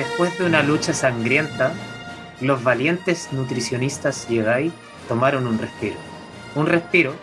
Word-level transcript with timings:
después 0.00 0.38
de 0.38 0.46
una 0.46 0.62
lucha 0.62 0.94
sangrienta, 0.94 1.74
los 2.40 2.64
valientes 2.64 3.28
nutricionistas 3.32 4.26
Jedi 4.26 4.72
tomaron 5.08 5.46
un 5.46 5.58
respiro. 5.58 5.96
Un 6.54 6.64
respiro 6.64 7.14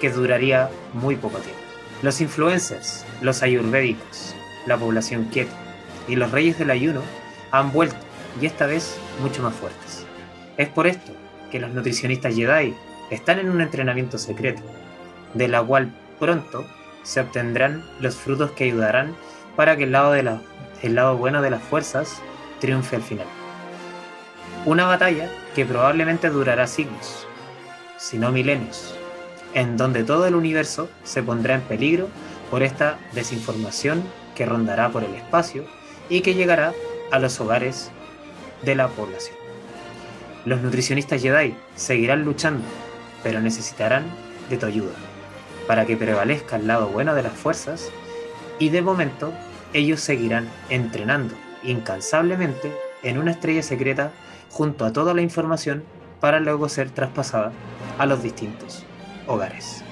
que 0.00 0.10
duraría 0.10 0.70
muy 0.92 1.14
poco 1.14 1.38
tiempo. 1.38 1.60
Los 2.02 2.20
influencers, 2.20 3.04
los 3.22 3.44
ayurvédicos, 3.44 4.34
la 4.66 4.76
población 4.76 5.26
quieta 5.26 5.54
y 6.08 6.16
los 6.16 6.32
reyes 6.32 6.58
del 6.58 6.72
ayuno 6.72 7.00
han 7.52 7.70
vuelto 7.70 8.04
y 8.40 8.46
esta 8.46 8.66
vez 8.66 8.98
mucho 9.22 9.40
más 9.44 9.54
fuertes. 9.54 10.04
Es 10.56 10.68
por 10.68 10.88
esto 10.88 11.12
que 11.52 11.60
los 11.60 11.70
nutricionistas 11.70 12.34
Jedi 12.34 12.74
están 13.10 13.38
en 13.38 13.50
un 13.50 13.60
entrenamiento 13.60 14.18
secreto, 14.18 14.62
de 15.34 15.46
la 15.46 15.62
cual 15.62 15.94
pronto 16.18 16.66
se 17.04 17.20
obtendrán 17.20 17.84
los 18.00 18.16
frutos 18.16 18.50
que 18.50 18.64
ayudarán 18.64 19.14
para 19.54 19.76
que 19.76 19.84
el 19.84 19.92
lado, 19.92 20.10
de 20.10 20.24
la, 20.24 20.42
el 20.82 20.94
lado 20.94 21.16
bueno 21.16 21.42
de 21.42 21.50
las 21.50 21.62
fuerzas 21.62 22.20
triunfe 22.60 22.96
al 22.96 23.02
final. 23.02 23.26
Una 24.66 24.86
batalla 24.86 25.30
que 25.54 25.64
probablemente 25.64 26.28
durará 26.30 26.66
siglos, 26.66 27.26
si 27.96 28.18
no 28.18 28.30
milenios, 28.30 28.94
en 29.54 29.76
donde 29.76 30.04
todo 30.04 30.26
el 30.26 30.34
universo 30.34 30.88
se 31.02 31.22
pondrá 31.22 31.54
en 31.54 31.62
peligro 31.62 32.08
por 32.50 32.62
esta 32.62 32.98
desinformación 33.12 34.02
que 34.34 34.46
rondará 34.46 34.90
por 34.90 35.04
el 35.04 35.14
espacio 35.14 35.64
y 36.08 36.20
que 36.20 36.34
llegará 36.34 36.72
a 37.10 37.18
los 37.18 37.40
hogares 37.40 37.90
de 38.62 38.74
la 38.74 38.88
población. 38.88 39.36
Los 40.44 40.60
nutricionistas 40.60 41.22
Jedi 41.22 41.54
seguirán 41.74 42.24
luchando, 42.24 42.64
pero 43.22 43.40
necesitarán 43.40 44.04
de 44.48 44.56
tu 44.56 44.66
ayuda 44.66 44.92
para 45.66 45.86
que 45.86 45.96
prevalezca 45.96 46.56
el 46.56 46.66
lado 46.66 46.88
bueno 46.88 47.14
de 47.14 47.22
las 47.22 47.32
fuerzas 47.32 47.90
y 48.58 48.70
de 48.70 48.82
momento 48.82 49.32
ellos 49.72 50.00
seguirán 50.00 50.48
entrenando 50.68 51.34
incansablemente 51.62 52.72
en 53.02 53.18
una 53.18 53.32
estrella 53.32 53.62
secreta 53.62 54.12
junto 54.50 54.84
a 54.84 54.92
toda 54.92 55.14
la 55.14 55.22
información 55.22 55.84
para 56.20 56.40
luego 56.40 56.68
ser 56.68 56.90
traspasada 56.90 57.52
a 57.98 58.06
los 58.06 58.22
distintos 58.22 58.84
hogares. 59.26 59.84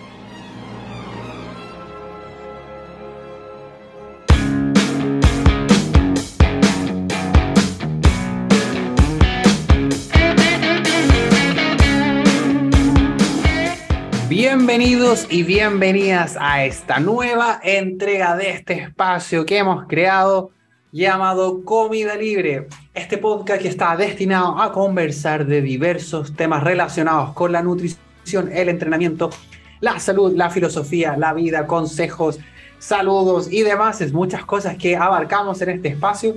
Bienvenidos 14.59 15.29
y 15.31 15.45
bienvenidas 15.45 16.37
a 16.39 16.65
esta 16.65 16.99
nueva 16.99 17.61
entrega 17.63 18.35
de 18.35 18.51
este 18.51 18.75
espacio 18.75 19.47
que 19.47 19.59
hemos 19.59 19.87
creado 19.87 20.51
llamado 20.91 21.65
Comida 21.65 22.17
Libre. 22.17 22.67
Este 22.93 23.19
podcast 23.19 23.63
que 23.63 23.69
está 23.69 23.97
destinado 23.97 24.61
a 24.61 24.73
conversar 24.73 25.47
de 25.47 25.63
diversos 25.63 26.35
temas 26.35 26.65
relacionados 26.65 27.35
con 27.35 27.53
la 27.53 27.63
nutrición, 27.63 28.51
el 28.53 28.69
entrenamiento, 28.69 29.31
la 29.79 30.01
salud, 30.01 30.35
la 30.35 30.51
filosofía, 30.51 31.17
la 31.17 31.33
vida, 31.35 31.69
consejos, 31.69 32.41
saludos 32.81 33.51
y 33.53 33.63
demás. 33.63 34.01
Es 34.01 34.13
muchas 34.13 34.45
cosas 34.45 34.77
que 34.77 34.97
abarcamos 34.97 35.63
en 35.63 35.69
este 35.69 35.91
espacio 35.91 36.35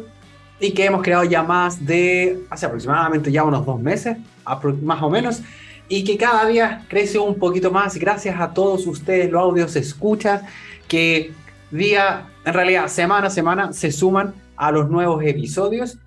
y 0.59 0.75
que 0.75 0.85
hemos 0.85 1.02
creado 1.02 1.23
ya 1.23 1.41
más 1.41 1.83
de 1.83 2.44
hace 2.52 2.67
aproximadamente 2.67 3.31
ya 3.31 3.44
unos 3.44 3.66
dos 3.66 3.80
meses, 3.81 4.17
más 4.83 5.02
o 5.02 5.09
menos 5.09 5.41
y 5.92 6.06
que 6.06 6.17
cada 6.17 6.45
día 6.45 6.86
crece 6.88 7.20
un 7.20 7.36
poquito 7.36 7.70
más 7.70 7.97
gracias 7.97 8.39
a 8.39 8.53
todos 8.53 8.88
ustedes, 8.88 9.30
los 9.30 9.42
audios 9.42 9.75
escuchas, 9.75 10.42
que 10.88 11.34
día, 11.70 12.30
en 12.45 12.53
realidad 12.53 12.88
semana 12.88 13.28
a 13.28 13.30
semana 13.30 13.73
se 13.73 13.92
suman 13.92 14.34
a 14.56 14.72
los 14.72 14.89
nuevos 14.89 15.22
episodios. 15.22 15.97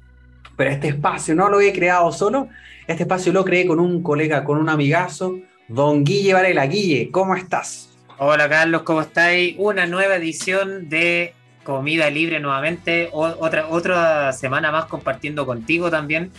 Pero 0.57 0.71
este 0.71 0.89
espacio 0.89 1.35
no 1.35 1.51
lo 1.51 1.61
he 1.61 1.71
creado 1.75 2.11
solo, 2.13 2.49
este 2.87 3.03
espacio 3.03 3.31
lo 3.35 3.45
creé 3.45 3.67
con 3.67 3.79
un 3.79 4.03
colega, 4.03 4.43
con 4.43 4.57
un 4.57 4.71
amigazo, 4.71 5.37
don 5.69 6.03
Guille 6.03 6.33
Varela. 6.33 6.65
Guille, 6.65 7.11
¿cómo 7.11 7.37
estás? 7.37 7.91
Hola 8.17 8.49
Carlos, 8.49 8.85
¿cómo 8.85 9.03
estáis? 9.03 9.55
Una 9.59 9.85
nueva 9.85 10.17
edición 10.17 10.89
de 10.89 11.35
Comida 11.63 12.09
Libre 12.09 12.41
nuevamente, 12.41 13.11
otra, 13.13 13.69
otra 13.69 14.33
semana 14.33 14.73
más 14.73 14.87
compartiendo 14.87 15.45
contigo 15.45 15.91
también. 15.91 16.31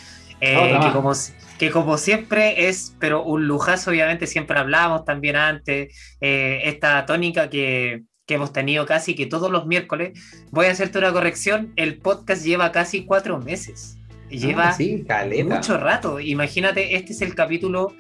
Eh, 0.42 0.80
que, 0.82 0.92
como, 0.92 1.14
que 1.58 1.72
como 1.72 1.98
siempre 1.98 2.68
es, 2.68 2.96
pero 3.00 3.24
un 3.24 3.48
lujazo, 3.48 3.92
obviamente, 3.92 4.28
siempre 4.28 4.60
hablamos 4.60 5.06
también 5.06 5.36
antes, 5.36 5.94
eh, 6.22 6.62
esta 6.66 7.06
tónica 7.06 7.50
que, 7.50 8.04
que, 8.26 8.36
hemos 8.36 8.52
tenido 8.52 8.86
casi 8.86 9.16
que 9.16 9.26
todos 9.26 9.52
los 9.52 9.66
miércoles. 9.66 10.20
Voy 10.52 10.66
a 10.68 10.72
hacerte 10.72 10.98
una 10.98 11.14
corrección, 11.14 11.74
el 11.76 11.98
podcast 11.98 12.44
lleva 12.44 12.72
casi 12.72 13.06
cuatro 13.06 13.40
meses. 13.40 13.98
Lleva 14.30 14.76
ah, 14.76 15.26
mucho 15.46 15.78
rato. 15.78 16.20
Imagínate, 16.20 16.96
este 16.96 17.14
es 17.14 17.22
el 17.22 17.36
capítulo. 17.36 17.94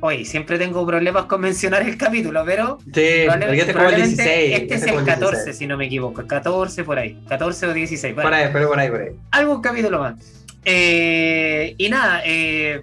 Oye, 0.00 0.24
siempre 0.24 0.58
tengo 0.58 0.86
problemas 0.86 1.24
con 1.24 1.40
mencionar 1.40 1.82
el 1.82 1.96
capítulo, 1.96 2.44
pero 2.44 2.78
sí, 2.94 3.26
probablemente, 3.72 4.54
este 4.54 4.74
es 4.74 4.82
el 4.82 5.04
14, 5.04 5.52
si 5.52 5.66
no 5.66 5.76
me 5.76 5.86
equivoco. 5.86 6.26
14 6.26 6.84
por 6.84 6.98
ahí, 6.98 7.18
14 7.28 7.66
o 7.66 7.72
16. 7.72 8.14
Por 8.14 8.32
ahí, 8.32 8.48
pero 8.52 8.68
por 8.68 8.78
ahí, 8.78 8.90
por 8.90 9.00
ahí. 9.00 9.08
Algún 9.32 9.60
capítulo 9.60 9.98
más. 10.00 10.35
Eh, 10.68 11.76
y 11.78 11.88
nada, 11.88 12.22
eh, 12.24 12.82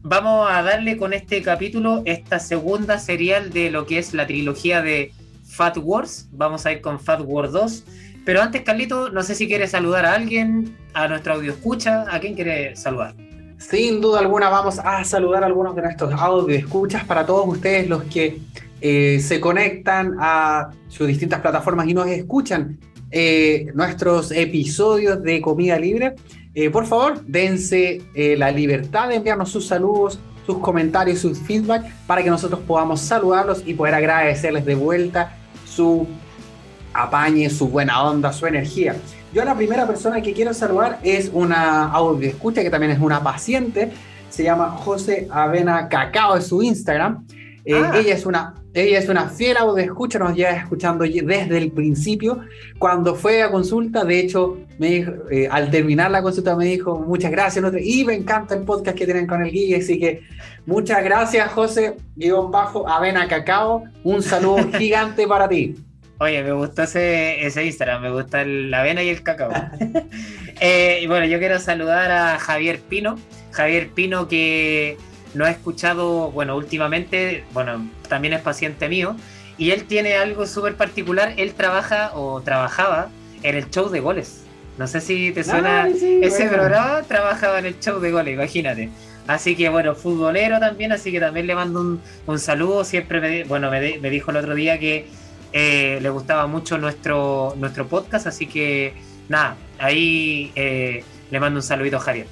vamos 0.00 0.48
a 0.48 0.62
darle 0.62 0.96
con 0.96 1.12
este 1.12 1.42
capítulo 1.42 2.02
esta 2.04 2.38
segunda 2.38 3.00
serial 3.00 3.50
de 3.50 3.68
lo 3.68 3.84
que 3.84 3.98
es 3.98 4.14
la 4.14 4.28
trilogía 4.28 4.80
de 4.80 5.12
Fat 5.44 5.76
Wars. 5.76 6.28
Vamos 6.30 6.64
a 6.66 6.72
ir 6.72 6.80
con 6.80 7.00
Fat 7.00 7.20
Wars 7.24 7.50
2. 7.50 7.84
Pero 8.24 8.42
antes, 8.42 8.62
Carlito, 8.62 9.10
no 9.10 9.24
sé 9.24 9.34
si 9.34 9.48
quieres 9.48 9.72
saludar 9.72 10.06
a 10.06 10.14
alguien, 10.14 10.76
a 10.94 11.08
nuestro 11.08 11.34
audio 11.34 11.52
escucha, 11.52 12.04
¿a 12.08 12.20
quién 12.20 12.34
quiere 12.34 12.76
saludar? 12.76 13.16
Sin 13.58 14.00
duda 14.00 14.20
alguna 14.20 14.48
vamos 14.48 14.78
a 14.78 15.02
saludar 15.02 15.42
a 15.42 15.46
algunos 15.46 15.74
de 15.74 15.82
nuestros 15.82 16.12
audio 16.12 16.56
escuchas 16.56 17.02
para 17.04 17.26
todos 17.26 17.48
ustedes 17.48 17.88
los 17.88 18.04
que 18.04 18.38
eh, 18.80 19.18
se 19.20 19.40
conectan 19.40 20.14
a 20.20 20.70
sus 20.88 21.08
distintas 21.08 21.40
plataformas 21.40 21.88
y 21.88 21.94
nos 21.94 22.06
escuchan 22.06 22.78
nuestros 23.74 24.30
episodios 24.30 25.22
de 25.22 25.40
Comida 25.40 25.78
Libre. 25.78 26.14
Eh, 26.58 26.70
por 26.70 26.86
favor, 26.86 27.22
dense 27.26 28.00
eh, 28.14 28.34
la 28.38 28.50
libertad 28.50 29.10
de 29.10 29.16
enviarnos 29.16 29.50
sus 29.50 29.66
saludos, 29.66 30.18
sus 30.46 30.56
comentarios, 30.60 31.18
sus 31.18 31.38
feedback, 31.38 31.84
para 32.06 32.22
que 32.22 32.30
nosotros 32.30 32.60
podamos 32.66 33.02
saludarlos 33.02 33.62
y 33.66 33.74
poder 33.74 33.92
agradecerles 33.92 34.64
de 34.64 34.74
vuelta 34.74 35.36
su 35.66 36.06
apañe, 36.94 37.50
su 37.50 37.68
buena 37.68 38.02
onda, 38.02 38.32
su 38.32 38.46
energía. 38.46 38.96
Yo 39.34 39.44
la 39.44 39.54
primera 39.54 39.86
persona 39.86 40.22
que 40.22 40.32
quiero 40.32 40.54
saludar 40.54 40.98
es 41.02 41.30
una 41.30 41.92
audio 41.92 42.26
escucha 42.26 42.62
que 42.62 42.70
también 42.70 42.92
es 42.92 43.00
una 43.00 43.22
paciente, 43.22 43.92
se 44.30 44.42
llama 44.42 44.70
José 44.70 45.28
Avena 45.30 45.90
Cacao, 45.90 46.36
de 46.36 46.40
su 46.40 46.62
Instagram. 46.62 47.26
Eh, 47.66 47.74
ah. 47.74 47.98
Ella 47.98 48.14
es 48.14 48.24
una 48.24 48.54
ella 48.76 48.98
es 48.98 49.08
una 49.08 49.30
fiel 49.30 49.56
audio 49.56 49.82
escucha, 49.82 50.18
nos 50.18 50.36
lleva 50.36 50.50
escuchando 50.50 51.04
desde 51.04 51.56
el 51.56 51.72
principio. 51.72 52.40
Cuando 52.78 53.14
fue 53.14 53.42
a 53.42 53.50
consulta, 53.50 54.04
de 54.04 54.20
hecho, 54.20 54.58
me 54.78 54.98
eh, 55.30 55.48
al 55.50 55.70
terminar 55.70 56.10
la 56.10 56.20
consulta 56.20 56.54
me 56.54 56.66
dijo 56.66 56.98
muchas 56.98 57.30
gracias 57.30 57.64
y 57.80 58.04
me 58.04 58.12
encanta 58.12 58.54
el 58.54 58.64
podcast 58.64 58.98
que 58.98 59.06
tienen 59.06 59.26
con 59.26 59.42
el 59.42 59.50
Guille, 59.50 59.76
así 59.76 59.98
que 59.98 60.22
muchas 60.66 61.02
gracias 61.02 61.50
José, 61.52 61.96
guion 62.16 62.50
bajo, 62.50 62.86
Avena 62.86 63.26
Cacao, 63.26 63.84
un 64.04 64.22
saludo 64.22 64.70
gigante 64.78 65.26
para 65.26 65.48
ti. 65.48 65.74
Oye, 66.18 66.42
me 66.42 66.52
gustó 66.52 66.82
ese, 66.82 67.46
ese 67.46 67.64
Instagram, 67.64 68.02
me 68.02 68.10
gusta 68.10 68.44
la 68.44 68.80
avena 68.80 69.02
y 69.02 69.08
el 69.08 69.22
cacao. 69.22 69.52
Eh, 70.58 71.00
y 71.02 71.06
bueno, 71.06 71.26
yo 71.26 71.38
quiero 71.38 71.58
saludar 71.58 72.10
a 72.10 72.38
Javier 72.38 72.80
Pino, 72.80 73.16
Javier 73.52 73.90
Pino 73.90 74.26
que 74.26 74.96
no 75.36 75.44
ha 75.44 75.50
escuchado, 75.50 76.30
bueno, 76.30 76.56
últimamente, 76.56 77.44
bueno, 77.52 77.88
también 78.08 78.34
es 78.34 78.40
paciente 78.40 78.88
mío, 78.88 79.16
y 79.58 79.70
él 79.70 79.84
tiene 79.84 80.16
algo 80.16 80.46
súper 80.46 80.76
particular, 80.76 81.34
él 81.36 81.54
trabaja 81.54 82.12
o 82.14 82.40
trabajaba 82.40 83.08
en 83.42 83.54
el 83.54 83.70
show 83.70 83.88
de 83.88 84.00
goles. 84.00 84.42
No 84.78 84.86
sé 84.86 85.00
si 85.00 85.32
te 85.32 85.44
suena 85.44 85.88
ese 85.88 86.48
programa, 86.48 87.02
trabajaba 87.02 87.58
en 87.58 87.66
el 87.66 87.80
show 87.80 87.98
de 88.00 88.10
goles, 88.10 88.34
imagínate. 88.34 88.90
Así 89.26 89.56
que 89.56 89.68
bueno, 89.68 89.94
futbolero 89.94 90.60
también, 90.60 90.92
así 90.92 91.10
que 91.10 91.20
también 91.20 91.46
le 91.46 91.54
mando 91.54 92.00
un, 92.26 92.38
saludo. 92.38 92.84
Siempre 92.84 93.20
me, 93.20 93.44
bueno, 93.44 93.70
me, 93.70 94.10
dijo 94.10 94.30
el 94.30 94.36
otro 94.36 94.54
día 94.54 94.78
que 94.78 95.06
eh, 95.52 95.98
le 96.02 96.10
gustaba 96.10 96.46
mucho 96.46 96.76
nuestro, 96.76 97.54
nuestro 97.56 97.88
podcast, 97.88 98.26
así 98.26 98.46
que 98.46 98.92
nada, 99.28 99.56
ahí 99.78 100.52
eh, 100.54 101.02
le 101.30 101.40
mando 101.40 101.58
un 101.58 101.62
saludito 101.62 101.96
a 101.96 102.00
Javier. 102.00 102.26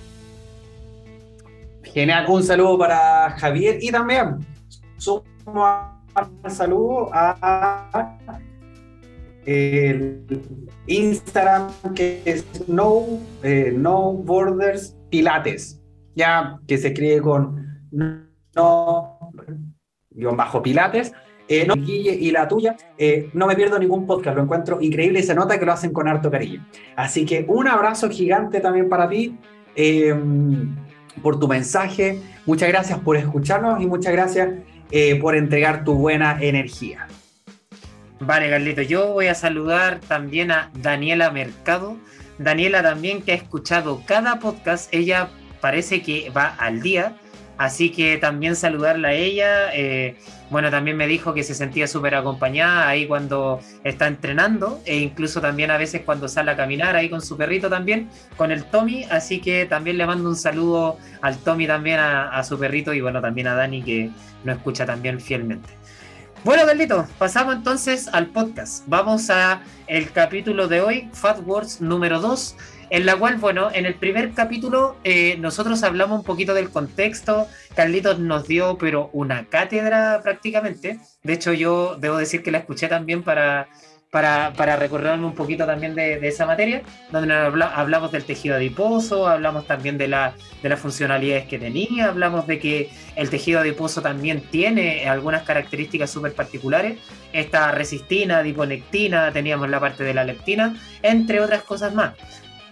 Genial, 1.84 2.26
un 2.28 2.42
saludo 2.42 2.78
para 2.78 3.30
Javier 3.38 3.78
y 3.80 3.90
también 3.90 4.38
sumo 4.96 5.94
un 6.42 6.50
saludo 6.50 7.10
a 7.12 8.18
el 9.46 10.24
Instagram 10.86 11.70
que 11.94 12.22
es 12.24 12.44
no, 12.68 13.04
eh, 13.42 13.72
no 13.76 14.12
Borders 14.12 14.96
Pilates, 15.10 15.82
ya 16.14 16.58
que 16.66 16.78
se 16.78 16.88
escribe 16.88 17.20
con 17.20 17.66
no 18.54 19.18
guion 20.10 20.36
bajo 20.36 20.62
Pilates. 20.62 21.12
Eh, 21.46 21.66
no, 21.66 21.74
y 21.76 22.30
la 22.30 22.48
tuya, 22.48 22.74
eh, 22.96 23.28
no 23.34 23.46
me 23.46 23.54
pierdo 23.54 23.78
ningún 23.78 24.06
podcast, 24.06 24.34
lo 24.34 24.44
encuentro 24.44 24.80
increíble 24.80 25.20
y 25.20 25.22
se 25.22 25.34
nota 25.34 25.58
que 25.58 25.66
lo 25.66 25.72
hacen 25.72 25.92
con 25.92 26.08
harto 26.08 26.30
cariño. 26.30 26.66
Así 26.96 27.26
que 27.26 27.44
un 27.46 27.68
abrazo 27.68 28.08
gigante 28.08 28.60
también 28.60 28.88
para 28.88 29.10
ti 29.10 29.36
por 31.22 31.38
tu 31.38 31.48
mensaje. 31.48 32.20
Muchas 32.46 32.68
gracias 32.68 32.98
por 32.98 33.16
escucharnos 33.16 33.80
y 33.82 33.86
muchas 33.86 34.12
gracias 34.12 34.50
eh, 34.90 35.16
por 35.16 35.36
entregar 35.36 35.84
tu 35.84 35.94
buena 35.94 36.38
energía. 36.40 37.06
Vale, 38.20 38.48
Carlito, 38.48 38.82
yo 38.82 39.12
voy 39.12 39.26
a 39.26 39.34
saludar 39.34 40.00
también 40.00 40.50
a 40.50 40.70
Daniela 40.80 41.30
Mercado. 41.30 41.96
Daniela 42.38 42.82
también 42.82 43.22
que 43.22 43.32
ha 43.32 43.36
escuchado 43.36 44.02
cada 44.06 44.38
podcast, 44.38 44.92
ella 44.92 45.28
parece 45.60 46.02
que 46.02 46.30
va 46.30 46.46
al 46.46 46.82
día, 46.82 47.16
así 47.58 47.90
que 47.90 48.16
también 48.18 48.56
saludarla 48.56 49.08
a 49.08 49.12
ella. 49.12 49.74
Eh, 49.74 50.16
bueno, 50.50 50.70
también 50.70 50.96
me 50.96 51.06
dijo 51.06 51.34
que 51.34 51.42
se 51.42 51.54
sentía 51.54 51.86
súper 51.86 52.14
acompañada 52.14 52.88
ahí 52.88 53.06
cuando 53.06 53.60
está 53.82 54.06
entrenando 54.06 54.80
e 54.84 54.98
incluso 54.98 55.40
también 55.40 55.70
a 55.70 55.78
veces 55.78 56.02
cuando 56.04 56.28
sale 56.28 56.50
a 56.50 56.56
caminar 56.56 56.96
ahí 56.96 57.08
con 57.08 57.22
su 57.22 57.36
perrito 57.36 57.68
también, 57.68 58.08
con 58.36 58.52
el 58.52 58.64
Tommy. 58.64 59.04
Así 59.10 59.40
que 59.40 59.66
también 59.66 59.98
le 59.98 60.06
mando 60.06 60.28
un 60.28 60.36
saludo 60.36 60.98
al 61.22 61.38
Tommy 61.38 61.66
también, 61.66 61.98
a, 62.00 62.42
su 62.44 62.58
perrito 62.58 62.92
y 62.92 63.00
bueno, 63.00 63.20
también 63.20 63.46
a 63.46 63.54
Dani 63.54 63.82
que 63.82 64.10
nos 64.44 64.56
escucha 64.56 64.84
también 64.86 65.20
fielmente. 65.20 65.68
Bueno, 66.44 66.66
Carlito, 66.66 67.06
pasamos 67.18 67.54
entonces 67.54 68.06
al 68.08 68.26
podcast. 68.26 68.84
Vamos 68.86 69.30
a 69.30 69.62
el 69.86 70.12
capítulo 70.12 70.68
de 70.68 70.82
hoy, 70.82 71.08
Fat 71.14 71.40
Wars 71.46 71.80
número 71.80 72.20
2 72.20 72.56
en 72.94 73.06
la 73.06 73.16
cual, 73.16 73.38
bueno, 73.38 73.70
en 73.72 73.86
el 73.86 73.94
primer 73.94 74.34
capítulo 74.34 74.94
eh, 75.02 75.36
nosotros 75.40 75.82
hablamos 75.82 76.20
un 76.20 76.24
poquito 76.24 76.54
del 76.54 76.70
contexto, 76.70 77.48
Carlitos 77.74 78.20
nos 78.20 78.46
dio, 78.46 78.78
pero 78.78 79.10
una 79.12 79.46
cátedra 79.46 80.20
prácticamente, 80.22 81.00
de 81.24 81.32
hecho 81.32 81.52
yo 81.52 81.96
debo 81.98 82.18
decir 82.18 82.44
que 82.44 82.52
la 82.52 82.58
escuché 82.58 82.86
también 82.86 83.24
para, 83.24 83.66
para, 84.12 84.52
para 84.52 84.76
recordarme 84.76 85.26
un 85.26 85.34
poquito 85.34 85.66
también 85.66 85.96
de, 85.96 86.24
esa 86.28 86.46
materia, 86.46 86.82
donde 87.10 87.34
hablamos 87.34 88.12
del 88.12 88.22
tejido 88.22 88.54
adiposo, 88.54 89.26
hablamos 89.26 89.66
también 89.66 89.98
de, 89.98 90.06
la, 90.06 90.34
de 90.62 90.68
las 90.68 90.78
funcionalidades 90.78 91.48
que 91.48 91.58
tenía, 91.58 92.10
hablamos 92.10 92.46
de 92.46 92.60
que 92.60 92.90
el 93.16 93.28
tejido 93.28 93.58
adiposo 93.58 94.02
también 94.02 94.40
tiene 94.52 95.08
algunas 95.08 95.42
características 95.42 96.12
súper 96.12 96.32
particulares, 96.32 97.00
esta 97.32 97.72
resistina, 97.72 98.38
adiponectina, 98.38 99.32
teníamos 99.32 99.68
la 99.68 99.80
parte 99.80 100.04
de 100.04 100.14
la 100.14 100.22
leptina, 100.22 100.76
entre 101.02 101.40
otras 101.40 101.64
cosas 101.64 101.92
más. 101.92 102.12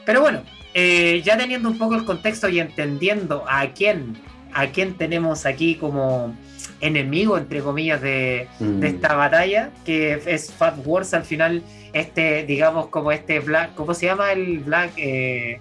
Pero 0.04 0.20
bueno, 0.20 0.42
eh, 0.74 1.20
ya 1.24 1.36
teniendo 1.36 1.68
un 1.68 1.78
poco 1.78 1.94
el 1.94 2.04
contexto 2.04 2.48
y 2.48 2.58
entendiendo 2.58 3.44
a 3.48 3.66
quién, 3.68 4.16
a 4.54 4.68
quién 4.68 4.94
tenemos 4.94 5.44
aquí 5.44 5.74
como 5.74 6.34
enemigo, 6.80 7.36
entre 7.36 7.60
comillas, 7.60 8.00
de, 8.00 8.48
mm. 8.58 8.82
esta 8.82 9.14
batalla, 9.14 9.70
que 9.84 10.20
es 10.26 10.52
Fat 10.52 10.76
Wars 10.84 11.12
al 11.14 11.24
final, 11.24 11.62
este, 11.92 12.44
digamos, 12.44 12.88
como 12.88 13.12
este 13.12 13.40
Black, 13.40 13.74
¿cómo 13.74 13.94
se 13.94 14.06
llama 14.06 14.32
el 14.32 14.60
Black? 14.60 14.92
Eh, 14.96 15.58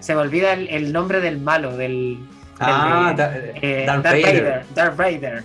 se 0.00 0.14
me 0.14 0.20
olvida 0.20 0.52
el, 0.52 0.92
nombre 0.92 1.20
del 1.20 1.38
malo, 1.38 1.76
del... 1.76 2.18
ah, 2.60 3.14
eh, 3.60 3.84
Darth, 3.86 4.04
Vader. 4.04 4.64
Darth 4.74 4.96
Vader. 4.96 5.44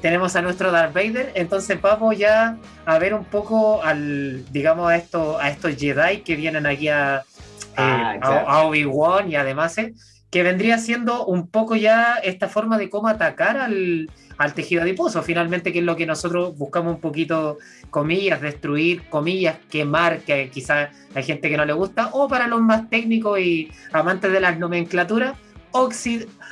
tenemos 0.00 0.34
a 0.34 0.42
nuestro 0.42 0.72
Darth 0.72 0.94
Vader, 0.94 1.30
entonces 1.34 1.80
vamos 1.80 2.16
ya 2.16 2.56
a 2.86 2.98
ver 2.98 3.14
un 3.14 3.24
poco 3.24 3.82
al, 3.82 4.44
digamos, 4.50 4.90
a, 4.90 4.96
esto, 4.96 5.38
a 5.38 5.50
estos 5.50 5.76
Jedi 5.76 6.22
que 6.22 6.36
vienen 6.36 6.66
aquí 6.66 6.88
a, 6.88 7.24
Ah, 7.76 8.14
eh, 8.16 8.20
a, 8.22 8.62
Obi-Wan 8.64 9.30
y 9.30 9.36
además, 9.36 9.76
eh, 9.78 9.94
que 10.30 10.42
vendría 10.42 10.78
siendo 10.78 11.26
un 11.26 11.48
poco 11.48 11.76
ya 11.76 12.16
esta 12.16 12.48
forma 12.48 12.78
de 12.78 12.90
cómo 12.90 13.08
atacar 13.08 13.56
al, 13.56 14.08
tejido 14.54 14.82
adiposo, 14.82 15.22
finalmente, 15.22 15.72
que 15.72 15.78
es 15.78 15.84
lo 15.84 15.96
que 15.96 16.06
nosotros 16.06 16.56
buscamos 16.58 16.96
un 16.96 17.00
poquito, 17.00 17.58
comillas, 17.90 18.40
destruir, 18.40 19.08
comillas, 19.08 19.56
quemar, 19.70 20.20
que 20.20 20.50
quizás 20.50 20.90
hay 21.14 21.22
gente 21.22 21.48
que 21.48 21.56
no 21.56 21.64
le 21.64 21.72
gusta, 21.72 22.10
o 22.12 22.28
para 22.28 22.48
los 22.48 22.60
más 22.60 22.90
técnicos 22.90 23.38
y 23.38 23.70
amantes 23.92 24.32
de 24.32 24.40
las 24.40 24.58
nomenclaturas, 24.58 25.36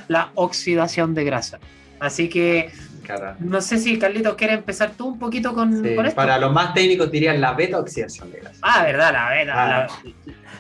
la 0.08 0.30
oxidación 0.34 1.14
de 1.14 1.24
grasa. 1.24 1.58
Así 2.00 2.28
que 2.28 2.70
no 3.40 3.60
sé 3.60 3.78
si 3.78 3.98
Carlitos 3.98 4.34
quiere 4.34 4.54
empezar 4.54 4.92
tú 4.96 5.08
un 5.08 5.18
poquito 5.18 5.54
con, 5.54 5.84
esto. 5.84 6.14
Para 6.14 6.38
los 6.38 6.52
más 6.52 6.74
técnicos 6.74 7.10
dirían 7.10 7.40
la 7.40 7.52
beta 7.52 7.78
oxidación 7.78 8.30
de 8.30 8.40
grasa. 8.40 8.58
Ah, 8.62 8.84
verdad, 8.84 9.12
la 9.12 9.30
beta. 9.30 9.52
Ah. 9.54 9.86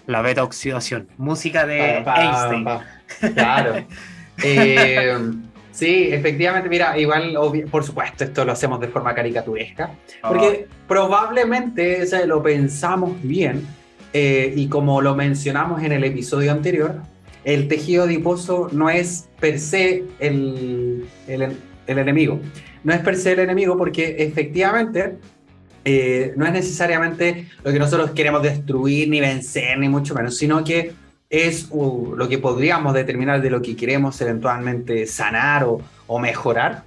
La, 0.06 0.22
beta 0.22 0.42
oxidación. 0.42 1.08
Música 1.16 1.66
de 1.66 1.98
Einstein. 1.98 2.66
claro. 3.34 3.86
Eh, 4.44 5.14
sí, 5.70 6.08
efectivamente, 6.10 6.68
mira, 6.68 6.98
igual, 6.98 7.36
por 7.70 7.84
supuesto, 7.84 8.24
esto 8.24 8.44
lo 8.44 8.52
hacemos 8.52 8.80
de 8.80 8.88
forma 8.88 9.14
caricaturesca, 9.14 9.90
porque 10.26 10.66
probablemente 10.88 12.04
lo 12.26 12.42
pensamos 12.42 13.12
bien, 13.22 13.64
eh, 14.12 14.52
y 14.56 14.68
como 14.68 15.00
lo 15.00 15.14
mencionamos 15.14 15.82
en 15.82 15.92
el 15.92 16.02
episodio 16.02 16.50
anterior, 16.50 16.96
el 17.44 17.68
tejido 17.68 18.04
adiposo 18.04 18.68
no 18.72 18.90
es 18.90 19.28
per 19.40 19.58
se 19.58 20.04
el, 20.18 21.06
el 21.26 21.56
el 21.92 21.98
enemigo. 21.98 22.40
No 22.84 22.92
es 22.92 23.00
per 23.00 23.14
el 23.14 23.38
enemigo 23.38 23.76
porque 23.76 24.16
efectivamente 24.18 25.16
eh, 25.84 26.32
no 26.36 26.46
es 26.46 26.52
necesariamente 26.52 27.48
lo 27.64 27.72
que 27.72 27.78
nosotros 27.78 28.10
queremos 28.10 28.42
destruir, 28.42 29.08
ni 29.08 29.20
vencer, 29.20 29.78
ni 29.78 29.88
mucho 29.88 30.14
menos, 30.14 30.36
sino 30.36 30.62
que 30.64 30.92
es 31.30 31.68
uh, 31.70 32.14
lo 32.14 32.28
que 32.28 32.38
podríamos 32.38 32.92
determinar 32.92 33.40
de 33.40 33.50
lo 33.50 33.62
que 33.62 33.74
queremos 33.74 34.20
eventualmente 34.20 35.06
sanar 35.06 35.64
o, 35.64 35.80
o, 36.06 36.18
mejorar, 36.18 36.84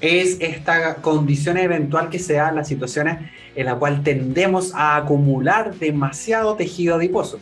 es 0.00 0.36
esta 0.40 0.96
condición 0.96 1.56
eventual 1.56 2.08
que 2.08 2.20
se 2.20 2.34
da 2.34 2.50
en 2.50 2.56
las 2.56 2.68
situaciones 2.68 3.18
en 3.56 3.66
la 3.66 3.74
cual 3.74 4.04
tendemos 4.04 4.72
a 4.74 4.96
acumular 4.96 5.74
demasiado 5.74 6.54
tejido 6.54 6.94
adiposo. 6.94 7.40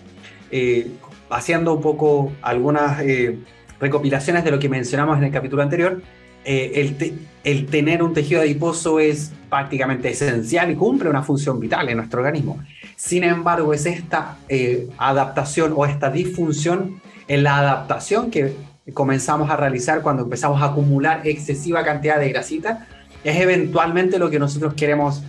Eh, 0.50 0.90
haciendo 1.30 1.74
un 1.74 1.82
poco 1.82 2.32
algunas 2.42 3.00
eh, 3.00 3.38
recopilaciones 3.80 4.44
de 4.44 4.50
lo 4.50 4.58
que 4.58 4.68
mencionamos 4.68 5.18
en 5.18 5.24
el 5.24 5.32
capítulo 5.32 5.62
anterior, 5.62 6.02
eh, 6.46 7.18
el, 7.42 7.66
tener 7.66 8.02
un 8.02 8.14
tejido 8.14 8.40
adiposo 8.40 9.00
es 9.00 9.32
prácticamente 9.50 10.10
esencial 10.10 10.70
y 10.70 10.76
cumple 10.76 11.10
una 11.10 11.22
función 11.22 11.58
vital 11.58 11.88
en 11.88 11.96
nuestro 11.96 12.20
organismo. 12.20 12.58
Sin 12.94 13.24
embargo, 13.24 13.74
es 13.74 13.84
esta 13.84 14.38
eh, 14.48 14.88
adaptación 14.96 15.74
o 15.76 15.84
esta 15.84 16.10
disfunción 16.10 17.00
en 17.26 17.42
la 17.42 17.58
adaptación 17.58 18.30
que 18.30 18.54
comenzamos 18.94 19.50
a 19.50 19.56
realizar 19.56 20.02
cuando 20.02 20.22
empezamos 20.22 20.62
a 20.62 20.66
acumular 20.66 21.26
excesiva 21.26 21.84
cantidad 21.84 22.20
de 22.20 22.28
grasita, 22.28 22.86
es 23.24 23.40
eventualmente 23.40 24.18
lo 24.20 24.30
que 24.30 24.38
nosotros 24.38 24.74
queremos 24.74 25.22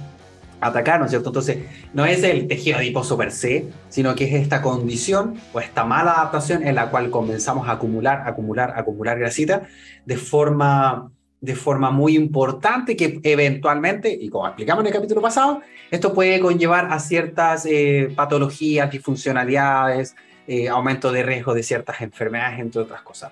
atacar, 0.61 0.99
¿no 0.99 1.05
es 1.05 1.11
cierto? 1.11 1.29
Entonces, 1.29 1.57
no 1.93 2.05
es 2.05 2.23
el 2.23 2.47
tejido 2.47 2.77
adiposo 2.77 3.17
per 3.17 3.31
se, 3.31 3.67
sino 3.89 4.15
que 4.15 4.25
es 4.25 4.33
esta 4.33 4.61
condición 4.61 5.35
o 5.53 5.59
esta 5.59 5.85
mala 5.85 6.13
adaptación 6.13 6.65
en 6.65 6.75
la 6.75 6.89
cual 6.89 7.09
comenzamos 7.09 7.67
a 7.67 7.73
acumular, 7.73 8.23
acumular, 8.25 8.73
acumular 8.75 9.19
grasita 9.19 9.63
de 10.05 10.17
forma, 10.17 11.11
de 11.41 11.55
forma 11.55 11.91
muy 11.91 12.15
importante 12.15 12.95
que 12.95 13.19
eventualmente, 13.23 14.11
y 14.11 14.29
como 14.29 14.47
explicamos 14.47 14.81
en 14.81 14.87
el 14.87 14.93
capítulo 14.93 15.21
pasado, 15.21 15.61
esto 15.91 16.13
puede 16.13 16.39
conllevar 16.39 16.91
a 16.91 16.99
ciertas 16.99 17.65
eh, 17.65 18.11
patologías, 18.15 18.91
disfuncionalidades, 18.91 20.15
eh, 20.47 20.69
aumento 20.69 21.11
de 21.11 21.23
riesgo 21.23 21.53
de 21.53 21.61
ciertas 21.61 22.01
enfermedades, 22.01 22.59
entre 22.59 22.81
otras 22.81 23.01
cosas. 23.01 23.31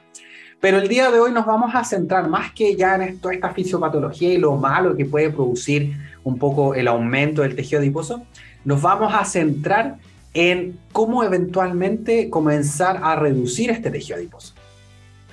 Pero 0.62 0.78
el 0.78 0.88
día 0.88 1.12
de 1.12 1.20
hoy 1.20 1.32
nos 1.32 1.46
vamos 1.46 1.76
a 1.76 1.84
centrar 1.84 2.28
más 2.28 2.52
que 2.52 2.76
ya 2.76 2.96
en 2.96 3.02
esto, 3.04 3.30
esta 3.30 3.54
fisiopatología 3.54 4.34
y 4.34 4.38
lo 4.38 4.56
malo 4.56 4.96
que 4.96 5.06
puede 5.06 5.30
producir 5.30 5.96
un 6.24 6.38
poco 6.38 6.74
el 6.74 6.88
aumento 6.88 7.44
del 7.44 7.56
tejido 7.56 7.82
adiposo, 7.82 8.26
nos 8.64 8.82
vamos 8.82 9.14
a 9.14 9.24
centrar 9.26 9.98
en 10.34 10.78
cómo 10.92 11.24
eventualmente 11.24 12.30
comenzar 12.30 13.00
a 13.04 13.16
reducir 13.16 13.70
este 13.70 13.92
tejido 13.92 14.18
adiposo. 14.18 14.54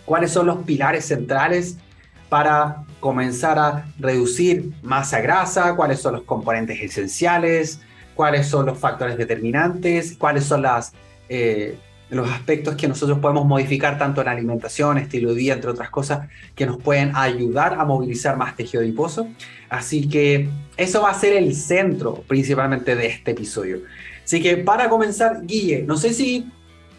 ¿Cuáles 0.05 0.31
son 0.31 0.47
los 0.47 0.59
pilares 0.59 1.07
centrales 1.07 1.79
para 2.29 2.85
comenzar 3.00 3.59
a 3.59 3.87
reducir 3.99 4.73
masa 4.83 5.21
grasa? 5.21 5.75
¿Cuáles 5.75 6.00
son 6.00 6.14
los 6.14 6.23
componentes 6.23 6.81
esenciales? 6.81 7.81
¿Cuáles 8.14 8.47
son 8.47 8.67
los 8.67 8.79
factores 8.79 9.17
determinantes? 9.17 10.17
¿Cuáles 10.17 10.45
son 10.45 10.62
las, 10.62 10.93
eh, 11.29 11.79
los 12.16 12.31
aspectos 12.31 12.76
que 12.76 12.87
nosotros 12.88 13.19
podemos 13.19 13.47
modificar 13.47 13.99
tanto 13.99 14.21
en 14.21 14.28
alimentación, 14.28 14.99
estilo 14.99 15.31
de 15.31 15.35
vida, 15.37 15.54
entre 15.54 15.71
otras 15.71 15.90
cosas, 15.90 16.28
que 16.54 16.66
nos 16.66 16.76
pueden 16.76 17.12
ayudar 17.14 17.75
a 17.75 17.85
movilizar 17.85 18.37
más 18.37 18.54
tejido 18.54 18.83
adiposo? 18.83 19.28
Así 19.69 20.09
que 20.09 20.49
eso 20.76 21.02
va 21.02 21.11
a 21.11 21.14
ser 21.14 21.35
el 21.35 21.54
centro 21.54 22.23
principalmente 22.28 22.95
de 22.95 23.07
este 23.07 23.31
episodio. 23.31 23.81
Así 24.25 24.42
que 24.42 24.59
para 24.59 24.88
comenzar, 24.88 25.40
Guille, 25.45 25.83
no 25.83 25.97
sé 25.97 26.12
si 26.12 26.50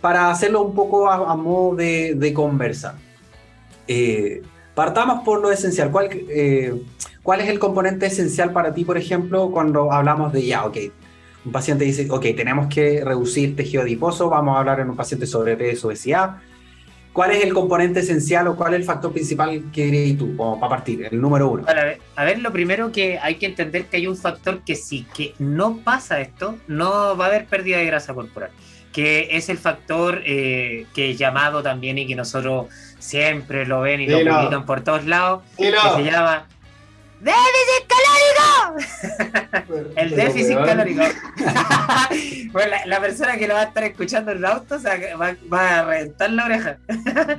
para 0.02 0.30
hacerlo 0.30 0.64
un 0.64 0.76
poco 0.76 1.10
a, 1.10 1.36
modo 1.36 1.76
de, 1.76 2.32
conversa, 2.36 2.98
eh, 3.88 4.42
partamos 4.76 5.24
por 5.24 5.42
lo 5.42 5.52
esencial. 5.52 5.92
¿Cuál, 5.92 6.10
eh, 6.12 6.74
¿Cuál 7.24 7.40
es 7.40 7.50
el 7.50 7.58
componente 7.58 8.08
esencial 8.08 8.52
para 8.52 8.74
ti, 8.74 8.84
por 8.84 8.98
ejemplo, 8.98 9.50
cuando 9.52 9.94
hablamos 9.94 10.34
de 10.34 10.46
ya, 10.46 10.66
ok, 10.66 10.78
un 11.46 11.52
paciente 11.52 11.84
dice, 11.84 12.08
ok, 12.10 12.26
tenemos 12.36 12.68
que 12.68 13.04
reducir 13.04 13.56
tejido 13.56 13.84
adiposo, 13.84 14.30
vamos 14.30 14.56
a 14.56 14.60
hablar 14.60 14.80
en 14.80 14.90
un 14.90 14.96
paciente 14.96 15.28
sobre 15.28 15.56
peso, 15.58 15.88
obesidad. 15.88 16.38
¿Cuál 17.12 17.32
es 17.32 17.44
el 17.44 17.54
componente 17.54 18.00
esencial 18.00 18.48
o 18.48 18.56
cuál 18.56 18.74
es 18.74 18.80
el 18.80 18.86
factor 18.86 19.12
principal 19.14 19.66
que 19.72 19.86
dirías 19.86 20.18
tú, 20.18 20.36
como 20.36 20.60
para 20.60 20.70
partir, 20.78 21.08
el 21.12 21.22
número 21.22 21.52
uno? 21.52 21.64
A 21.68 21.74
ver, 21.74 22.00
a 22.16 22.24
ver, 22.24 22.40
lo 22.40 22.52
primero 22.52 22.92
que 22.92 23.20
hay 23.20 23.36
que 23.36 23.46
entender 23.46 23.86
que 23.86 23.98
hay 23.98 24.08
un 24.08 24.18
factor 24.18 24.62
que 24.66 24.76
si 24.76 25.04
que 25.04 25.36
no 25.38 25.78
pasa 25.78 26.22
esto, 26.22 26.58
no 26.68 27.16
va 27.16 27.26
a 27.26 27.28
haber 27.28 27.46
pérdida 27.46 27.78
de 27.78 27.86
grasa 27.86 28.16
corporal, 28.16 28.50
que 28.92 29.28
es 29.32 29.50
el 29.50 29.60
factor 29.60 30.24
eh, 30.26 30.88
que 30.96 31.12
es 31.12 31.18
llamado 31.20 31.62
también 31.62 32.00
y 32.00 32.08
que 32.08 32.16
nosotros 32.16 32.68
siempre 32.98 33.68
lo 33.68 33.82
ven 33.82 34.02
y 34.02 34.08
lo 34.08 34.18
publican 34.18 34.66
por 34.66 34.82
todos 34.82 35.06
lados, 35.06 35.44
que 35.56 35.72
se 35.72 36.04
llama 36.04 36.48
¡Déficit 37.24 37.88
calórico! 37.88 39.94
el 39.96 40.10
déficit 40.10 40.58
calórico. 40.58 41.02
bueno, 42.52 42.76
la, 42.86 43.00
persona 43.00 43.38
que 43.38 43.48
lo 43.48 43.54
va 43.54 43.62
a 43.62 43.66
estar 43.66 43.84
escuchando 43.86 44.32
en 44.32 44.40
el 44.40 44.46
auto 44.46 44.78
va, 44.82 45.70
a 45.70 45.86
reventar 45.86 46.32
la 46.32 46.46
oreja. 46.46 46.78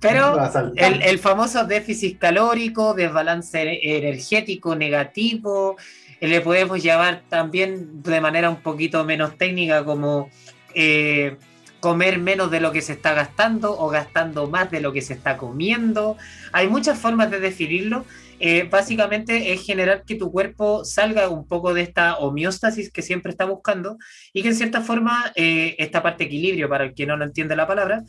Pero 0.00 0.36
el, 0.76 1.02
el, 1.02 1.18
famoso 1.18 1.64
déficit 1.64 2.18
calórico, 2.18 2.92
desbalance 2.92 3.78
energético 3.82 4.74
negativo, 4.74 5.76
eh, 6.20 6.28
le 6.28 6.40
podemos 6.40 6.82
llamar 6.82 7.22
también 7.28 8.02
de 8.02 8.20
manera 8.20 8.50
un 8.50 8.56
poquito 8.56 9.04
menos 9.04 9.38
técnica 9.38 9.84
como 9.84 10.28
eh, 10.74 11.36
comer 11.80 12.18
menos 12.18 12.50
de 12.50 12.60
lo 12.60 12.70
que 12.70 12.80
se 12.80 12.92
está 12.92 13.12
gastando 13.12 13.76
o 13.76 13.88
gastando 13.88 14.48
más 14.48 14.70
de 14.70 14.80
lo 14.80 14.92
que 14.92 15.02
se 15.02 15.14
está 15.14 15.36
comiendo. 15.36 16.16
Hay 16.52 16.68
muchas 16.68 16.98
formas 16.98 17.30
de 17.30 17.40
definirlo 17.40 18.04
eh, 18.44 18.66
básicamente 18.68 19.52
es 19.52 19.64
generar 19.64 20.02
que 20.04 20.16
tu 20.16 20.32
cuerpo 20.32 20.84
salga 20.84 21.28
un 21.28 21.46
poco 21.46 21.74
de 21.74 21.82
esta 21.82 22.16
homeostasis 22.16 22.90
que 22.90 23.00
siempre 23.00 23.30
está 23.30 23.44
buscando 23.44 23.98
y 24.32 24.42
que 24.42 24.48
en 24.48 24.56
cierta 24.56 24.80
forma, 24.80 25.30
eh, 25.36 25.76
esta 25.78 26.02
parte 26.02 26.24
equilibrio, 26.24 26.68
para 26.68 26.86
el 26.86 26.94
que 26.94 27.06
no 27.06 27.16
lo 27.16 27.24
entiende 27.24 27.54
la 27.54 27.68
palabra, 27.68 28.02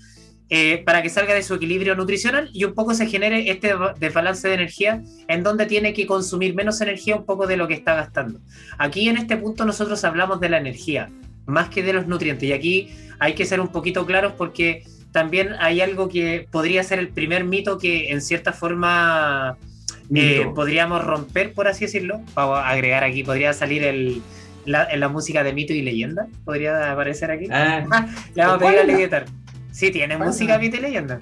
eh, 0.49 0.81
para 0.83 1.03
que 1.03 1.09
salga 1.09 1.35
de 1.35 1.43
su 1.43 1.53
equilibrio 1.53 1.93
nutricional 1.93 2.49
y 2.51 2.63
un 2.63 2.73
poco 2.73 2.95
se 2.95 3.05
genere 3.05 3.51
este 3.51 3.75
desbalance 3.99 4.47
de 4.47 4.55
energía 4.55 5.03
en 5.27 5.43
donde 5.43 5.67
tiene 5.67 5.93
que 5.93 6.07
consumir 6.07 6.55
menos 6.55 6.81
energía 6.81 7.15
un 7.15 7.27
poco 7.27 7.45
de 7.45 7.55
lo 7.55 7.67
que 7.67 7.75
está 7.75 7.93
gastando. 7.93 8.39
Aquí 8.79 9.07
en 9.09 9.17
este 9.17 9.37
punto 9.37 9.65
nosotros 9.65 10.03
hablamos 10.03 10.39
de 10.39 10.49
la 10.49 10.57
energía, 10.57 11.11
más 11.45 11.69
que 11.69 11.83
de 11.83 11.93
los 11.93 12.07
nutrientes. 12.07 12.49
Y 12.49 12.53
aquí 12.53 12.89
hay 13.19 13.35
que 13.35 13.45
ser 13.45 13.59
un 13.59 13.67
poquito 13.67 14.03
claros 14.07 14.33
porque 14.35 14.83
también 15.11 15.49
hay 15.59 15.79
algo 15.81 16.09
que 16.09 16.47
podría 16.49 16.83
ser 16.83 16.97
el 16.97 17.09
primer 17.09 17.43
mito 17.43 17.77
que 17.77 18.09
en 18.09 18.19
cierta 18.19 18.51
forma 18.51 19.59
eh, 20.13 20.47
podríamos 20.53 21.03
romper, 21.03 21.53
por 21.53 21.67
así 21.67 21.85
decirlo. 21.85 22.21
Vamos 22.33 22.59
a 22.59 22.69
agregar 22.69 23.03
aquí, 23.03 23.23
podría 23.23 23.53
salir 23.53 23.83
el, 23.83 24.21
la, 24.65 25.09
música 25.09 25.43
de 25.43 25.53
mito 25.53 25.73
y 25.73 25.81
leyenda. 25.81 26.27
Podría 26.45 26.91
aparecer 26.91 27.31
aquí. 27.31 27.47
Ah, 27.51 27.83
le 28.35 28.43
vamos 28.45 28.61
a 28.61 28.65
pedir 28.65 28.79
a 28.79 28.97
guitarra. 28.97 29.25
Sí, 29.71 29.91
tiene 29.91 30.17
música 30.17 30.57
mito 30.57 30.77
y 30.77 30.81
leyenda. 30.81 31.19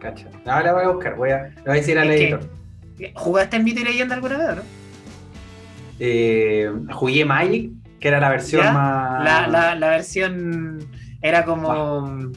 Cacho. 0.00 0.26
Ahora 0.44 0.72
voy 0.72 0.84
a 0.84 0.88
buscar, 0.88 1.16
voy 1.16 1.30
a, 1.30 1.52
voy 1.64 1.70
a 1.70 1.72
decir 1.72 1.98
al 1.98 2.10
editor. 2.10 2.40
¿Jugaste 3.14 3.56
en 3.56 3.64
mito 3.64 3.80
y 3.80 3.84
leyenda 3.84 4.14
alguna 4.14 4.38
vez, 4.38 4.56
no? 4.56 4.62
Eh, 5.98 6.70
jugué 6.92 7.24
Magic, 7.24 7.70
que 7.98 8.08
era 8.08 8.20
la 8.20 8.28
versión 8.28 8.64
más. 8.74 9.24
La, 9.24 9.46
la, 9.46 9.74
la, 9.74 9.88
versión 9.88 10.86
era 11.22 11.44
como. 11.44 12.32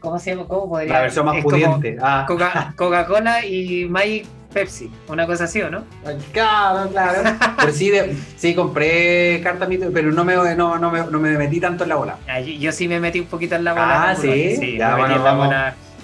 ¿Cómo 0.00 0.18
se 0.18 0.30
llama? 0.30 0.46
¿Cómo 0.46 0.68
podría 0.68 0.92
La 0.94 1.00
versión 1.02 1.26
más 1.26 1.42
pudiente. 1.42 1.98
Ah. 2.00 2.24
Coca-Cola 2.26 3.44
y 3.44 3.86
Magic 3.86 4.26
Pepsi, 4.56 4.90
una 5.08 5.26
cosa 5.26 5.44
así, 5.44 5.60
¿o 5.60 5.68
no? 5.68 5.84
Claro, 6.32 6.88
claro. 6.88 7.30
pero 7.58 7.72
sí, 7.74 7.92
sí 8.36 8.54
compré 8.54 9.42
cartas, 9.42 9.68
pero 9.92 10.10
no 10.12 10.24
me, 10.24 10.34
no, 10.34 10.78
no, 10.78 10.90
me, 10.90 11.00
no 11.00 11.20
me 11.20 11.36
metí 11.36 11.60
tanto 11.60 11.82
en 11.82 11.90
la 11.90 11.96
bola. 11.96 12.16
Ah, 12.26 12.40
yo, 12.40 12.72
sí 12.72 12.88
me 12.88 12.98
metí 12.98 13.20
un 13.20 13.26
poquito 13.26 13.54
en 13.54 13.64
la 13.64 13.74
bola. 13.74 14.10
Ah, 14.10 14.16
sí. 14.16 14.56
Sí, 14.56 14.78
ya, 14.78 14.96
bueno, 14.96 15.22
vamos. 15.22 15.54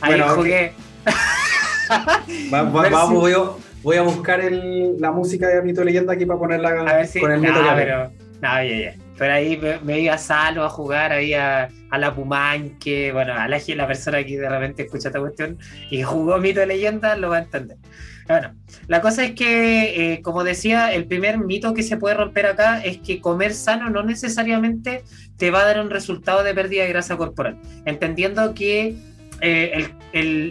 Ahí 0.03 0.21
jugué. 0.35 0.75
vamos, 2.51 2.73
voy, 3.15 3.33
a, 3.33 3.39
voy, 3.83 3.97
a, 3.97 4.03
buscar 4.03 4.39
el, 4.41 5.01
la 5.01 5.13
música 5.13 5.49
de 5.49 5.63
Mito 5.63 5.83
Leyenda 5.83 6.13
aquí 6.13 6.27
para 6.27 6.39
ponerla 6.39 6.69
a 6.69 6.97
ver 6.97 7.07
si, 7.07 7.21
con 7.21 7.33
el 7.33 7.41
mito 7.41 7.55
no, 7.55 7.75
pero, 7.75 8.13
no, 8.43 8.65
ya, 8.65 8.65
ya. 8.65 8.95
Pero 9.17 9.33
ahí 9.33 9.59
me, 9.83 9.99
iba 9.99 10.19
Salo 10.19 10.63
a 10.63 10.69
jugar 10.69 11.13
ahí 11.13 11.33
a, 11.33 11.71
a 11.89 11.99
la 11.99 12.15
Pumanque, 12.15 13.13
bueno, 13.13 13.33
a 13.33 13.49
la, 13.49 13.59
la 13.67 13.87
persona 13.87 14.23
que 14.25 14.39
de 14.39 14.49
repente 14.49 14.83
escucha 14.83 15.09
esta 15.09 15.21
cuestión 15.21 15.59
y 15.91 16.03
jugó 16.03 16.37
Mito 16.37 16.61
de 16.61 16.67
Leyenda, 16.67 17.17
lo 17.17 17.31
va 17.31 17.39
a 17.39 17.41
entender. 17.41 17.79
Bueno, 18.29 18.55
la 18.87 19.01
cosa 19.01 19.25
es 19.25 19.33
que, 19.33 20.15
eh, 20.15 20.23
como 20.23 20.45
decía, 20.45 20.93
el 20.93 21.07
primer 21.07 21.39
mito 21.39 21.75
que 21.75 21.83
se 21.83 21.97
puede 21.97 22.15
romper 22.15 22.47
acá 22.47 22.81
es 22.81 22.99
que 22.99 23.21
comer 23.21 23.55
sano 23.55 23.91
no 23.91 24.03
necesariamente 24.03 25.05
te 25.37 25.51
va 25.51 25.63
a 25.63 25.67
dar 25.67 25.81
un 25.81 25.91
resultado 25.91 26.43
de 26.45 26.55
pérdida 26.55 26.85
de 26.85 26.89
grasa 26.91 27.17
corporal. 27.17 27.59
Entendiendo 27.85 28.55
que 28.55 28.97
eh, 29.41 29.89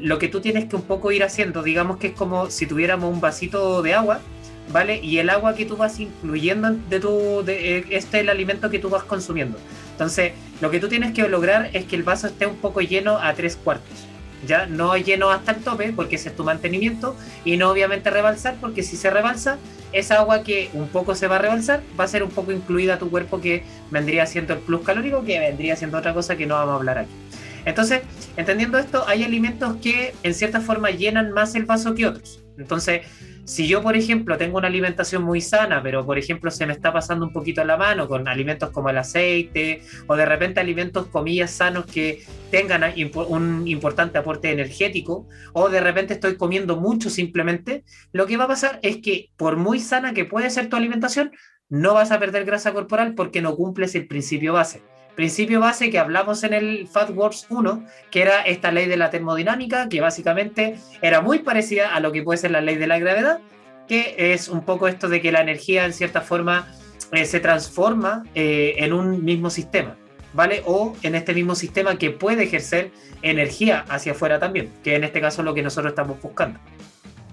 lo 0.03 0.19
que 0.19 0.27
tú 0.27 0.41
tienes 0.41 0.65
que 0.65 0.75
un 0.75 0.81
poco 0.81 1.11
ir 1.11 1.23
haciendo, 1.23 1.63
digamos 1.63 1.97
que 1.97 2.07
es 2.07 2.13
como 2.13 2.49
si 2.49 2.65
tuviéramos 2.65 3.11
un 3.13 3.21
vasito 3.21 3.81
de 3.81 3.93
agua, 3.93 4.19
¿vale? 4.71 4.99
Y 5.01 5.19
el 5.19 5.29
agua 5.29 5.55
que 5.55 5.65
tú 5.65 5.77
vas 5.77 5.99
incluyendo 5.99 6.75
de 6.89 6.99
tu, 6.99 7.43
eh, 7.47 7.85
este 7.89 8.17
es 8.17 8.23
el 8.23 8.29
alimento 8.29 8.69
que 8.69 8.79
tú 8.79 8.89
vas 8.89 9.03
consumiendo. 9.03 9.57
Entonces, 9.93 10.33
lo 10.59 10.69
que 10.71 10.79
tú 10.79 10.89
tienes 10.89 11.13
que 11.13 11.27
lograr 11.29 11.69
es 11.73 11.85
que 11.85 11.95
el 11.95 12.03
vaso 12.03 12.27
esté 12.27 12.45
un 12.47 12.57
poco 12.57 12.81
lleno 12.81 13.17
a 13.17 13.33
tres 13.33 13.55
cuartos 13.55 14.10
ya 14.45 14.65
no 14.65 14.95
lleno 14.97 15.29
hasta 15.29 15.51
el 15.51 15.63
tope 15.63 15.93
porque 15.93 16.15
ese 16.15 16.29
es 16.29 16.35
tu 16.35 16.43
mantenimiento 16.43 17.15
y 17.45 17.57
no 17.57 17.69
obviamente 17.69 18.09
rebalsar 18.09 18.55
porque 18.59 18.83
si 18.83 18.97
se 18.97 19.09
rebalsa 19.09 19.57
esa 19.93 20.19
agua 20.19 20.43
que 20.43 20.69
un 20.73 20.87
poco 20.87 21.15
se 21.15 21.27
va 21.27 21.35
a 21.35 21.39
rebalsar 21.39 21.81
va 21.99 22.05
a 22.05 22.07
ser 22.07 22.23
un 22.23 22.29
poco 22.29 22.51
incluida 22.51 22.95
a 22.95 22.99
tu 22.99 23.09
cuerpo 23.09 23.41
que 23.41 23.63
vendría 23.91 24.25
siendo 24.25 24.53
el 24.53 24.59
plus 24.59 24.81
calórico 24.81 25.23
que 25.23 25.39
vendría 25.39 25.75
siendo 25.75 25.97
otra 25.97 26.13
cosa 26.13 26.35
que 26.35 26.45
no 26.45 26.55
vamos 26.55 26.73
a 26.73 26.75
hablar 26.77 26.97
aquí. 26.99 27.11
Entonces, 27.65 28.01
entendiendo 28.37 28.77
esto, 28.79 29.07
hay 29.07 29.23
alimentos 29.23 29.75
que 29.81 30.13
en 30.23 30.33
cierta 30.33 30.61
forma 30.61 30.89
llenan 30.89 31.31
más 31.31 31.53
el 31.55 31.65
vaso 31.65 31.93
que 31.93 32.07
otros. 32.07 32.41
Entonces, 32.57 33.01
si 33.45 33.67
yo, 33.67 33.81
por 33.81 33.95
ejemplo, 33.95 34.37
tengo 34.37 34.57
una 34.57 34.67
alimentación 34.67 35.23
muy 35.23 35.41
sana, 35.41 35.81
pero 35.81 36.05
por 36.05 36.17
ejemplo 36.17 36.51
se 36.51 36.65
me 36.65 36.73
está 36.73 36.93
pasando 36.93 37.25
un 37.25 37.33
poquito 37.33 37.63
la 37.63 37.77
mano 37.77 38.07
con 38.07 38.27
alimentos 38.27 38.69
como 38.71 38.89
el 38.89 38.97
aceite 38.97 39.81
o 40.07 40.15
de 40.15 40.25
repente 40.25 40.59
alimentos, 40.59 41.07
comillas, 41.07 41.51
sanos 41.51 41.85
que 41.85 42.23
tengan 42.51 42.83
un 43.27 43.67
importante 43.67 44.17
aporte 44.17 44.51
energético 44.51 45.27
o 45.53 45.69
de 45.69 45.81
repente 45.81 46.13
estoy 46.13 46.35
comiendo 46.35 46.77
mucho 46.77 47.09
simplemente, 47.09 47.83
lo 48.11 48.27
que 48.27 48.37
va 48.37 48.45
a 48.45 48.49
pasar 48.49 48.79
es 48.83 48.97
que 48.97 49.29
por 49.37 49.57
muy 49.57 49.79
sana 49.79 50.13
que 50.13 50.25
puede 50.25 50.49
ser 50.49 50.69
tu 50.69 50.75
alimentación, 50.75 51.31
no 51.69 51.93
vas 51.93 52.11
a 52.11 52.19
perder 52.19 52.45
grasa 52.45 52.73
corporal 52.73 53.15
porque 53.15 53.41
no 53.41 53.55
cumples 53.55 53.95
el 53.95 54.07
principio 54.07 54.53
base 54.53 54.90
principio 55.15 55.59
base 55.59 55.89
que 55.89 55.99
hablamos 55.99 56.43
en 56.43 56.53
el 56.53 56.87
Fat 56.87 57.11
Wars 57.11 57.45
1, 57.49 57.85
que 58.09 58.21
era 58.21 58.41
esta 58.41 58.71
ley 58.71 58.87
de 58.87 58.97
la 58.97 59.09
termodinámica, 59.09 59.89
que 59.89 60.01
básicamente 60.01 60.77
era 61.01 61.21
muy 61.21 61.39
parecida 61.39 61.93
a 61.93 61.99
lo 61.99 62.11
que 62.11 62.23
puede 62.23 62.37
ser 62.37 62.51
la 62.51 62.61
ley 62.61 62.75
de 62.75 62.87
la 62.87 62.99
gravedad, 62.99 63.39
que 63.87 64.15
es 64.33 64.47
un 64.47 64.63
poco 64.63 64.87
esto 64.87 65.09
de 65.09 65.21
que 65.21 65.31
la 65.31 65.41
energía 65.41 65.85
en 65.85 65.93
cierta 65.93 66.21
forma 66.21 66.67
eh, 67.11 67.25
se 67.25 67.39
transforma 67.39 68.23
eh, 68.35 68.75
en 68.77 68.93
un 68.93 69.23
mismo 69.25 69.49
sistema, 69.49 69.97
¿vale? 70.33 70.61
O 70.65 70.95
en 71.03 71.15
este 71.15 71.33
mismo 71.33 71.55
sistema 71.55 71.97
que 71.97 72.09
puede 72.09 72.43
ejercer 72.43 72.91
energía 73.21 73.85
hacia 73.89 74.13
afuera 74.13 74.39
también, 74.39 74.71
que 74.83 74.95
en 74.95 75.03
este 75.03 75.19
caso 75.19 75.41
es 75.41 75.45
lo 75.45 75.53
que 75.53 75.61
nosotros 75.61 75.91
estamos 75.91 76.21
buscando. 76.21 76.59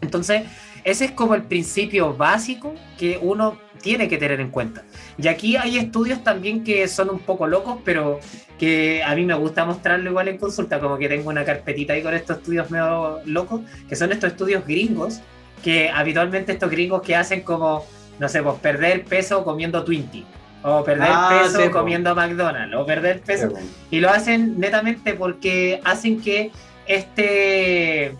Entonces, 0.00 0.43
ese 0.85 1.07
es 1.07 1.11
como 1.12 1.35
el 1.35 1.43
principio 1.43 2.14
básico 2.14 2.75
que 2.97 3.19
uno 3.21 3.59
tiene 3.81 4.09
que 4.09 4.19
tener 4.19 4.40
en 4.40 4.50
cuenta. 4.50 4.83
Y 5.17 5.28
aquí 5.28 5.57
hay 5.57 5.78
estudios 5.78 6.23
también 6.25 6.64
que 6.64 6.87
son 6.88 7.11
un 7.11 7.21
poco 7.21 7.47
locos, 7.47 7.78
pero 7.85 8.21
que 8.59 9.02
a 9.02 9.14
mí 9.14 9.25
me 9.25 9.35
gusta 9.35 9.64
mostrarlo 9.64 10.11
igual 10.11 10.28
en 10.28 10.38
consulta, 10.38 10.81
como 10.81 10.99
que 10.99 11.09
tengo 11.09 11.31
una 11.31 11.45
carpetita 11.45 11.93
ahí 11.93 12.02
con 12.02 12.14
estos 12.14 12.38
estudios 12.38 12.71
medio 12.71 13.21
locos, 13.25 13.61
que 13.88 13.97
son 13.97 14.12
estos 14.12 14.33
estudios 14.33 14.67
gringos, 14.67 15.21
que 15.62 15.90
habitualmente 15.90 16.52
estos 16.52 16.71
gringos 16.71 17.02
que 17.02 17.17
hacen 17.17 17.43
como, 17.43 17.85
no 18.19 18.28
sé, 18.28 18.43
pues 18.43 18.57
perder 18.57 19.05
peso 19.05 19.45
comiendo 19.45 19.85
Twinkie. 19.85 20.26
O 20.62 20.83
perder 20.83 21.09
ah, 21.09 21.40
peso 21.45 21.71
comiendo 21.71 22.14
McDonald's, 22.17 22.75
o 22.75 22.85
perder 22.85 23.21
peso. 23.21 23.52
y 23.93 24.00
lo 24.00 24.11
hacen 24.11 24.59
netamente 24.59 25.14
porque 25.14 25.81
hacen 25.85 26.21
que 26.21 26.50
este 26.87 28.17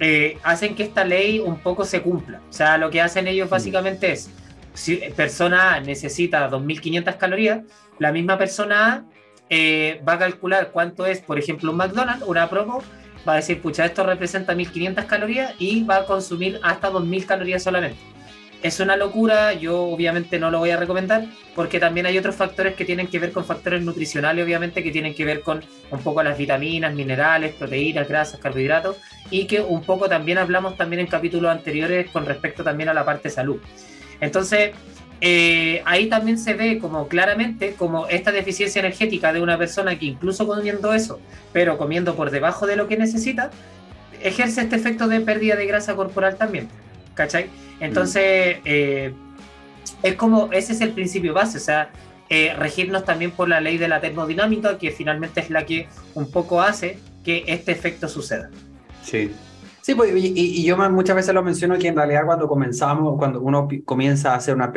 eh, 0.00 0.38
hacen 0.42 0.74
que 0.74 0.82
esta 0.82 1.04
ley 1.04 1.38
un 1.38 1.58
poco 1.58 1.84
se 1.84 2.02
cumpla. 2.02 2.40
O 2.48 2.52
sea, 2.52 2.78
lo 2.78 2.90
que 2.90 3.00
hacen 3.00 3.26
ellos 3.26 3.48
mm. 3.48 3.50
básicamente 3.50 4.12
es, 4.12 4.30
si 4.74 4.96
persona 5.16 5.74
A 5.74 5.80
necesita 5.80 6.50
2.500 6.50 7.16
calorías, 7.16 7.60
la 7.98 8.12
misma 8.12 8.36
persona 8.36 8.92
A 8.92 9.04
eh, 9.48 10.02
va 10.06 10.14
a 10.14 10.18
calcular 10.18 10.70
cuánto 10.72 11.06
es, 11.06 11.20
por 11.20 11.38
ejemplo, 11.38 11.70
un 11.70 11.78
McDonald's, 11.78 12.24
una 12.26 12.48
promo, 12.48 12.82
va 13.26 13.34
a 13.34 13.36
decir, 13.36 13.60
pucha, 13.60 13.84
esto 13.84 14.04
representa 14.04 14.54
1.500 14.54 15.06
calorías 15.06 15.54
y 15.58 15.84
va 15.84 15.98
a 15.98 16.04
consumir 16.06 16.60
hasta 16.62 16.90
2.000 16.90 17.26
calorías 17.26 17.62
solamente 17.62 18.15
es 18.62 18.80
una 18.80 18.96
locura, 18.96 19.52
yo 19.52 19.82
obviamente 19.82 20.38
no 20.38 20.50
lo 20.50 20.58
voy 20.58 20.70
a 20.70 20.76
recomendar, 20.76 21.26
porque 21.54 21.78
también 21.78 22.06
hay 22.06 22.18
otros 22.18 22.34
factores 22.34 22.74
que 22.74 22.84
tienen 22.84 23.06
que 23.06 23.18
ver 23.18 23.32
con 23.32 23.44
factores 23.44 23.82
nutricionales, 23.82 24.44
obviamente, 24.44 24.82
que 24.82 24.90
tienen 24.90 25.14
que 25.14 25.24
ver 25.24 25.42
con 25.42 25.62
un 25.90 26.00
poco 26.00 26.22
las 26.22 26.36
vitaminas, 26.36 26.94
minerales, 26.94 27.54
proteínas, 27.54 28.08
grasas, 28.08 28.40
carbohidratos, 28.40 28.96
y 29.30 29.46
que 29.46 29.60
un 29.60 29.82
poco 29.82 30.08
también 30.08 30.38
hablamos 30.38 30.76
también 30.76 31.00
en 31.00 31.06
capítulos 31.06 31.50
anteriores 31.50 32.10
con 32.10 32.26
respecto 32.26 32.64
también 32.64 32.88
a 32.88 32.94
la 32.94 33.04
parte 33.04 33.28
de 33.28 33.34
salud. 33.34 33.60
Entonces, 34.20 34.72
eh, 35.20 35.82
ahí 35.86 36.08
también 36.08 36.38
se 36.38 36.54
ve 36.54 36.78
como 36.78 37.08
claramente 37.08 37.74
como 37.74 38.06
esta 38.06 38.32
deficiencia 38.32 38.80
energética 38.80 39.32
de 39.32 39.40
una 39.40 39.56
persona 39.56 39.98
que 39.98 40.06
incluso 40.06 40.46
comiendo 40.46 40.92
eso, 40.92 41.20
pero 41.52 41.78
comiendo 41.78 42.14
por 42.16 42.30
debajo 42.30 42.66
de 42.66 42.76
lo 42.76 42.86
que 42.86 42.96
necesita, 42.96 43.50
ejerce 44.22 44.62
este 44.62 44.76
efecto 44.76 45.08
de 45.08 45.20
pérdida 45.20 45.56
de 45.56 45.66
grasa 45.66 45.94
corporal 45.94 46.36
también. 46.36 46.68
¿Cachai? 47.16 47.48
Entonces, 47.80 48.58
eh, 48.64 49.12
es 50.02 50.14
como, 50.14 50.52
ese 50.52 50.74
es 50.74 50.80
el 50.82 50.92
principio 50.92 51.34
base, 51.34 51.56
o 51.58 51.60
sea, 51.60 51.90
eh, 52.28 52.54
regirnos 52.56 53.04
también 53.04 53.30
por 53.30 53.48
la 53.48 53.60
ley 53.60 53.78
de 53.78 53.88
la 53.88 54.00
termodinámica, 54.00 54.78
que 54.78 54.90
finalmente 54.90 55.40
es 55.40 55.50
la 55.50 55.64
que 55.64 55.88
un 56.14 56.30
poco 56.30 56.60
hace 56.60 56.98
que 57.24 57.44
este 57.48 57.72
efecto 57.72 58.06
suceda. 58.08 58.50
Sí. 59.02 59.32
Sí, 59.80 59.94
pues, 59.94 60.12
y, 60.14 60.64
yo 60.64 60.76
muchas 60.90 61.16
veces 61.16 61.32
lo 61.32 61.42
menciono 61.42 61.78
que 61.78 61.88
en 61.88 61.96
realidad 61.96 62.24
cuando 62.26 62.48
comenzamos, 62.48 63.16
cuando 63.18 63.40
uno 63.40 63.68
comienza 63.84 64.32
a 64.32 64.36
hacer 64.36 64.54
una... 64.54 64.72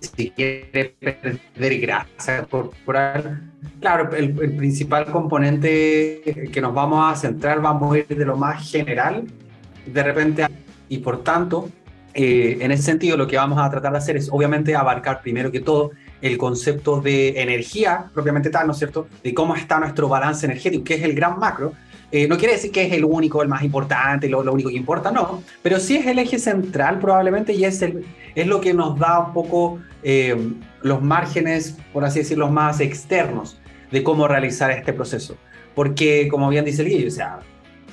si 0.00 0.30
quiere 0.30 0.94
perder 1.00 1.80
grasa 1.80 2.44
corporal, 2.44 3.50
claro, 3.80 4.14
el, 4.14 4.32
principal 4.32 5.06
componente 5.06 6.50
que 6.52 6.60
nos 6.60 6.74
vamos 6.74 7.12
a 7.12 7.16
centrar, 7.16 7.60
vamos 7.60 7.94
a 7.94 7.98
ir 7.98 8.06
de 8.06 8.24
lo 8.24 8.36
más 8.36 8.70
general, 8.70 9.24
de 9.86 10.02
repente, 10.02 10.46
y 10.88 10.98
por 10.98 11.22
tanto, 11.22 11.70
eh, 12.14 12.58
en 12.60 12.70
ese 12.70 12.84
sentido, 12.84 13.16
lo 13.16 13.26
que 13.26 13.36
vamos 13.36 13.58
a 13.58 13.68
tratar 13.68 13.92
de 13.92 13.98
hacer 13.98 14.16
es 14.16 14.28
obviamente 14.30 14.76
abarcar 14.76 15.20
primero 15.20 15.50
que 15.50 15.60
todo 15.60 15.90
el 16.22 16.38
concepto 16.38 17.00
de 17.00 17.40
energía 17.40 18.06
propiamente 18.14 18.50
tal, 18.50 18.68
¿no 18.68 18.72
es 18.72 18.78
cierto? 18.78 19.08
De 19.22 19.34
cómo 19.34 19.56
está 19.56 19.80
nuestro 19.80 20.08
balance 20.08 20.46
energético, 20.46 20.84
que 20.84 20.94
es 20.94 21.02
el 21.02 21.14
gran 21.14 21.38
macro. 21.38 21.72
Eh, 22.16 22.28
no 22.28 22.38
quiere 22.38 22.54
decir 22.54 22.70
que 22.70 22.86
es 22.86 22.92
el 22.92 23.04
único, 23.04 23.42
el 23.42 23.48
más 23.48 23.64
importante, 23.64 24.28
lo, 24.28 24.40
único 24.52 24.68
que 24.68 24.76
importa, 24.76 25.10
no, 25.10 25.42
pero 25.64 25.80
sí 25.80 25.96
es 25.96 26.06
el 26.06 26.20
eje 26.20 26.38
central 26.38 27.00
probablemente 27.00 27.52
y 27.52 27.64
es, 27.64 27.84
lo 28.36 28.60
que 28.60 28.72
nos 28.72 28.96
da 28.96 29.18
un 29.18 29.32
poco 29.32 29.80
eh, 30.04 30.36
los 30.82 31.02
márgenes, 31.02 31.76
por 31.92 32.04
así 32.04 32.20
decirlo, 32.20 32.48
más 32.48 32.78
externos 32.78 33.58
de 33.90 34.04
cómo 34.04 34.28
realizar 34.28 34.70
este 34.70 34.92
proceso. 34.92 35.36
Porque, 35.74 36.28
como 36.28 36.48
bien 36.50 36.64
dice 36.64 36.82
el 36.82 36.88
Guillo, 36.90 37.08
o 37.08 37.10
sea, 37.10 37.40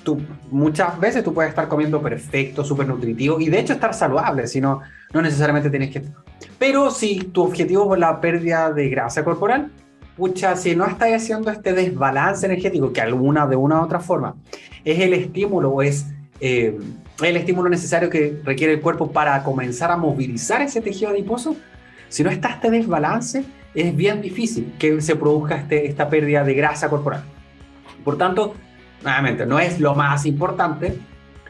tú, 0.04 0.22
muchas 0.52 1.00
veces 1.00 1.24
tú 1.24 1.34
puedes 1.34 1.50
estar 1.50 1.68
comiendo 1.68 2.00
perfecto, 2.00 2.64
súper 2.64 2.88
nutritivo 2.88 3.40
y 3.40 3.50
de 3.50 3.60
hecho 3.60 3.74
estar 3.74 3.96
saludable, 3.96 4.46
si 4.46 4.62
no, 4.62 4.82
no 5.14 5.24
necesariamente 5.24 5.72
tienes 5.72 5.90
que... 5.90 6.04
Pero 6.60 6.92
si 6.92 7.22
tu 7.22 7.42
objetivo 7.42 7.92
es 7.96 8.00
la 8.00 8.22
pérdida 8.22 8.72
de 8.72 8.88
grasa 8.88 9.24
corporal, 9.24 9.72
pucha, 10.18 10.56
si 10.56 10.76
no 10.76 10.86
estás 10.86 11.10
haciendo 11.14 11.52
este 11.52 11.74
desbalance 11.74 12.46
energético, 12.46 12.92
que 12.92 13.02
alguna 13.02 13.48
de 13.48 13.56
una 13.56 13.82
u 13.82 13.84
otra 13.84 14.00
forma 14.00 14.36
es 14.84 15.00
el 15.00 15.14
estímulo 15.14 15.82
es 15.82 16.08
eh, 16.40 16.78
el 17.22 17.38
estímulo 17.38 17.70
necesario 17.70 18.10
que 18.10 18.42
requiere 18.44 18.74
el 18.74 18.82
cuerpo 18.82 19.12
para 19.12 19.44
comenzar 19.44 19.92
a 19.92 19.98
movilizar 19.98 20.62
ese 20.62 20.82
tejido 20.82 21.12
adiposo, 21.12 21.56
si 22.10 22.24
no 22.24 22.32
está 22.32 22.50
este 22.50 22.72
desbalance, 22.72 23.46
es 23.76 23.96
bien 23.96 24.22
difícil 24.22 24.74
que 24.80 25.00
se 25.02 25.16
produzca 25.16 25.56
este, 25.56 25.88
esta 25.88 26.10
pérdida 26.10 26.44
de 26.44 26.54
grasa 26.56 26.90
corporal. 26.90 27.24
Por 28.04 28.18
tanto, 28.18 28.56
nuevamente, 29.04 29.46
no 29.46 29.60
es 29.60 29.80
lo 29.80 29.94
más 29.94 30.26
importante, 30.26 30.98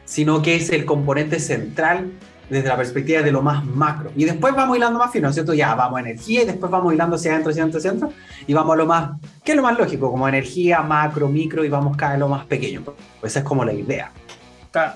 sino 0.04 0.42
que 0.42 0.56
es 0.56 0.70
el 0.70 0.84
componente 0.84 1.40
central 1.40 2.12
desde 2.52 2.68
la 2.68 2.76
perspectiva 2.76 3.22
de 3.22 3.32
lo 3.32 3.40
más 3.40 3.64
macro. 3.64 4.12
Y 4.14 4.24
después 4.24 4.54
vamos 4.54 4.76
hilando 4.76 4.98
más 4.98 5.10
fino, 5.10 5.32
¿cierto? 5.32 5.54
Ya 5.54 5.74
vamos 5.74 5.96
a 5.96 6.00
energía 6.02 6.42
y 6.42 6.44
después 6.44 6.70
vamos 6.70 6.92
hilando 6.92 7.16
hacia 7.16 7.32
adentro, 7.32 7.50
hacia 7.50 7.62
adentro, 7.62 7.78
hacia 7.78 7.90
adentro. 7.90 8.12
Y 8.46 8.52
vamos 8.52 8.74
a 8.74 8.76
lo 8.76 8.86
más, 8.86 9.20
¿qué 9.42 9.52
es 9.52 9.56
lo 9.56 9.62
más 9.62 9.78
lógico? 9.78 10.10
Como 10.10 10.28
energía, 10.28 10.82
macro, 10.82 11.28
micro 11.28 11.64
y 11.64 11.70
vamos 11.70 11.96
cada 11.96 12.12
vez 12.12 12.20
lo 12.20 12.28
más 12.28 12.44
pequeño. 12.44 12.82
Pues 12.82 13.32
esa 13.32 13.38
es 13.38 13.44
como 13.44 13.64
la 13.64 13.72
idea. 13.72 14.12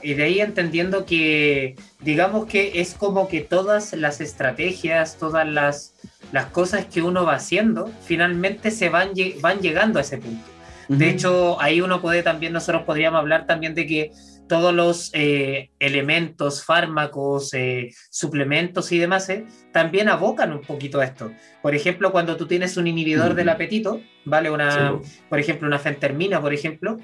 Y 0.03 0.15
de 0.15 0.25
ahí 0.25 0.41
entendiendo 0.41 1.07
que, 1.07 1.77
digamos 2.01 2.47
que 2.47 2.81
es 2.81 2.95
como 2.95 3.27
que 3.27 3.41
todas 3.41 3.95
las 3.95 4.21
estrategias, 4.21 5.17
todas 5.17 5.47
las, 5.49 5.95
las 6.33 6.47
cosas 6.47 6.85
que 6.85 7.01
uno 7.01 7.25
va 7.25 7.37
haciendo, 7.37 7.91
finalmente 8.03 8.71
se 8.71 8.91
van, 8.91 9.11
van 9.41 9.61
llegando 9.61 9.99
a 9.99 10.03
ese 10.03 10.19
punto. 10.19 10.45
De 10.89 11.09
hecho, 11.11 11.61
ahí 11.61 11.81
uno 11.81 12.01
puede 12.01 12.23
también, 12.23 12.53
nosotros 12.53 12.85
podríamos 12.85 13.19
hablar 13.19 13.47
también 13.47 13.75
de 13.75 13.87
que 13.87 14.13
todos 14.49 14.73
los 14.73 15.11
eh, 15.13 15.71
elementos, 15.79 16.65
fármacos, 16.65 17.53
eh, 17.55 17.91
suplementos 18.11 18.93
y 18.93 18.99
demás, 18.99 19.29
eh, 19.29 19.45
también 19.73 20.09
abocan 20.09 20.53
un 20.53 20.63
poquito 20.63 21.01
a 21.01 21.05
esto. 21.05 21.33
Por 21.63 21.75
ejemplo, 21.75 22.13
cuando 22.13 22.37
tú 22.37 22.47
tienes 22.47 22.77
un 22.77 22.87
inhibidor 22.87 23.35
del 23.35 23.49
apetito, 23.49 24.01
¿vale? 24.25 24.51
Una, 24.51 24.99
Por 25.29 25.39
ejemplo, 25.39 25.67
una 25.67 25.79
fentermina, 25.79 26.41
por 26.41 26.55
ejemplo, 26.55 26.99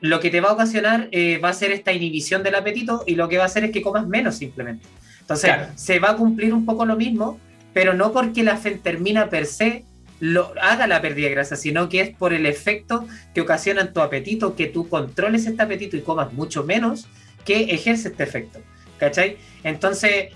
lo 0.00 0.20
que 0.20 0.30
te 0.30 0.40
va 0.40 0.50
a 0.50 0.52
ocasionar 0.52 1.08
va 1.42 1.48
a 1.48 1.52
ser 1.52 1.70
esta 1.70 1.92
inhibición 1.92 2.42
del 2.42 2.56
apetito 2.56 3.04
y 3.06 3.14
lo 3.14 3.28
que 3.28 3.38
va 3.38 3.44
a 3.44 3.46
hacer 3.46 3.64
es 3.64 3.70
que 3.70 3.82
comas 3.82 4.06
menos 4.06 4.36
simplemente. 4.36 4.86
Entonces, 5.20 5.52
se 5.76 5.98
va 5.98 6.10
a 6.10 6.16
cumplir 6.16 6.52
un 6.52 6.66
poco 6.66 6.84
lo 6.84 6.96
mismo, 6.96 7.38
pero 7.72 7.94
no 7.94 8.12
porque 8.12 8.42
la 8.42 8.56
fentermina 8.56 9.30
per 9.30 9.46
se 9.46 9.84
lo, 10.22 10.52
haga 10.62 10.86
la 10.86 11.02
pérdida 11.02 11.26
de 11.26 11.34
grasa, 11.34 11.56
sino 11.56 11.88
que 11.88 12.00
es 12.00 12.10
por 12.10 12.32
el 12.32 12.46
efecto 12.46 13.08
que 13.34 13.40
ocasiona 13.40 13.80
en 13.80 13.92
tu 13.92 14.00
apetito, 14.00 14.54
que 14.54 14.66
tú 14.66 14.88
controles 14.88 15.46
este 15.46 15.60
apetito 15.60 15.96
y 15.96 16.02
comas 16.02 16.32
mucho 16.32 16.62
menos, 16.62 17.08
que 17.44 17.74
ejerce 17.74 18.10
este 18.10 18.22
efecto. 18.22 18.60
¿Cachai? 19.00 19.36
Entonces, 19.64 20.28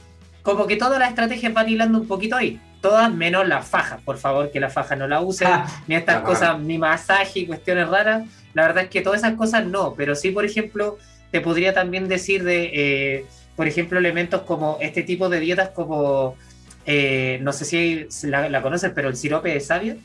como 0.43 0.67
que 0.67 0.75
todas 0.75 0.99
las 0.99 1.11
estrategias 1.11 1.55
van 1.55 1.69
hilando 1.69 2.01
un 2.01 2.09
poquito 2.09 2.35
ahí. 2.35 2.61
Todas 2.81 3.15
menos 3.15 3.47
las 3.47 3.65
fajas, 3.69 4.01
por 4.03 4.19
favor, 4.19 4.51
que 4.51 4.59
la 4.59 4.71
faja 4.71 4.97
no 4.97 5.07
la 5.07 5.21
usen, 5.21 5.47
ah, 5.53 5.67
ni 5.87 5.95
estas 5.95 6.23
cosas, 6.23 6.59
ni 6.59 6.79
masaje 6.79 7.39
y 7.41 7.47
cuestiones 7.47 7.87
raras. 7.87 8.25
La 8.55 8.67
verdad 8.67 8.85
es 8.85 8.91
que 8.91 9.03
todas 9.03 9.21
esas 9.21 9.35
cosas 9.35 9.67
no, 9.67 9.95
pero 9.95 10.17
sí, 10.17 10.33
por 10.33 10.45
ejemplo, 10.45 10.99
te 11.31 11.41
podría 11.41 11.73
también 11.73 12.09
decir 12.09 12.43
de, 12.43 12.71
eh, 12.75 13.27
por 13.55 13.69
ejemplo, 13.69 14.01
elementos 14.01 14.43
como 14.43 14.79
este 14.81 15.05
tipo 15.05 15.29
de 15.29 15.39
dietas 15.39 15.69
como 15.69 16.35
eh, 16.87 17.39
no 17.43 17.53
sé 17.53 17.65
si 17.65 18.07
la, 18.29 18.49
la, 18.49 18.63
conoces, 18.63 18.93
pero 18.95 19.09
el 19.09 19.17
sirope 19.17 19.51
de 19.51 19.61
sabio, 19.61 19.97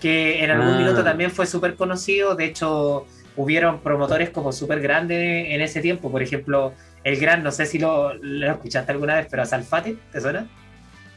que 0.00 0.44
en 0.44 0.50
algún 0.50 0.74
ah. 0.74 0.78
minuto 0.78 1.02
también 1.02 1.30
fue 1.30 1.46
súper 1.46 1.74
conocido, 1.74 2.34
de 2.34 2.44
hecho 2.44 3.06
hubieron 3.36 3.80
promotores 3.80 4.30
como 4.30 4.52
súper 4.52 4.80
grandes 4.80 5.46
en 5.48 5.60
ese 5.60 5.80
tiempo, 5.80 6.10
por 6.10 6.22
ejemplo, 6.22 6.74
el 7.04 7.18
gran, 7.18 7.42
no 7.42 7.52
sé 7.52 7.66
si 7.66 7.78
lo, 7.78 8.12
escuchaste 8.12 8.92
alguna 8.92 9.16
vez, 9.16 9.28
pero 9.30 9.44
Salfate, 9.44 9.96
¿te 10.12 10.20
suena? 10.20 10.46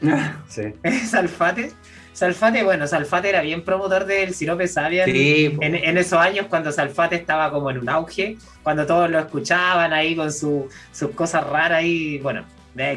sí. 0.48 0.74
Salfate. 1.06 1.72
Salfate, 2.12 2.64
bueno, 2.64 2.86
Salfate 2.86 3.28
era 3.28 3.40
bien 3.40 3.64
promotor 3.64 4.04
del 4.04 4.34
sirope 4.34 4.66
sabia 4.68 5.04
en, 5.04 5.74
en, 5.74 5.96
esos 5.96 6.18
años 6.18 6.46
cuando 6.48 6.72
Salfate 6.72 7.16
estaba 7.16 7.50
como 7.50 7.70
en 7.70 7.78
un 7.78 7.88
auge, 7.88 8.36
cuando 8.62 8.84
todos 8.84 9.10
lo 9.10 9.18
escuchaban 9.18 9.92
ahí 9.92 10.16
con 10.16 10.32
sus 10.32 10.66
cosas 11.14 11.46
raras 11.46 11.84
y 11.84 12.18
bueno, 12.18 12.44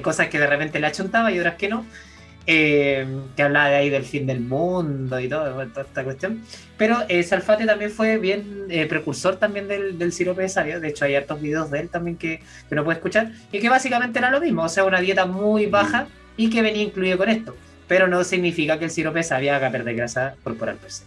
cosas 0.01 0.27
que 0.27 0.39
de 0.39 0.47
repente 0.47 0.79
le 0.79 0.87
achuntaba 0.87 1.31
y 1.31 1.39
otras 1.39 1.55
que 1.55 1.69
no. 1.69 1.85
Eh, 2.45 3.07
que 3.37 3.43
hablaba 3.43 3.69
de 3.69 3.75
ahí 3.75 3.89
del 3.89 4.03
fin 4.03 4.27
del 4.27 4.41
mundo 4.41 5.17
y 5.17 5.29
todo, 5.29 5.45
toda 5.67 5.85
esta 5.85 6.03
cuestión. 6.03 6.41
Pero 6.77 6.97
eh, 7.07 7.23
Salfate 7.23 7.65
también 7.65 7.89
fue 7.89 8.17
bien 8.17 8.65
eh, 8.69 8.85
precursor 8.85 9.37
también 9.37 9.67
del, 9.67 9.97
del 9.97 10.11
sirope 10.11 10.41
de 10.41 10.49
sabio. 10.49 10.79
De 10.81 10.89
hecho, 10.89 11.05
hay 11.05 11.15
hartos 11.15 11.39
videos 11.41 11.71
de 11.71 11.79
él 11.79 11.89
también 11.89 12.17
que, 12.17 12.39
que 12.39 12.75
uno 12.75 12.83
puede 12.83 12.97
escuchar. 12.97 13.31
Y 13.51 13.59
que 13.59 13.69
básicamente 13.69 14.19
era 14.19 14.29
lo 14.29 14.41
mismo. 14.41 14.63
O 14.63 14.69
sea, 14.69 14.83
una 14.83 14.99
dieta 14.99 15.25
muy 15.25 15.67
baja 15.67 16.07
y 16.35 16.49
que 16.49 16.61
venía 16.61 16.83
incluido 16.83 17.17
con 17.17 17.29
esto. 17.29 17.55
Pero 17.87 18.07
no 18.07 18.23
significa 18.23 18.77
que 18.77 18.85
el 18.85 18.91
sirope 18.91 19.19
de 19.19 19.23
sabio 19.23 19.53
haga 19.53 19.71
perder 19.71 19.95
grasa 19.95 20.35
corporal 20.43 20.75
per 20.75 20.91
se. 20.91 21.03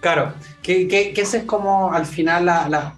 Claro, 0.00 0.34
que, 0.62 0.86
que, 0.86 1.14
que 1.14 1.22
ese 1.22 1.38
es 1.38 1.44
como 1.44 1.92
al 1.92 2.04
final 2.04 2.44
la, 2.46 2.68
la 2.68 2.96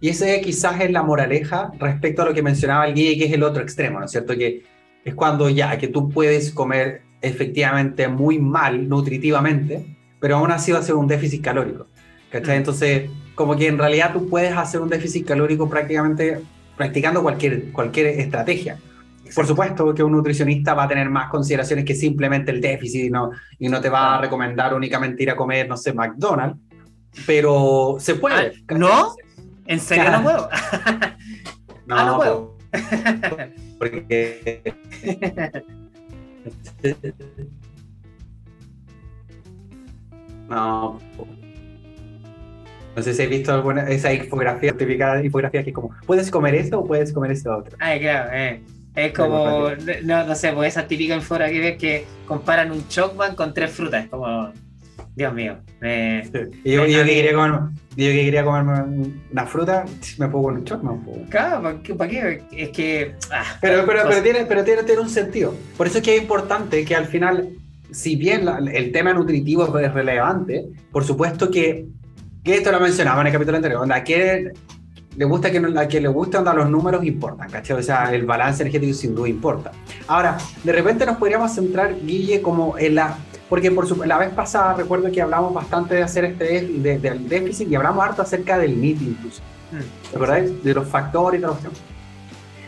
y 0.00 0.08
ese 0.08 0.40
quizás 0.40 0.80
es 0.80 0.90
la 0.90 1.02
moraleja 1.02 1.72
respecto 1.78 2.22
a 2.22 2.24
lo 2.26 2.34
que 2.34 2.42
mencionaba 2.42 2.86
el 2.86 2.94
guía, 2.94 3.18
que 3.18 3.26
es 3.26 3.32
el 3.32 3.42
otro 3.42 3.62
extremo, 3.62 3.98
¿no 3.98 4.06
es 4.06 4.10
cierto? 4.10 4.34
Que 4.36 4.62
es 5.04 5.14
cuando 5.14 5.48
ya, 5.48 5.78
que 5.78 5.88
tú 5.88 6.10
puedes 6.10 6.52
comer 6.52 7.02
efectivamente 7.22 8.08
muy 8.08 8.38
mal 8.38 8.88
nutritivamente, 8.88 9.96
pero 10.20 10.36
aún 10.36 10.52
así 10.52 10.72
va 10.72 10.78
a 10.78 10.82
ser 10.82 10.94
un 10.94 11.06
déficit 11.06 11.42
calórico. 11.42 11.86
¿Cachai? 12.30 12.56
Mm. 12.56 12.58
Entonces, 12.58 13.10
como 13.34 13.56
que 13.56 13.68
en 13.68 13.78
realidad 13.78 14.12
tú 14.12 14.28
puedes 14.28 14.56
hacer 14.56 14.80
un 14.80 14.88
déficit 14.88 15.26
calórico 15.26 15.68
prácticamente 15.68 16.40
practicando 16.76 17.22
cualquier, 17.22 17.72
cualquier 17.72 18.06
estrategia. 18.06 18.78
Por 19.34 19.46
supuesto 19.46 19.94
que 19.94 20.02
un 20.02 20.12
nutricionista 20.12 20.74
va 20.74 20.84
a 20.84 20.88
tener 20.88 21.08
más 21.08 21.30
consideraciones 21.30 21.84
que 21.84 21.94
simplemente 21.94 22.50
el 22.50 22.60
déficit 22.60 23.04
y 23.04 23.10
no, 23.10 23.30
y 23.58 23.68
no 23.68 23.80
te 23.80 23.88
va 23.88 24.16
a 24.16 24.20
recomendar 24.20 24.74
únicamente 24.74 25.22
ir 25.22 25.30
a 25.30 25.36
comer, 25.36 25.68
no 25.68 25.76
sé, 25.76 25.92
McDonald's, 25.92 26.58
pero 27.26 27.96
se 28.00 28.14
puede. 28.16 28.54
Ah, 28.68 28.74
¿No? 28.74 29.14
¿En 29.66 29.78
serio 29.78 30.10
no 30.10 30.22
puedo? 30.22 30.48
no, 31.86 31.96
ah, 31.96 32.04
no 32.04 32.16
puedo. 32.16 32.59
Porque. 33.78 34.74
no. 40.48 40.98
No 42.96 43.02
sé 43.02 43.14
si 43.14 43.22
has 43.22 43.28
visto 43.30 43.52
alguna 43.52 43.88
esa 43.88 44.12
infografía, 44.12 44.70
certificada 44.70 45.22
infografía 45.22 45.62
que 45.62 45.70
es 45.70 45.74
como, 45.74 45.90
¿puedes 46.06 46.30
comer 46.30 46.56
esto 46.56 46.80
o 46.80 46.86
puedes 46.86 47.12
comer 47.12 47.30
esto 47.30 47.56
otro? 47.56 47.76
Claro, 47.78 48.30
eh. 48.32 48.60
Es 48.94 49.12
como, 49.12 49.70
no, 50.02 50.26
no 50.26 50.34
sé, 50.34 50.52
pues 50.52 50.74
esa 50.74 50.86
típica 50.86 51.14
infografía 51.14 51.52
que 51.52 51.60
ves 51.60 51.78
que 51.78 52.06
comparan 52.26 52.72
un 52.72 52.86
Chocman 52.88 53.36
con 53.36 53.54
tres 53.54 53.70
frutas, 53.70 54.08
como 54.08 54.52
Dios 55.20 55.34
mío. 55.34 55.58
Y 56.64 56.72
yo, 56.72 56.86
que 56.86 57.04
quería 57.04 57.34
comer, 57.34 57.52
yo 57.90 58.06
que 58.06 58.24
quería 58.24 58.42
comerme 58.42 59.12
una 59.30 59.44
fruta, 59.44 59.84
me 60.16 60.28
pongo 60.28 60.48
un 60.48 60.64
chorno. 60.64 61.04
Claro, 61.28 61.78
¿para 61.98 62.08
qué? 62.10 62.42
Es 62.52 62.70
que. 62.70 63.16
Ah, 63.30 63.44
pero, 63.60 63.84
pero, 63.84 64.04
pero, 64.08 64.22
tiene, 64.22 64.46
pero 64.46 64.64
tiene, 64.64 64.82
tiene, 64.84 65.02
un 65.02 65.10
sentido. 65.10 65.54
Por 65.76 65.88
eso 65.88 65.98
es 65.98 66.04
que 66.04 66.16
es 66.16 66.22
importante 66.22 66.86
que 66.86 66.96
al 66.96 67.04
final, 67.04 67.50
si 67.90 68.16
bien 68.16 68.48
el 68.72 68.92
tema 68.92 69.12
nutritivo 69.12 69.78
es 69.78 69.92
relevante, 69.92 70.64
por 70.90 71.04
supuesto 71.04 71.50
que, 71.50 71.84
que 72.42 72.54
esto 72.54 72.72
lo 72.72 72.80
mencionaba 72.80 73.20
en 73.20 73.26
el 73.26 73.32
capítulo 73.34 73.58
anterior, 73.58 73.82
onda, 73.82 74.02
que 74.02 74.52
le 75.18 75.24
gusta 75.26 75.50
que, 75.50 75.58
a 75.58 75.86
quien 75.86 76.02
le 76.02 76.08
gusta 76.08 76.38
onda 76.38 76.54
los 76.54 76.70
números 76.70 77.04
importan, 77.04 77.50
¿cachai? 77.50 77.76
O 77.76 77.82
sea, 77.82 78.14
el 78.14 78.24
balance 78.24 78.62
energético 78.62 78.94
sin 78.94 79.14
duda 79.14 79.28
importa. 79.28 79.72
Ahora, 80.06 80.38
de 80.64 80.72
repente 80.72 81.04
nos 81.04 81.18
podríamos 81.18 81.54
centrar, 81.54 81.94
Guille, 82.06 82.40
como 82.40 82.78
en 82.78 82.94
la 82.94 83.18
porque 83.50 83.72
por 83.72 84.06
la 84.06 84.16
vez 84.16 84.30
pasada 84.30 84.74
recuerdo 84.74 85.10
que 85.10 85.20
hablamos 85.20 85.52
bastante 85.52 85.96
de 85.96 86.02
hacer 86.04 86.24
este 86.24 86.62
del 86.62 87.28
déficit 87.28 87.68
y 87.68 87.74
hablamos 87.74 88.02
harto 88.02 88.22
acerca 88.22 88.56
del 88.56 88.76
MIT 88.76 89.02
incluso. 89.02 89.42
Mm. 89.72 90.10
¿Te 90.10 90.16
acordáis? 90.16 90.64
De 90.64 90.72
los 90.72 90.86
factores 90.86 91.40
y 91.40 91.42
tal. 91.42 91.54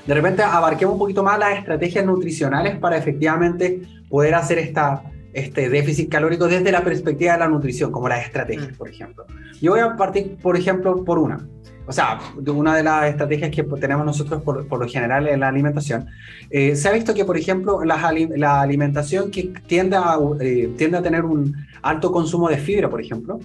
De 0.05 0.15
repente 0.15 0.43
abarquemos 0.43 0.95
un 0.95 0.99
poquito 0.99 1.23
más 1.23 1.39
las 1.39 1.57
estrategias 1.57 2.05
nutricionales 2.05 2.77
para 2.79 2.97
efectivamente 2.97 3.83
poder 4.09 4.35
hacer 4.35 4.59
esta, 4.59 5.05
este 5.33 5.69
déficit 5.69 6.11
calórico 6.11 6.49
desde 6.49 6.73
la 6.73 6.83
perspectiva 6.83 7.35
de 7.35 7.39
la 7.39 7.49
nutrición, 7.49 7.93
como 7.93 8.09
las 8.09 8.25
estrategias, 8.25 8.73
mm. 8.73 8.77
por 8.77 8.89
ejemplo. 8.89 9.25
Yo 9.61 9.71
voy 9.71 9.81
a 9.81 9.97
partir, 9.97 10.37
por 10.43 10.57
ejemplo, 10.57 11.05
por 11.05 11.21
una 11.21 11.47
o 11.87 11.93
sea, 11.93 12.21
una 12.47 12.77
de 12.77 12.83
las 12.83 13.11
estrategias 13.11 13.51
que 13.51 13.63
tenemos 13.63 14.07
nosotros 14.07 14.43
por, 14.43 14.79
lo 14.79 14.89
general 14.89 15.27
en 15.29 15.41
la 15.41 15.49
alimentación, 15.49 16.07
eh, 16.51 16.77
se 16.77 16.89
ha 16.89 16.93
visto 16.93 17.13
que, 17.13 17.25
por 17.25 17.37
ejemplo, 17.37 17.83
la, 17.85 18.61
alimentación 18.61 19.31
que 19.31 19.53
tiende 19.67 19.97
a, 19.97 20.17
eh, 20.41 20.73
tiende 20.77 20.99
a 20.99 21.03
tener 21.03 21.25
un 21.25 21.57
alto 21.83 22.13
consumo 22.13 22.49
de 22.49 22.59
fibra, 22.59 22.89
por 22.89 23.01
ejemplo, 23.01 23.41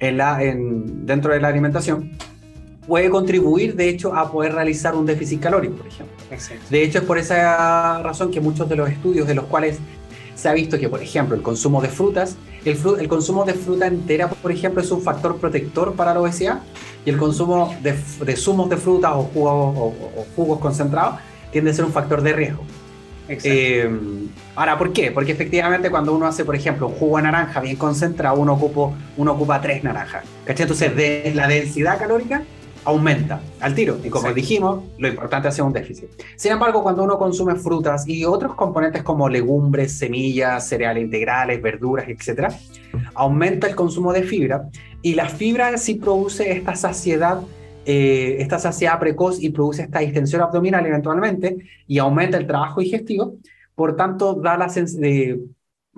en 0.00 0.18
la, 0.18 0.42
en, 0.42 1.06
dentro 1.06 1.32
de 1.32 1.40
la 1.40 1.48
alimentación, 1.48 2.12
puede 2.86 3.10
contribuir, 3.10 3.74
de 3.74 3.88
hecho, 3.88 4.14
a 4.14 4.30
poder 4.30 4.54
realizar 4.54 4.94
un 4.94 5.06
déficit 5.06 5.40
calórico, 5.40 5.76
por 5.76 5.86
ejemplo. 5.86 6.16
De 6.70 6.82
hecho, 6.82 6.98
es 6.98 7.04
por 7.04 7.18
esa 7.18 8.02
razón 8.02 8.30
que 8.30 8.40
muchos 8.40 8.68
de 8.68 8.76
los 8.76 8.88
estudios 8.90 9.26
de 9.26 9.34
los 9.34 9.44
cuales 9.44 9.78
se 10.34 10.48
ha 10.48 10.52
visto 10.52 10.78
que, 10.78 10.88
por 10.88 11.02
ejemplo, 11.02 11.34
el 11.34 11.42
consumo 11.42 11.82
de 11.82 11.88
frutas, 11.88 12.36
el, 12.64 12.78
el 13.00 13.08
consumo 13.08 13.44
de 13.44 13.54
fruta 13.54 13.86
entera, 13.86 14.28
por 14.28 14.52
ejemplo, 14.52 14.82
es 14.82 14.90
un 14.90 15.02
factor 15.02 15.36
protector 15.38 15.94
para 15.94 16.14
la 16.14 16.20
obesidad 16.20 16.60
y 17.04 17.10
el 17.10 17.16
consumo 17.16 17.74
de, 17.82 17.94
de 18.24 18.36
zumos 18.36 18.68
de 18.68 18.76
frutas 18.76 19.12
o 19.14 19.22
jugos, 19.24 19.52
o, 19.76 19.94
jugos 20.36 20.58
concentrados 20.58 21.20
tiende 21.52 21.70
a 21.70 21.74
ser 21.74 21.84
un 21.84 21.92
factor 21.92 22.22
de 22.22 22.32
riesgo. 22.32 22.62
Eh, 23.28 23.88
ahora, 24.56 24.78
¿por 24.78 24.92
qué? 24.92 25.10
Porque 25.10 25.32
efectivamente 25.32 25.90
cuando 25.90 26.14
uno 26.14 26.26
hace, 26.26 26.44
por 26.44 26.56
ejemplo, 26.56 26.88
un 26.88 26.94
jugo 26.94 27.18
de 27.18 27.24
naranja 27.24 27.60
bien 27.60 27.76
concentrado, 27.76 28.40
uno 28.40 28.54
ocupa, 28.54 28.96
uno 29.16 29.32
ocupa 29.32 29.60
tres 29.60 29.84
naranjas. 29.84 30.24
¿Cachai? 30.44 30.64
Entonces, 30.64 30.96
de 30.96 31.32
la 31.34 31.46
densidad 31.46 31.98
calórica 31.98 32.42
aumenta 32.88 33.42
al 33.60 33.74
tiro. 33.74 33.98
Y 34.02 34.08
como 34.08 34.32
dijimos, 34.32 34.82
lo 34.96 35.08
importante 35.08 35.48
es 35.48 35.54
hacer 35.54 35.64
un 35.64 35.74
déficit. 35.74 36.08
Sin 36.36 36.52
embargo, 36.52 36.82
cuando 36.82 37.02
uno 37.02 37.18
consume 37.18 37.54
frutas 37.56 38.08
y 38.08 38.24
otros 38.24 38.54
componentes 38.54 39.02
como 39.02 39.28
legumbres, 39.28 39.98
semillas, 39.98 40.66
cereales 40.66 41.04
integrales, 41.04 41.60
verduras, 41.60 42.08
etc., 42.08 42.50
aumenta 43.14 43.66
el 43.66 43.74
consumo 43.74 44.10
de 44.14 44.22
fibra 44.22 44.70
y 45.02 45.14
la 45.14 45.28
fibra 45.28 45.76
sí 45.76 45.96
produce 45.96 46.50
esta 46.50 46.74
saciedad. 46.74 47.42
Eh, 47.84 48.36
esta 48.40 48.58
saciedad 48.58 48.98
precoz 48.98 49.42
y 49.42 49.48
produce 49.48 49.82
esta 49.82 50.00
distensión 50.00 50.42
abdominal 50.42 50.84
eventualmente 50.84 51.56
y 51.86 51.98
aumenta 51.98 52.36
el 52.36 52.46
trabajo 52.46 52.82
digestivo, 52.82 53.36
por 53.74 53.96
tanto 53.96 54.34
da 54.34 54.58
la 54.58 54.66
de, 54.66 55.40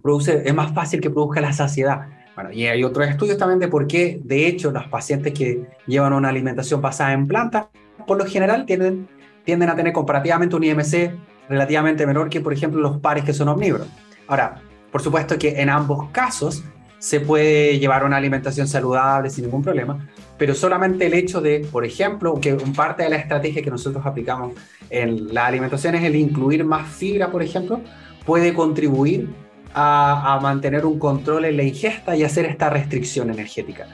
produce, 0.00 0.42
es 0.44 0.55
más 0.55 0.72
fácil 0.72 1.00
que 1.00 1.11
produzca 1.11 1.40
la 1.40 1.53
saciedad 1.53 2.19
y 2.53 2.66
hay 2.66 2.85
otros 2.85 3.09
estudios 3.09 3.38
también 3.38 3.59
de 3.59 3.68
por 3.68 3.87
qué, 3.87 4.20
de 4.24 4.46
hecho, 4.46 4.70
los 4.70 4.87
pacientes 4.88 5.33
que 5.33 5.64
llevan 5.87 6.12
una 6.12 6.29
alimentación 6.29 6.81
basada 6.81 7.12
en 7.12 7.26
plantas, 7.26 7.66
por 8.07 8.18
lo 8.18 8.24
general 8.24 8.66
tienden, 8.66 9.09
tienden 9.44 9.68
a 9.68 9.76
tener 9.76 9.92
comparativamente 9.92 10.57
un 10.57 10.64
IMC 10.64 11.12
relativamente 11.48 12.07
menor 12.07 12.31
que, 12.31 12.40
por 12.40 12.53
ejemplo, 12.53 12.81
los 12.81 12.98
pares 12.98 13.24
que 13.24 13.33
son 13.33 13.48
omnívoros. 13.48 13.88
Ahora, 14.26 14.62
por 14.90 15.03
supuesto 15.03 15.38
que 15.38 15.61
en 15.61 15.68
ambos 15.68 16.09
casos 16.11 16.62
se 16.98 17.20
puede 17.20 17.79
llevar 17.79 18.05
una 18.05 18.18
alimentación 18.18 18.68
saludable 18.68 19.31
sin 19.31 19.44
ningún 19.44 19.62
problema, 19.62 20.07
pero 20.38 20.55
solamente 20.55 21.07
el 21.07 21.14
hecho 21.14 21.40
de, 21.40 21.66
por 21.72 21.85
ejemplo, 21.85 22.38
que 22.40 22.55
un 22.55 22.72
parte 22.72 23.03
de 23.03 23.11
la 23.11 23.16
estrategia 23.16 23.62
que 23.62 23.70
nosotros 23.70 24.05
aplicamos 24.05 24.53
en 24.90 25.33
la 25.35 25.46
alimentación 25.46 25.94
es 25.94 26.05
el 26.05 26.16
incluir 26.16 26.64
más 26.64 26.88
fibra, 26.88 27.31
por 27.31 27.42
ejemplo, 27.42 27.81
puede 28.24 28.53
contribuir 28.53 29.29
a, 29.74 30.38
mantener 30.42 30.85
un 30.85 30.98
control 30.98 31.44
en 31.44 31.56
la 31.56 31.62
ingesta 31.62 32.16
y 32.16 32.24
hacer 32.24 32.46
esta 32.46 32.70
restricción 32.70 33.30
energética. 33.30 33.87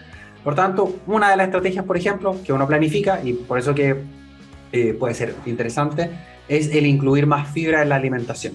Por 0.42 0.54
tanto, 0.54 0.96
una 1.06 1.30
de 1.30 1.36
las 1.36 1.46
estrategias, 1.46 1.84
por 1.84 1.96
ejemplo, 1.96 2.36
que 2.44 2.52
uno 2.52 2.66
planifica, 2.66 3.20
y 3.22 3.32
por 3.32 3.58
eso 3.58 3.74
que 3.74 3.96
eh, 4.72 4.94
puede 4.98 5.14
ser 5.14 5.34
interesante, 5.44 6.10
es 6.48 6.72
el 6.72 6.86
incluir 6.86 7.26
más 7.26 7.48
fibra 7.48 7.82
en 7.82 7.88
la 7.88 7.96
alimentación. 7.96 8.54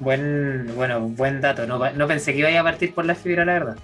Buen, 0.00 0.72
bueno, 0.76 1.00
buen 1.00 1.40
dato. 1.40 1.66
No, 1.66 1.78
no 1.92 2.06
pensé 2.06 2.32
que 2.32 2.40
iba 2.40 2.60
a 2.60 2.62
partir 2.62 2.94
por 2.94 3.04
la 3.04 3.14
fibra, 3.14 3.44
la 3.44 3.52
verdad. 3.52 3.76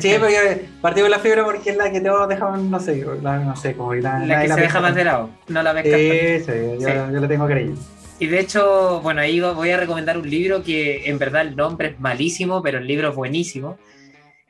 Sí, 0.00 0.14
porque 0.18 0.68
partí 0.80 1.00
por 1.00 1.10
la 1.10 1.18
fibra 1.18 1.44
porque 1.44 1.70
es 1.70 1.76
la 1.76 1.90
que 1.90 2.00
te 2.00 2.10
dejado, 2.28 2.56
no 2.56 2.80
sé, 2.80 3.04
la, 3.22 3.38
no 3.38 3.56
sé, 3.56 3.74
como 3.74 3.94
la, 3.94 4.18
la, 4.18 4.42
que 4.42 4.48
se 4.48 4.60
deja 4.60 4.80
más 4.80 4.94
de 4.94 5.04
lado, 5.04 5.30
no 5.48 5.62
la 5.62 5.72
ves 5.72 5.84
sí, 5.84 6.52
sí, 6.52 6.60
yo, 6.80 6.88
sí. 6.88 6.94
yo, 6.94 7.20
lo 7.20 7.28
tengo 7.28 7.46
creído. 7.46 7.74
Y 8.18 8.26
de 8.26 8.40
hecho, 8.40 9.00
bueno, 9.02 9.20
ahí 9.20 9.40
voy 9.40 9.70
a 9.70 9.76
recomendar 9.76 10.16
un 10.16 10.28
libro 10.28 10.62
que 10.62 11.08
en 11.08 11.18
verdad 11.18 11.42
el 11.42 11.56
nombre 11.56 11.88
es 11.88 12.00
malísimo, 12.00 12.62
pero 12.62 12.78
el 12.78 12.86
libro 12.86 13.08
es 13.08 13.14
buenísimo, 13.14 13.76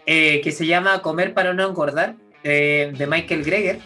eh, 0.07 0.41
que 0.43 0.53
se 0.53 0.67
llama 0.67 1.01
Comer 1.01 1.33
para 1.33 1.55
no 1.55 1.67
engordar, 1.67 2.17
eh, 2.43 2.93
de 2.97 3.07
Michael 3.07 3.43
Greger, 3.43 3.79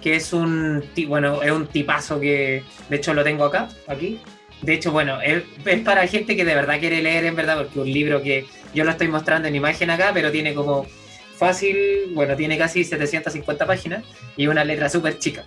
que 0.00 0.16
es 0.16 0.32
un, 0.32 0.82
bueno, 1.06 1.42
es 1.42 1.52
un 1.52 1.66
tipazo 1.66 2.18
que, 2.18 2.62
de 2.88 2.96
hecho, 2.96 3.12
lo 3.12 3.22
tengo 3.24 3.44
acá, 3.44 3.68
aquí. 3.86 4.20
De 4.62 4.72
hecho, 4.72 4.90
bueno, 4.90 5.20
es, 5.20 5.42
para 5.84 6.06
gente 6.06 6.34
que 6.34 6.44
de 6.46 6.54
verdad 6.54 6.80
quiere 6.80 7.02
leer, 7.02 7.26
en 7.26 7.36
verdad, 7.36 7.58
porque 7.58 7.80
un 7.80 7.92
libro 7.92 8.22
que 8.22 8.46
yo 8.74 8.84
lo 8.84 8.90
estoy 8.90 9.08
mostrando 9.08 9.48
en 9.48 9.54
imagen 9.54 9.90
acá, 9.90 10.12
pero 10.14 10.32
tiene 10.32 10.54
como 10.54 10.86
fácil, 11.36 11.76
bueno, 12.14 12.36
tiene 12.36 12.56
casi 12.56 12.84
750 12.84 13.66
páginas 13.66 14.04
y 14.36 14.46
una 14.46 14.64
letra 14.64 14.88
súper 14.88 15.18
chica. 15.18 15.44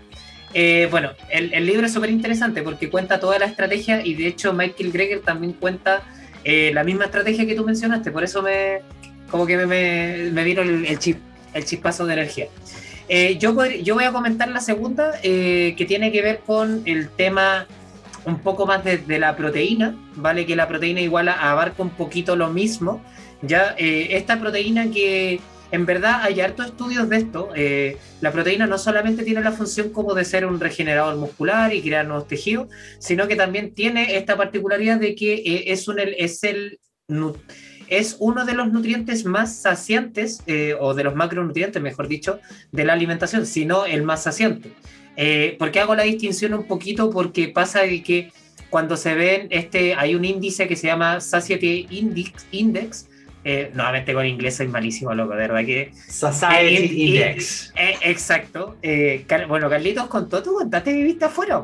Eh, 0.54 0.88
bueno, 0.90 1.12
el, 1.30 1.66
libro 1.66 1.86
es 1.86 1.94
súper 1.94 2.10
interesante 2.10 2.64
porque 2.64 2.90
cuenta 2.90 3.20
toda 3.20 3.38
la 3.38 3.46
estrategia 3.46 4.06
y 4.06 4.16
de 4.16 4.28
hecho 4.28 4.54
Michael 4.54 4.92
Greger 4.92 5.22
también 5.22 5.54
cuenta 5.54 6.02
eh, 6.44 6.72
la 6.74 6.84
misma 6.84 7.06
estrategia 7.06 7.46
que 7.46 7.56
tú 7.56 7.64
mencionaste, 7.64 8.12
por 8.12 8.24
eso 8.24 8.42
me 8.42 8.82
como 9.30 9.46
que 9.46 9.58
me, 9.58 10.32
me, 10.32 10.44
vino 10.44 10.64
el, 10.64 10.98
chip, 10.98 11.18
el 11.54 11.64
chispazo 11.64 12.08
de 12.08 12.14
energía. 12.14 12.48
Eh, 13.08 13.38
yo, 13.38 13.56
yo 13.66 13.94
voy 13.94 14.06
a 14.06 14.12
comentar 14.12 14.50
la 14.50 14.60
segunda 14.60 15.20
que 15.22 15.86
tiene 15.88 16.12
que 16.12 16.24
ver 16.24 16.40
con 16.40 16.82
el 16.86 17.10
tema 17.10 17.68
un 18.26 18.40
poco 18.40 18.66
más 18.66 18.84
de, 18.84 18.98
de, 18.98 19.20
la 19.20 19.36
proteína, 19.36 19.96
¿vale? 20.16 20.48
Que 20.48 20.56
la 20.56 20.68
proteína 20.68 21.02
igual 21.02 21.30
abarca 21.30 21.84
un 21.84 21.92
poquito 21.92 22.36
lo 22.36 22.50
mismo. 22.50 23.04
Ya, 23.44 23.76
esta 23.78 24.40
proteína 24.40 24.90
que 24.90 25.40
en 25.72 25.86
verdad 25.86 26.22
hay 26.22 26.42
hartos 26.42 26.68
estudios 26.68 27.10
de 27.10 27.18
esto. 27.18 27.50
Eh, 27.56 27.98
la 28.22 28.32
proteína 28.32 28.68
no 28.68 28.78
solamente 28.78 29.24
tiene 29.24 29.42
la 29.42 29.52
función 29.52 29.90
como 29.90 30.14
de 30.14 30.26
ser 30.26 30.46
un 30.46 30.60
regenerador 30.60 31.16
muscular 31.18 31.74
y 31.74 31.82
crear 31.82 32.06
nuevos 32.06 32.28
tejidos, 32.28 32.68
sino 33.00 33.28
que 33.28 33.36
también 33.36 33.74
tiene 33.74 34.18
esta 34.18 34.36
particularidad 34.36 35.00
de 35.00 35.16
que 35.16 35.34
eh, 35.36 35.64
es, 35.68 35.88
un, 35.88 36.00
es, 36.00 36.44
el, 36.44 36.80
es 37.88 38.18
uno 38.20 38.46
de 38.46 38.54
los 38.54 38.72
nutrientes 38.72 39.26
más 39.26 39.56
saciantes, 39.58 40.42
eh, 40.48 40.76
o 40.80 40.94
de 40.94 41.04
los 41.04 41.16
macronutrientes, 41.16 41.82
mejor 41.82 42.08
dicho, 42.08 42.40
de 42.72 42.86
la 42.86 42.94
alimentación, 42.94 43.46
sino 43.46 43.86
el 43.86 44.04
más 44.04 44.24
saciante. 44.24 44.74
¿Por 45.58 45.72
qué 45.72 45.82
hago 45.82 45.96
la 45.96 46.04
distinción 46.04 46.54
un 46.54 46.66
poquito? 46.66 47.10
Porque 47.10 47.50
pasa 47.50 47.82
de 47.82 48.02
que 48.02 48.32
cuando 48.70 48.96
se 48.96 49.16
ven, 49.16 49.48
este, 49.50 49.94
hay 49.96 50.16
un 50.16 50.24
índice 50.24 50.66
que 50.66 50.78
se 50.78 50.88
llama 50.88 51.20
Satiety 51.20 51.88
Index, 51.90 52.48
Index 52.52 53.09
eh, 53.44 53.72
nuevamente 53.74 54.14
con 54.14 54.26
inglés 54.26 54.58
soy 54.58 54.68
malísimo, 54.68 55.14
loco, 55.14 55.34
de 55.34 55.48
verdad 55.48 55.66
que. 55.66 55.92
Society 55.94 56.76
eh, 56.76 57.06
Index. 57.06 57.74
Eh, 57.76 57.98
exacto. 58.02 58.78
bueno, 59.48 59.70
Carlitos 59.70 60.08
contó, 60.08 60.44
¿tú 60.44 60.54
contaste 60.54 60.92
que 60.92 60.98
viviste 60.98 61.26
afuera? 61.26 61.64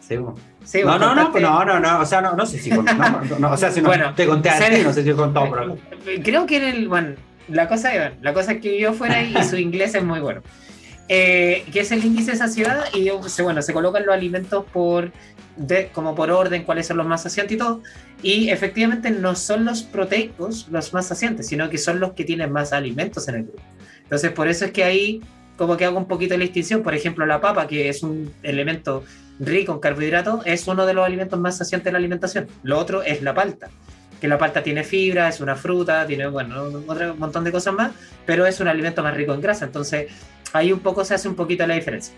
Sí, 0.00 0.16
sí 0.64 0.82
no, 0.84 0.98
no, 0.98 1.14
no, 1.14 1.30
no, 1.30 1.64
no, 1.64 1.80
no, 1.80 2.00
o 2.00 2.04
sea, 2.06 2.20
no, 2.20 2.34
no 2.34 2.44
sé 2.44 2.58
si, 2.58 2.70
no, 2.70 2.82
no, 2.82 3.52
o 3.52 3.56
sea, 3.56 3.70
si 3.70 3.80
no 3.80 3.88
bueno, 3.88 4.14
te 4.14 4.26
conté 4.26 4.50
a 4.50 4.58
ti, 4.58 4.82
no 4.82 4.92
sé 4.92 5.02
si 5.02 5.10
he 5.10 5.14
contado, 5.14 5.50
pero... 5.50 5.78
Creo 6.22 6.46
que 6.46 6.58
en 6.58 6.64
el, 6.64 6.88
bueno, 6.88 7.14
la 7.48 7.68
cosa, 7.68 8.12
la 8.20 8.34
cosa 8.34 8.52
es 8.52 8.60
que 8.60 8.70
vivió 8.70 8.92
fuera 8.92 9.22
y 9.22 9.34
su 9.44 9.56
inglés 9.56 9.94
es 9.94 10.04
muy 10.04 10.20
bueno. 10.20 10.42
Eh, 11.08 11.66
que 11.70 11.80
es 11.80 11.92
el 11.92 12.02
índice 12.02 12.30
de 12.30 12.38
saciedad 12.38 12.86
y 12.94 13.10
bueno, 13.42 13.60
se 13.60 13.74
colocan 13.74 14.06
los 14.06 14.14
alimentos 14.14 14.64
por 14.72 15.12
de, 15.56 15.88
como 15.88 16.14
por 16.14 16.30
orden, 16.30 16.64
cuáles 16.64 16.86
son 16.86 16.96
los 16.96 17.06
más 17.06 17.22
saciantes 17.22 17.56
y 17.56 17.58
todo. 17.58 17.82
Y 18.22 18.48
efectivamente 18.48 19.10
no 19.10 19.34
son 19.34 19.64
los 19.64 19.82
proteicos 19.82 20.66
los 20.70 20.94
más 20.94 21.06
saciantes, 21.06 21.46
sino 21.46 21.68
que 21.68 21.78
son 21.78 22.00
los 22.00 22.12
que 22.12 22.24
tienen 22.24 22.50
más 22.50 22.72
alimentos 22.72 23.28
en 23.28 23.34
el 23.34 23.42
grupo. 23.44 23.62
Entonces, 24.02 24.32
por 24.32 24.48
eso 24.48 24.64
es 24.64 24.72
que 24.72 24.84
ahí 24.84 25.20
como 25.56 25.76
que 25.76 25.84
hago 25.84 25.98
un 25.98 26.08
poquito 26.08 26.36
la 26.36 26.42
distinción. 26.42 26.82
Por 26.82 26.94
ejemplo, 26.94 27.26
la 27.26 27.40
papa, 27.40 27.66
que 27.66 27.88
es 27.88 28.02
un 28.02 28.32
elemento 28.42 29.04
rico 29.38 29.72
en 29.72 29.80
carbohidratos, 29.80 30.40
es 30.46 30.66
uno 30.66 30.86
de 30.86 30.94
los 30.94 31.04
alimentos 31.04 31.38
más 31.38 31.58
saciantes 31.58 31.86
de 31.86 31.92
la 31.92 31.98
alimentación. 31.98 32.48
Lo 32.62 32.78
otro 32.78 33.02
es 33.02 33.22
la 33.22 33.34
palta, 33.34 33.68
que 34.20 34.28
la 34.28 34.38
palta 34.38 34.62
tiene 34.62 34.84
fibra, 34.84 35.28
es 35.28 35.40
una 35.40 35.54
fruta, 35.54 36.06
tiene, 36.06 36.26
bueno, 36.28 36.62
otro 36.86 37.14
montón 37.16 37.44
de 37.44 37.52
cosas 37.52 37.74
más, 37.74 37.92
pero 38.26 38.46
es 38.46 38.60
un 38.60 38.68
alimento 38.68 39.02
más 39.02 39.14
rico 39.14 39.34
en 39.34 39.40
grasa, 39.40 39.64
entonces 39.64 40.06
ahí 40.54 40.72
un 40.72 40.80
poco 40.80 41.04
se 41.04 41.14
hace 41.14 41.28
un 41.28 41.34
poquito 41.34 41.66
la 41.66 41.74
diferencia. 41.74 42.14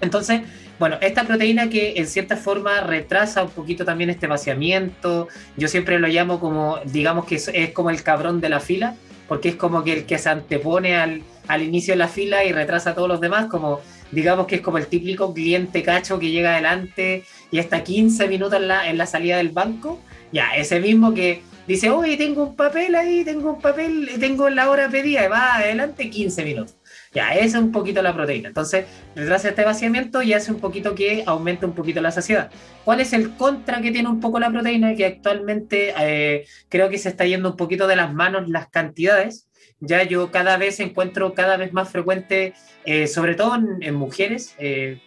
Entonces, 0.00 0.42
bueno, 0.78 0.96
esta 1.00 1.24
proteína 1.24 1.68
que 1.68 1.94
en 1.96 2.06
cierta 2.06 2.36
forma 2.36 2.80
retrasa 2.80 3.42
un 3.42 3.50
poquito 3.50 3.84
también 3.84 4.10
este 4.10 4.26
vaciamiento, 4.26 5.28
yo 5.56 5.68
siempre 5.68 5.98
lo 5.98 6.08
llamo 6.08 6.40
como, 6.40 6.78
digamos 6.84 7.26
que 7.26 7.36
es, 7.36 7.50
como 7.72 7.90
el 7.90 8.02
cabrón 8.02 8.40
de 8.40 8.48
la 8.48 8.60
fila, 8.60 8.96
porque 9.28 9.50
es 9.50 9.56
como 9.56 9.84
que 9.84 9.92
el 9.92 10.06
que 10.06 10.18
se 10.18 10.30
antepone 10.30 10.96
al, 10.96 11.22
al 11.48 11.62
inicio 11.62 11.92
de 11.92 11.98
la 11.98 12.08
fila 12.08 12.44
y 12.44 12.52
retrasa 12.52 12.90
a 12.90 12.94
todos 12.94 13.08
los 13.08 13.20
demás, 13.20 13.46
como 13.46 13.80
digamos 14.10 14.46
que 14.46 14.56
es 14.56 14.60
como 14.60 14.78
el 14.78 14.86
típico 14.86 15.32
cliente 15.32 15.82
cacho 15.82 16.18
que 16.18 16.30
llega 16.30 16.52
adelante 16.52 17.24
y 17.50 17.58
está 17.58 17.84
15 17.84 18.26
minutos 18.26 18.58
en 18.58 18.68
la, 18.68 18.88
en 18.88 18.98
la 18.98 19.06
salida 19.06 19.36
del 19.36 19.50
banco, 19.50 20.00
ya, 20.32 20.56
ese 20.56 20.80
mismo 20.80 21.12
que 21.12 21.42
dice, 21.66 21.90
oye, 21.90 22.16
tengo 22.16 22.42
un 22.42 22.56
papel 22.56 22.94
ahí, 22.94 23.22
tengo 23.24 23.52
un 23.52 23.60
papel, 23.60 24.10
tengo 24.18 24.48
la 24.48 24.70
hora 24.70 24.88
pedida, 24.88 25.28
va 25.28 25.56
adelante 25.56 26.08
15 26.08 26.44
minutos. 26.44 26.79
Ya, 27.12 27.34
esa 27.34 27.58
es 27.58 27.64
un 27.64 27.72
poquito 27.72 28.02
la 28.02 28.14
proteína. 28.14 28.48
Entonces, 28.48 28.86
detrás 29.16 29.42
de 29.42 29.48
este 29.48 29.64
vaciamiento 29.64 30.22
y 30.22 30.32
hace 30.32 30.52
un 30.52 30.60
poquito 30.60 30.94
que 30.94 31.24
aumente 31.26 31.66
un 31.66 31.74
poquito 31.74 32.00
la 32.00 32.12
saciedad. 32.12 32.52
¿Cuál 32.84 33.00
es 33.00 33.12
el 33.12 33.34
contra 33.34 33.80
que 33.80 33.90
tiene 33.90 34.08
un 34.08 34.20
poco 34.20 34.38
la 34.38 34.48
proteína? 34.48 34.94
Que 34.94 35.06
actualmente 35.06 35.92
eh, 35.98 36.46
creo 36.68 36.88
que 36.88 36.98
se 36.98 37.08
está 37.08 37.26
yendo 37.26 37.50
un 37.50 37.56
poquito 37.56 37.88
de 37.88 37.96
las 37.96 38.14
manos 38.14 38.48
las 38.48 38.68
cantidades. 38.68 39.48
Ya 39.80 40.04
yo 40.04 40.30
cada 40.30 40.56
vez 40.56 40.78
encuentro 40.78 41.34
cada 41.34 41.56
vez 41.56 41.72
más 41.72 41.88
frecuente, 41.88 42.52
eh, 42.84 43.08
sobre 43.08 43.34
todo 43.34 43.58
en, 43.80 43.94
mujeres, 43.96 44.54
eh, 44.58 45.00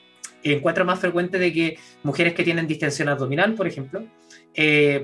encuentro 0.43 0.83
más 0.83 0.99
frecuente 0.99 1.39
de 1.39 1.53
que 1.53 1.79
mujeres 2.03 2.33
que 2.33 2.43
tienen 2.43 2.67
distensión 2.67 3.07
abdominal, 3.07 3.53
por 3.53 3.65
ejemplo, 3.65 4.03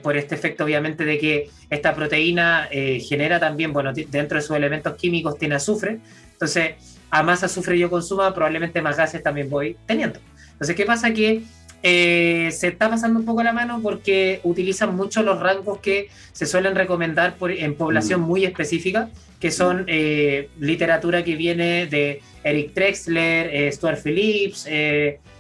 por 0.04 0.18
este 0.18 0.36
efecto 0.36 0.66
obviamente 0.66 1.06
de 1.06 1.18
que 1.18 1.50
esta 1.70 1.96
proteína 1.96 2.68
genera 2.72 3.40
también, 3.40 3.72
bueno, 3.74 3.94
dentro 3.94 4.38
de 4.38 4.42
sus 4.42 4.56
elementos 4.56 4.96
químicos 4.96 5.38
tiene 5.38 5.56
azufre, 5.56 6.00
entonces, 6.40 6.76
a 7.10 7.24
más 7.24 7.44
azufre 7.44 7.78
yo 7.78 7.90
consuma, 7.90 8.34
probablemente 8.34 8.82
más 8.82 8.98
gases 8.98 9.24
también 9.24 9.50
voy 9.50 9.78
teniendo. 9.86 10.20
Entonces, 10.52 10.76
¿qué 10.76 10.86
pasa? 10.86 11.14
Que 11.14 11.44
eh, 11.82 12.50
se 12.52 12.68
está 12.68 12.90
pasando 12.90 13.20
un 13.20 13.26
poco 13.26 13.42
la 13.42 13.54
mano 13.54 13.80
porque 13.82 14.42
utilizan 14.44 14.96
mucho 14.96 15.24
los 15.24 15.40
rangos 15.40 15.80
que 15.80 16.10
se 16.34 16.46
suelen 16.46 16.76
recomendar 16.76 17.36
por, 17.36 17.52
en 17.52 17.76
población 17.76 18.22
mm. 18.22 18.26
muy 18.26 18.46
específica, 18.46 19.10
que 19.40 19.52
son 19.52 19.86
eh, 19.88 20.50
literatura 20.60 21.24
que 21.24 21.36
viene 21.36 21.88
de 21.88 22.22
Eric 22.44 22.74
Trexler, 22.74 23.50
eh, 23.54 23.72
Stuart 23.72 24.00
Phillips, 24.04 24.68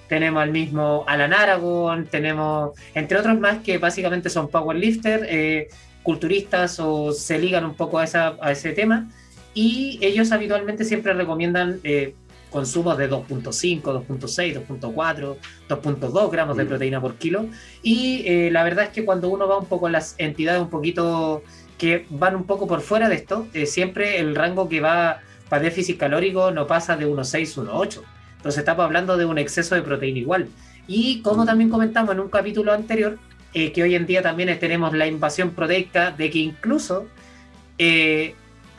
tenemos 0.08 0.42
al 0.42 0.52
mismo 0.52 1.04
Alan 1.08 1.34
Aragon, 1.34 2.08
tenemos 2.08 2.72
entre 2.96 3.20
otros 3.20 3.40
más 3.40 3.60
que 3.60 3.78
básicamente 3.78 4.30
son 4.30 4.50
powerlifter, 4.50 5.68
culturistas 6.02 6.80
o 6.80 7.12
se 7.12 7.38
ligan 7.38 7.66
un 7.66 7.76
poco 7.76 8.00
a, 8.00 8.06
esa, 8.06 8.36
a 8.42 8.52
ese 8.52 8.72
tema 8.72 9.08
y 9.54 10.00
ellos 10.02 10.32
habitualmente 10.32 10.86
siempre 10.86 11.14
recomiendan 11.14 11.80
eh, 11.84 12.14
consumos 12.50 12.98
de 12.98 13.10
2.5, 13.10 13.82
2.6, 13.82 14.66
2.4, 14.68 15.36
2.2 15.68 16.32
gramos 16.32 16.58
de 16.58 16.66
mm. 16.66 16.68
proteína 16.68 17.02
por 17.02 17.16
kilo. 17.16 17.48
Y 17.82 18.24
eh, 18.26 18.50
la 18.52 18.64
verdad 18.64 18.86
es 18.86 18.92
que 18.92 19.06
cuando 19.06 19.30
uno 19.30 19.48
va 19.48 19.58
un 19.58 19.66
poco 19.66 19.88
a 19.88 19.90
las 19.92 20.16
entidades 20.18 20.62
un 20.62 20.70
poquito 20.70 21.44
que 21.78 22.06
van 22.10 22.36
un 22.36 22.44
poco 22.44 22.68
por 22.68 22.82
fuera 22.82 23.10
de 23.10 23.16
esto, 23.16 23.48
eh, 23.54 23.66
siempre 23.66 24.20
el 24.20 24.36
rango 24.36 24.68
que 24.68 24.82
va 24.82 25.22
para 25.48 25.64
déficit 25.64 25.98
calórico 25.98 26.52
no 26.52 26.68
pasa 26.68 26.96
de 26.96 27.08
1.6, 27.08 27.66
1.8. 27.66 28.02
Entonces 28.38 28.60
estamos 28.60 28.86
hablando 28.86 29.18
de 29.18 29.26
un 29.26 29.38
exceso 29.38 29.76
de 29.76 29.82
proteína 29.82 30.20
igual. 30.20 30.48
Y 30.88 31.22
como 31.22 31.44
mm. 31.44 31.46
también 31.46 31.70
comentamos 31.70 32.14
en 32.14 32.20
un 32.20 32.30
capítulo 32.30 32.74
anterior, 32.74 33.18
que 33.52 33.82
hoy 33.82 33.96
en 33.96 34.06
día 34.06 34.22
también 34.22 34.60
tenemos 34.60 34.94
la 34.94 35.08
invasión 35.08 35.52
proteica 35.52 36.12
de 36.12 36.30
que 36.30 36.38
incluso 36.38 37.08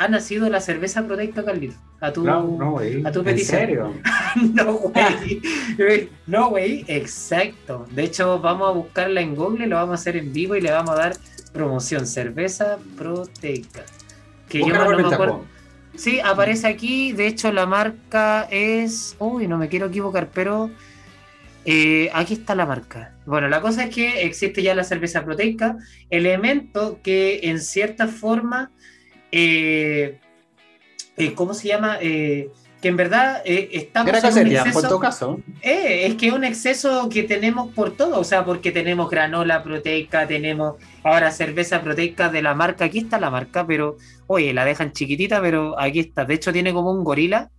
ha 0.00 0.08
nacido 0.08 0.48
la 0.48 0.62
cerveza 0.62 1.06
proteica, 1.06 1.44
Carlito. 1.44 1.74
A 2.00 2.10
tu, 2.10 2.24
no, 2.24 2.56
no, 2.56 2.78
a 3.06 3.12
tu 3.12 3.22
petición. 3.22 3.60
¿En 3.60 3.66
serio? 3.66 3.94
no, 4.54 4.72
güey. 4.72 6.08
no, 6.26 6.48
güey, 6.48 6.84
exacto. 6.88 7.86
De 7.90 8.04
hecho, 8.04 8.40
vamos 8.40 8.70
a 8.70 8.72
buscarla 8.72 9.20
en 9.20 9.34
Google, 9.34 9.66
lo 9.66 9.76
vamos 9.76 9.92
a 9.92 9.94
hacer 10.00 10.16
en 10.16 10.32
vivo 10.32 10.56
y 10.56 10.62
le 10.62 10.72
vamos 10.72 10.92
a 10.92 10.94
dar 10.94 11.16
promoción. 11.52 12.06
Cerveza 12.06 12.78
proteica. 12.96 13.84
Que 14.48 14.60
yo 14.60 14.68
no 14.68 14.88
me 14.88 15.14
acuerdo. 15.14 15.44
Sí, 15.96 16.18
aparece 16.18 16.66
aquí. 16.66 17.12
De 17.12 17.26
hecho, 17.26 17.52
la 17.52 17.66
marca 17.66 18.48
es. 18.50 19.16
Uy, 19.18 19.48
no 19.48 19.58
me 19.58 19.68
quiero 19.68 19.88
equivocar, 19.88 20.30
pero. 20.32 20.70
Eh, 21.66 22.08
aquí 22.14 22.32
está 22.32 22.54
la 22.54 22.64
marca. 22.64 23.12
Bueno, 23.26 23.48
la 23.48 23.60
cosa 23.60 23.84
es 23.84 23.94
que 23.94 24.22
existe 24.22 24.62
ya 24.62 24.74
la 24.74 24.82
cerveza 24.82 25.26
proteica, 25.26 25.76
elemento 26.08 27.00
que 27.02 27.40
en 27.42 27.60
cierta 27.60 28.08
forma 28.08 28.70
eh, 29.32 30.18
eh, 31.16 31.34
¿cómo 31.34 31.54
se 31.54 31.68
llama? 31.68 31.98
Eh, 32.00 32.50
que 32.80 32.88
en 32.88 32.96
verdad 32.96 33.42
estamos 33.44 34.24
en 34.24 34.46
un 34.46 34.52
exceso, 34.56 34.98
caso. 35.00 35.38
es 35.60 36.14
que 36.14 36.28
es 36.28 36.32
un 36.32 36.44
exceso 36.44 37.10
que 37.10 37.24
tenemos 37.24 37.74
por 37.74 37.94
todo, 37.94 38.18
o 38.18 38.24
sea, 38.24 38.42
porque 38.46 38.72
tenemos 38.72 39.10
granola 39.10 39.62
proteica, 39.62 40.26
tenemos 40.26 40.76
ahora 41.04 41.30
cerveza 41.30 41.82
proteica 41.82 42.30
de 42.30 42.40
la 42.40 42.54
marca, 42.54 42.86
aquí 42.86 43.00
está 43.00 43.20
la 43.20 43.28
marca, 43.28 43.66
pero 43.66 43.98
oye, 44.28 44.54
la 44.54 44.64
dejan 44.64 44.92
chiquitita, 44.92 45.42
pero 45.42 45.78
aquí 45.78 46.00
está, 46.00 46.24
de 46.24 46.32
hecho 46.32 46.54
tiene 46.54 46.72
como 46.72 46.90
un 46.90 47.04
gorila 47.04 47.50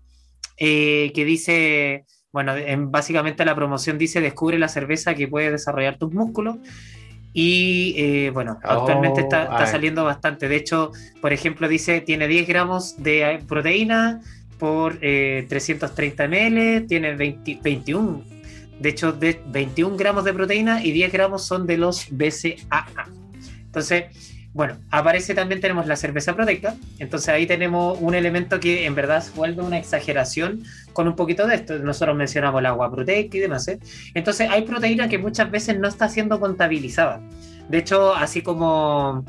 que 0.57 1.23
dice, 1.23 2.05
bueno, 2.31 2.55
en, 2.55 2.89
básicamente 2.89 3.45
la 3.45 3.55
promoción 3.55 3.99
dice, 3.99 4.21
descubre 4.21 4.57
la 4.57 4.69
cerveza 4.69 5.13
que 5.13 5.27
puede 5.27 5.51
desarrollar 5.51 5.99
tus 5.99 6.11
músculos, 6.13 6.57
y 7.33 7.93
eh, 7.97 8.29
bueno, 8.31 8.59
actualmente 8.61 9.21
está, 9.21 9.49
oh, 9.51 9.65
saliendo 9.65 10.03
bastante. 10.03 10.47
De 10.49 10.57
hecho, 10.57 10.91
por 11.21 11.31
ejemplo, 11.31 11.67
dice 11.67 12.01
tiene 12.01 12.27
10 12.27 12.47
gramos 12.47 13.01
de 13.01 13.41
proteína 13.47 14.21
por 14.59 14.97
330 14.99 16.23
eh, 16.23 16.27
ml, 16.27 16.87
tiene 16.87 17.15
21. 17.15 18.23
De 18.79 18.89
hecho, 18.89 19.11
de 19.11 19.39
21 19.47 19.95
gramos 19.95 20.23
de 20.25 20.33
proteína 20.33 20.83
y 20.83 20.91
10 20.91 21.11
gramos 21.11 21.45
son 21.45 21.67
de 21.67 21.77
los 21.77 22.07
BCAA. 22.09 23.07
Entonces, 23.65 24.05
bueno, 24.53 24.77
aparece 24.89 25.33
también 25.33 25.61
tenemos 25.61 25.87
la 25.87 25.95
cerveza 25.95 26.35
proteica, 26.35 26.75
entonces 26.99 27.29
ahí 27.29 27.45
tenemos 27.45 27.97
un 28.01 28.15
elemento 28.15 28.59
que 28.59 28.85
en 28.85 28.95
verdad 28.95 29.23
vuelve 29.35 29.61
una 29.61 29.77
exageración 29.77 30.63
con 30.91 31.07
un 31.07 31.15
poquito 31.15 31.47
de 31.47 31.55
esto. 31.55 31.79
Nosotros 31.79 32.17
mencionamos 32.17 32.59
el 32.59 32.65
agua 32.65 32.91
proteica 32.91 33.37
y 33.37 33.39
demás. 33.39 33.67
¿eh? 33.69 33.79
Entonces 34.13 34.49
hay 34.49 34.63
proteína 34.63 35.07
que 35.07 35.17
muchas 35.17 35.49
veces 35.49 35.79
no 35.79 35.87
está 35.87 36.09
siendo 36.09 36.39
contabilizada. 36.39 37.21
De 37.69 37.77
hecho, 37.77 38.13
así 38.13 38.41
como, 38.41 39.23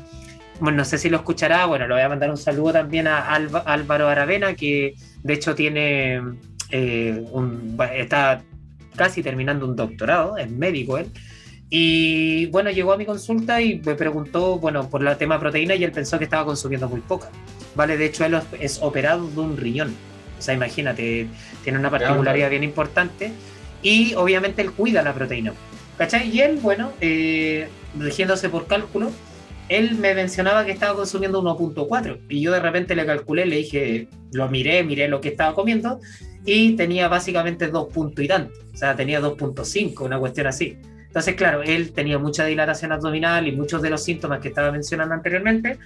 bueno, 0.59 0.79
no 0.79 0.85
sé 0.85 0.97
si 0.97 1.09
lo 1.09 1.17
escuchará, 1.17 1.65
bueno, 1.67 1.87
le 1.87 1.93
voy 1.93 2.03
a 2.03 2.09
mandar 2.09 2.29
un 2.29 2.37
saludo 2.37 2.73
también 2.73 3.07
a 3.07 3.33
Álvaro 3.33 4.09
Aravena, 4.09 4.55
que 4.55 4.95
de 5.23 5.33
hecho 5.33 5.55
tiene, 5.55 6.21
eh, 6.69 7.23
un, 7.31 7.77
está 7.95 8.41
casi 8.97 9.23
terminando 9.23 9.65
un 9.65 9.77
doctorado, 9.77 10.37
es 10.37 10.51
médico 10.51 10.97
él. 10.97 11.07
Y 11.75 12.45
bueno, 12.51 12.69
llegó 12.69 12.93
a 12.93 12.97
mi 12.97 13.05
consulta 13.07 13.59
y 13.59 13.81
me 13.83 13.95
preguntó, 13.95 14.59
bueno, 14.59 14.87
por 14.87 15.03
el 15.03 15.17
tema 15.17 15.39
proteína 15.39 15.73
y 15.73 15.83
él 15.83 15.91
pensó 15.91 16.19
que 16.19 16.25
estaba 16.25 16.45
consumiendo 16.45 16.87
muy 16.87 17.01
poca. 17.01 17.29
¿Vale? 17.73 17.97
De 17.97 18.05
hecho, 18.05 18.23
él 18.25 18.39
es 18.59 18.77
operado 18.79 19.27
de 19.27 19.39
un 19.39 19.57
riñón. 19.57 19.95
O 20.37 20.41
sea, 20.41 20.53
imagínate, 20.53 21.25
tiene 21.63 21.79
una 21.79 21.89
particularidad 21.89 22.51
bien 22.51 22.63
importante. 22.63 23.31
Y 23.81 24.13
obviamente 24.13 24.61
él 24.61 24.71
cuida 24.71 25.01
la 25.01 25.15
proteína. 25.15 25.55
¿Cachai? 25.97 26.29
Y 26.29 26.41
él, 26.41 26.59
bueno, 26.61 26.91
eh, 27.01 27.67
rigiéndose 27.97 28.49
por 28.49 28.67
cálculo, 28.67 29.09
él 29.67 29.95
me 29.95 30.13
mencionaba 30.13 30.65
que 30.65 30.73
estaba 30.73 30.93
consumiendo 30.93 31.41
1.4 31.41 32.19
y 32.29 32.41
yo 32.41 32.51
de 32.51 32.59
repente 32.59 32.95
le 32.95 33.03
calculé, 33.07 33.47
le 33.47 33.55
dije, 33.55 34.09
lo 34.31 34.47
miré, 34.47 34.83
miré 34.83 35.07
lo 35.07 35.21
que 35.21 35.29
estaba 35.29 35.55
comiendo 35.55 35.99
y 36.45 36.75
tenía 36.75 37.07
básicamente 37.07 37.69
2 37.69 37.91
puntos 37.91 38.23
y 38.23 38.27
tanto, 38.27 38.53
o 38.73 38.77
sea, 38.77 38.95
tenía 38.95 39.21
2.5, 39.21 40.01
una 40.01 40.19
cuestión 40.19 40.47
así. 40.47 40.77
Entonces, 41.13 41.35
claro, 41.35 41.61
él 41.61 41.91
tenía 41.91 42.17
mucha 42.17 42.43
dilatación 42.43 42.91
abdominal 42.91 43.47
y 43.47 43.51
muchos 43.51 43.83
de 43.83 43.91
los 43.91 44.03
síntomas 44.03 44.39
que 44.39 44.47
estaba 44.47 44.71
mencionando 44.71 45.13
anteriormente, 45.13 45.77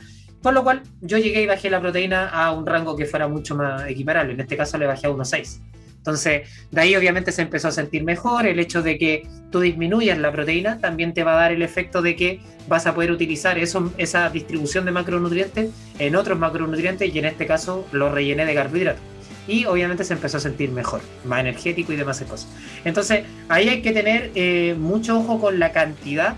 por 0.41 0.53
lo 0.53 0.63
cual 0.63 0.83
yo 1.01 1.17
llegué 1.17 1.41
y 1.41 1.45
bajé 1.45 1.69
la 1.69 1.81
proteína 1.81 2.29
a 2.29 2.53
un 2.53 2.65
rango 2.65 2.95
que 2.95 3.05
fuera 3.05 3.27
mucho 3.27 3.53
más 3.53 3.85
equiparable. 3.89 4.35
En 4.35 4.39
este 4.39 4.55
caso 4.55 4.77
le 4.77 4.85
bajé 4.85 5.07
a 5.07 5.09
1,6. 5.09 5.59
Entonces, 5.97 6.47
de 6.71 6.79
ahí 6.79 6.95
obviamente 6.95 7.33
se 7.33 7.41
empezó 7.41 7.67
a 7.67 7.71
sentir 7.71 8.05
mejor. 8.05 8.47
El 8.47 8.57
hecho 8.57 8.81
de 8.81 8.97
que 8.97 9.27
tú 9.51 9.59
disminuyas 9.59 10.17
la 10.17 10.31
proteína 10.31 10.79
también 10.79 11.13
te 11.13 11.25
va 11.25 11.33
a 11.33 11.41
dar 11.41 11.51
el 11.51 11.61
efecto 11.61 12.01
de 12.01 12.15
que 12.15 12.39
vas 12.69 12.87
a 12.87 12.95
poder 12.95 13.11
utilizar 13.11 13.57
eso, 13.57 13.91
esa 13.97 14.29
distribución 14.29 14.85
de 14.85 14.91
macronutrientes 14.91 15.71
en 15.99 16.15
otros 16.15 16.39
macronutrientes 16.39 17.13
y 17.13 17.19
en 17.19 17.25
este 17.25 17.45
caso 17.45 17.85
lo 17.91 18.09
rellené 18.09 18.45
de 18.45 18.53
carbohidratos 18.53 19.16
y 19.47 19.65
obviamente 19.65 20.03
se 20.03 20.13
empezó 20.13 20.37
a 20.37 20.39
sentir 20.39 20.71
mejor, 20.71 21.01
más 21.25 21.39
energético 21.39 21.93
y 21.93 21.95
demás 21.95 22.21
cosas. 22.21 22.47
Entonces 22.83 23.23
ahí 23.49 23.69
hay 23.69 23.81
que 23.81 23.91
tener 23.91 24.31
eh, 24.35 24.75
mucho 24.77 25.19
ojo 25.19 25.39
con 25.39 25.59
la 25.59 25.71
cantidad, 25.71 26.35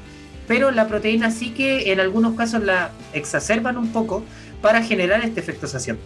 pero 0.47 0.71
la 0.71 0.87
proteína 0.87 1.31
sí 1.31 1.51
que 1.51 1.91
en 1.91 1.99
algunos 1.99 2.35
casos 2.35 2.63
la 2.63 2.91
exacerban 3.13 3.77
un 3.77 3.91
poco 3.91 4.23
para 4.61 4.83
generar 4.83 5.23
este 5.23 5.39
efecto 5.39 5.67
saciante. 5.67 6.03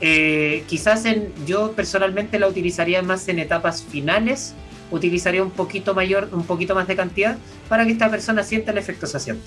Eh, 0.00 0.64
quizás 0.66 1.04
en, 1.04 1.32
yo 1.46 1.72
personalmente 1.72 2.38
la 2.40 2.48
utilizaría 2.48 3.02
más 3.02 3.28
en 3.28 3.38
etapas 3.38 3.84
finales, 3.84 4.54
utilizaría 4.90 5.42
un 5.42 5.52
poquito 5.52 5.94
mayor, 5.94 6.28
un 6.32 6.44
poquito 6.44 6.74
más 6.74 6.88
de 6.88 6.96
cantidad 6.96 7.38
para 7.68 7.84
que 7.86 7.92
esta 7.92 8.10
persona 8.10 8.42
sienta 8.42 8.72
el 8.72 8.78
efecto 8.78 9.06
saciante. 9.06 9.44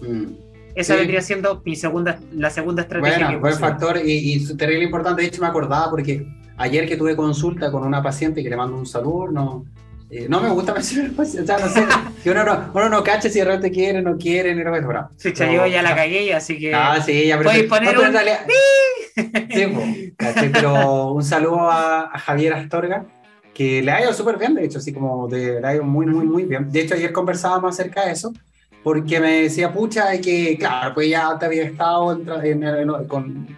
Mm. 0.00 0.49
Esa 0.74 0.96
vendría 0.96 1.20
siendo 1.20 1.62
mi 1.64 1.76
segunda, 1.76 2.18
la 2.32 2.50
segunda 2.50 2.82
estrategia. 2.82 3.26
Bueno, 3.26 3.40
buen 3.40 3.54
factor 3.54 3.98
y, 3.98 4.34
y 4.34 4.56
terrible 4.56 4.84
importante. 4.84 5.22
De 5.22 5.28
hecho, 5.28 5.42
me 5.42 5.48
acordaba 5.48 5.90
porque 5.90 6.26
ayer 6.56 6.86
que 6.86 6.96
tuve 6.96 7.16
consulta 7.16 7.70
con 7.70 7.84
una 7.84 8.02
paciente 8.02 8.42
que 8.42 8.50
le 8.50 8.56
mando 8.56 8.76
un 8.76 8.86
saludo, 8.86 9.32
no, 9.32 9.64
eh, 10.10 10.26
no 10.28 10.40
me 10.40 10.50
gusta 10.50 10.74
mencionar 10.74 11.12
o 11.16 11.24
sea, 11.24 11.58
no 11.58 11.68
sé, 11.68 11.86
si 12.22 12.28
uno 12.28 12.44
no, 12.44 12.70
uno 12.74 12.88
no 12.88 13.04
cacha 13.04 13.30
si 13.30 13.38
de 13.38 13.44
repente 13.44 13.70
quiere, 13.70 14.02
no 14.02 14.18
quiere, 14.18 14.54
ni 14.54 14.64
lo 14.64 14.72
que 14.72 14.82
fuera. 14.82 15.08
Sí, 15.16 15.32
yo 15.32 15.66
ya 15.66 15.82
la 15.82 15.94
cagué, 15.94 16.34
así 16.34 16.58
que. 16.58 16.74
Ah, 16.74 17.00
sí, 17.00 17.26
ya, 17.26 17.38
pero. 17.38 17.50
poner 17.68 17.96
un... 17.98 18.12
sí, 19.16 20.50
pero 20.52 21.12
un 21.12 21.22
saludo 21.22 21.70
a, 21.70 22.10
Javier 22.18 22.54
Astorga, 22.54 23.06
que 23.54 23.82
le 23.82 23.92
ha 23.92 24.02
ido 24.02 24.12
súper 24.12 24.36
bien, 24.36 24.54
de 24.54 24.64
hecho, 24.64 24.78
así 24.78 24.92
como 24.92 25.28
de, 25.28 25.60
le 25.60 25.66
ha 25.66 25.74
ido 25.74 25.84
muy, 25.84 26.06
muy, 26.06 26.26
muy 26.26 26.44
bien. 26.44 26.70
De 26.70 26.80
hecho, 26.80 26.94
ayer 26.94 27.12
conversábamos 27.12 27.78
acerca 27.78 28.06
de 28.06 28.12
eso, 28.12 28.32
porque 28.82 29.20
me 29.20 29.42
decía, 29.42 29.72
pucha, 29.72 30.20
que, 30.20 30.56
claro, 30.58 30.94
pues 30.94 31.08
ya 31.10 31.38
te 31.38 31.46
había 31.46 31.64
estado 31.64 32.12
en, 32.12 33.06
con, 33.06 33.48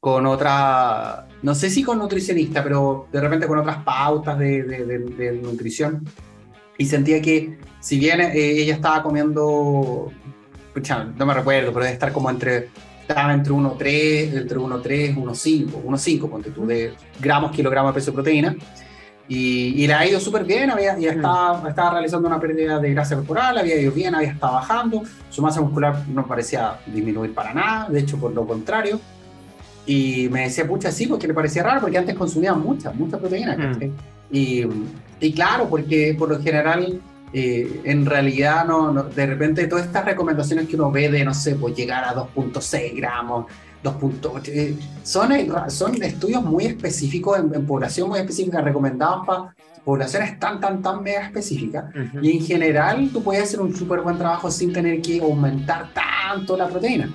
con 0.00 0.26
otra 0.26 1.26
no 1.42 1.54
sé 1.54 1.70
si 1.70 1.82
con 1.82 1.98
nutricionista, 1.98 2.62
pero 2.62 3.08
de 3.12 3.20
repente 3.20 3.46
con 3.46 3.58
otras 3.58 3.78
pautas 3.84 4.38
de, 4.38 5.40
nutrición. 5.42 6.04
Y 6.78 6.86
sentía 6.86 7.22
que, 7.22 7.58
si 7.80 7.98
bien 7.98 8.20
eh, 8.20 8.32
ella 8.34 8.74
estaba 8.74 9.02
comiendo, 9.02 10.10
no 11.16 11.26
me 11.26 11.34
recuerdo, 11.34 11.72
pero 11.72 11.84
debe 11.84 11.94
estar 11.94 12.12
como 12.12 12.30
entre, 12.30 12.68
estaba 13.00 13.32
entre 13.32 13.52
1,3, 13.52 14.36
entre 14.36 14.58
1,3, 14.58 15.14
1,5, 15.14 15.82
1,5, 15.84 16.28
ponte 16.28 16.50
tú, 16.50 16.66
de 16.66 16.94
gramos, 17.20 17.52
kilogramos 17.52 17.94
de 17.94 18.00
peso 18.00 18.10
de 18.10 18.14
proteína. 18.14 18.56
Y, 19.28 19.82
y 19.82 19.86
le 19.86 19.94
ha 19.94 20.06
ido 20.06 20.20
súper 20.20 20.44
bien, 20.44 20.70
había, 20.70 20.96
ya 20.98 21.10
estaba, 21.10 21.68
estaba 21.68 21.90
realizando 21.90 22.28
una 22.28 22.38
pérdida 22.38 22.78
de 22.78 22.92
grasa 22.92 23.16
corporal, 23.16 23.58
había 23.58 23.80
ido 23.80 23.90
bien, 23.90 24.14
había 24.14 24.30
estado 24.30 24.54
bajando, 24.54 25.02
su 25.30 25.42
masa 25.42 25.60
muscular 25.60 26.04
no 26.08 26.24
parecía 26.26 26.76
disminuir 26.86 27.34
para 27.34 27.52
nada, 27.52 27.88
de 27.88 28.00
hecho 28.00 28.18
por 28.18 28.32
lo 28.32 28.46
contrario. 28.46 29.00
Y 29.84 30.28
me 30.30 30.42
decía, 30.42 30.66
pucha, 30.66 30.90
sí, 30.90 31.06
porque 31.06 31.28
le 31.28 31.34
parecía 31.34 31.62
raro, 31.62 31.80
porque 31.80 31.98
antes 31.98 32.14
consumía 32.16 32.54
mucha, 32.54 32.92
mucha 32.92 33.18
proteína. 33.18 33.56
Mm. 33.56 33.92
Y, 34.30 34.64
y, 35.20 35.32
claro, 35.32 35.68
porque 35.68 36.14
por 36.18 36.28
lo 36.28 36.40
general, 36.40 37.00
eh, 37.32 37.80
en 37.84 38.04
realidad, 38.04 38.64
no, 38.64 39.04
de 39.04 39.26
repente 39.26 39.66
todas 39.68 39.86
estas 39.86 40.04
recomendaciones 40.04 40.68
que 40.68 40.74
uno 40.74 40.90
ve 40.90 41.08
de, 41.08 41.24
no 41.24 41.32
sé, 41.32 41.54
pues 41.54 41.76
llegar 41.76 42.02
a 42.04 42.14
2.6 42.14 42.96
gramos, 42.96 43.46
2.8, 43.86 44.48
eh, 44.48 44.76
son, 45.02 45.30
son 45.68 46.02
estudios 46.02 46.42
muy 46.42 46.66
específicos, 46.66 47.38
en, 47.38 47.66
población 47.66 48.08
muy 48.08 48.18
específica, 48.18 48.60
recomendados 48.60 49.26
para 49.26 49.54
poblaciones 49.84 50.38
tan, 50.40 50.60
tan, 50.60 50.82
tan 50.82 51.02
mega 51.02 51.22
específicas. 51.22 51.84
Y 52.20 52.38
en 52.38 52.44
general, 52.44 53.08
tú 53.12 53.22
puedes 53.22 53.44
hacer 53.44 53.60
un 53.60 53.74
súper 53.74 54.00
buen 54.00 54.18
trabajo 54.18 54.50
sin 54.50 54.72
tener 54.72 55.00
que 55.00 55.20
aumentar 55.20 55.90
tanto 55.94 56.56
la 56.56 56.68
proteína. 56.68 57.08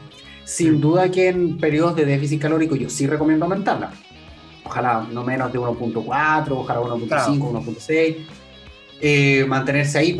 Sin 0.45 0.79
duda 0.79 1.11
que 1.11 1.27
en 1.27 1.57
periodos 1.57 1.95
de 1.97 2.05
déficit 2.05 2.41
calórico 2.41 2.75
yo 2.75 2.89
sí 2.89 3.07
recomiendo 3.07 3.45
aumentarla. 3.45 3.91
Ojalá 4.63 5.05
no 5.11 5.23
menos 5.23 5.51
de 5.51 5.59
1.4, 5.59 6.47
ojalá 6.51 6.79
1.5, 6.79 7.39
1.6. 7.39 8.15
Eh, 9.01 9.45
mantenerse 9.47 9.97
ahí, 9.97 10.17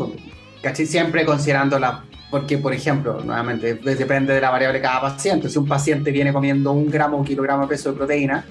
¿cachai? 0.60 0.86
Siempre 0.86 1.24
considerando 1.24 1.78
la... 1.78 2.04
Porque, 2.32 2.56
por 2.56 2.72
ejemplo, 2.72 3.20
nuevamente, 3.22 3.74
depende 3.74 4.32
de 4.32 4.40
la 4.40 4.48
variable 4.48 4.78
de 4.78 4.82
cada 4.82 5.02
paciente. 5.02 5.50
Si 5.50 5.58
un 5.58 5.68
paciente 5.68 6.10
viene 6.10 6.32
comiendo 6.32 6.72
un 6.72 6.90
gramo 6.90 7.18
o 7.18 7.22
kilogramo 7.22 7.64
de 7.64 7.68
peso 7.68 7.92
de 7.92 7.98
proteína, 7.98 8.42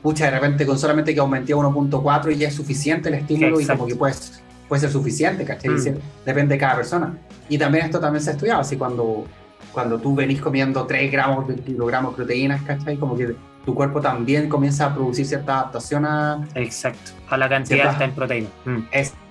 pucha, 0.00 0.26
de 0.26 0.30
repente 0.30 0.64
con 0.64 0.78
solamente 0.78 1.12
que 1.12 1.18
aumenté 1.18 1.52
a 1.52 1.56
1.4 1.56 2.32
y 2.32 2.36
ya 2.36 2.46
es 2.46 2.54
suficiente 2.54 3.08
el 3.08 3.16
estímulo 3.16 3.60
y 3.60 3.66
como 3.66 3.88
que 3.88 3.96
puede, 3.96 4.14
puede 4.68 4.80
ser 4.80 4.90
suficiente, 4.90 5.44
¿cachai? 5.44 5.70
Mm. 5.70 5.98
Depende 6.24 6.54
de 6.54 6.58
cada 6.60 6.76
persona. 6.76 7.18
Y 7.48 7.58
también 7.58 7.86
esto 7.86 7.98
también 7.98 8.22
se 8.22 8.30
ha 8.30 8.32
estudiado, 8.34 8.60
así 8.60 8.76
cuando 8.76 9.26
cuando 9.72 9.98
tú 9.98 10.14
venís 10.14 10.40
comiendo 10.40 10.86
3 10.86 11.10
gramos 11.10 11.52
kilogramos 11.66 12.12
de 12.12 12.16
proteínas, 12.16 12.62
¿cachai? 12.62 12.96
Como 12.96 13.16
que 13.16 13.34
tu 13.66 13.74
cuerpo 13.74 14.00
también 14.00 14.48
comienza 14.48 14.86
a 14.86 14.94
producir 14.94 15.26
cierta 15.26 15.58
adaptación 15.58 16.06
a... 16.06 16.46
Exacto, 16.54 17.10
a 17.28 17.36
la 17.36 17.48
cantidad 17.48 17.82
cierta, 17.82 18.04
en 18.04 18.12
proteína. 18.12 18.48
Mm. 18.64 18.78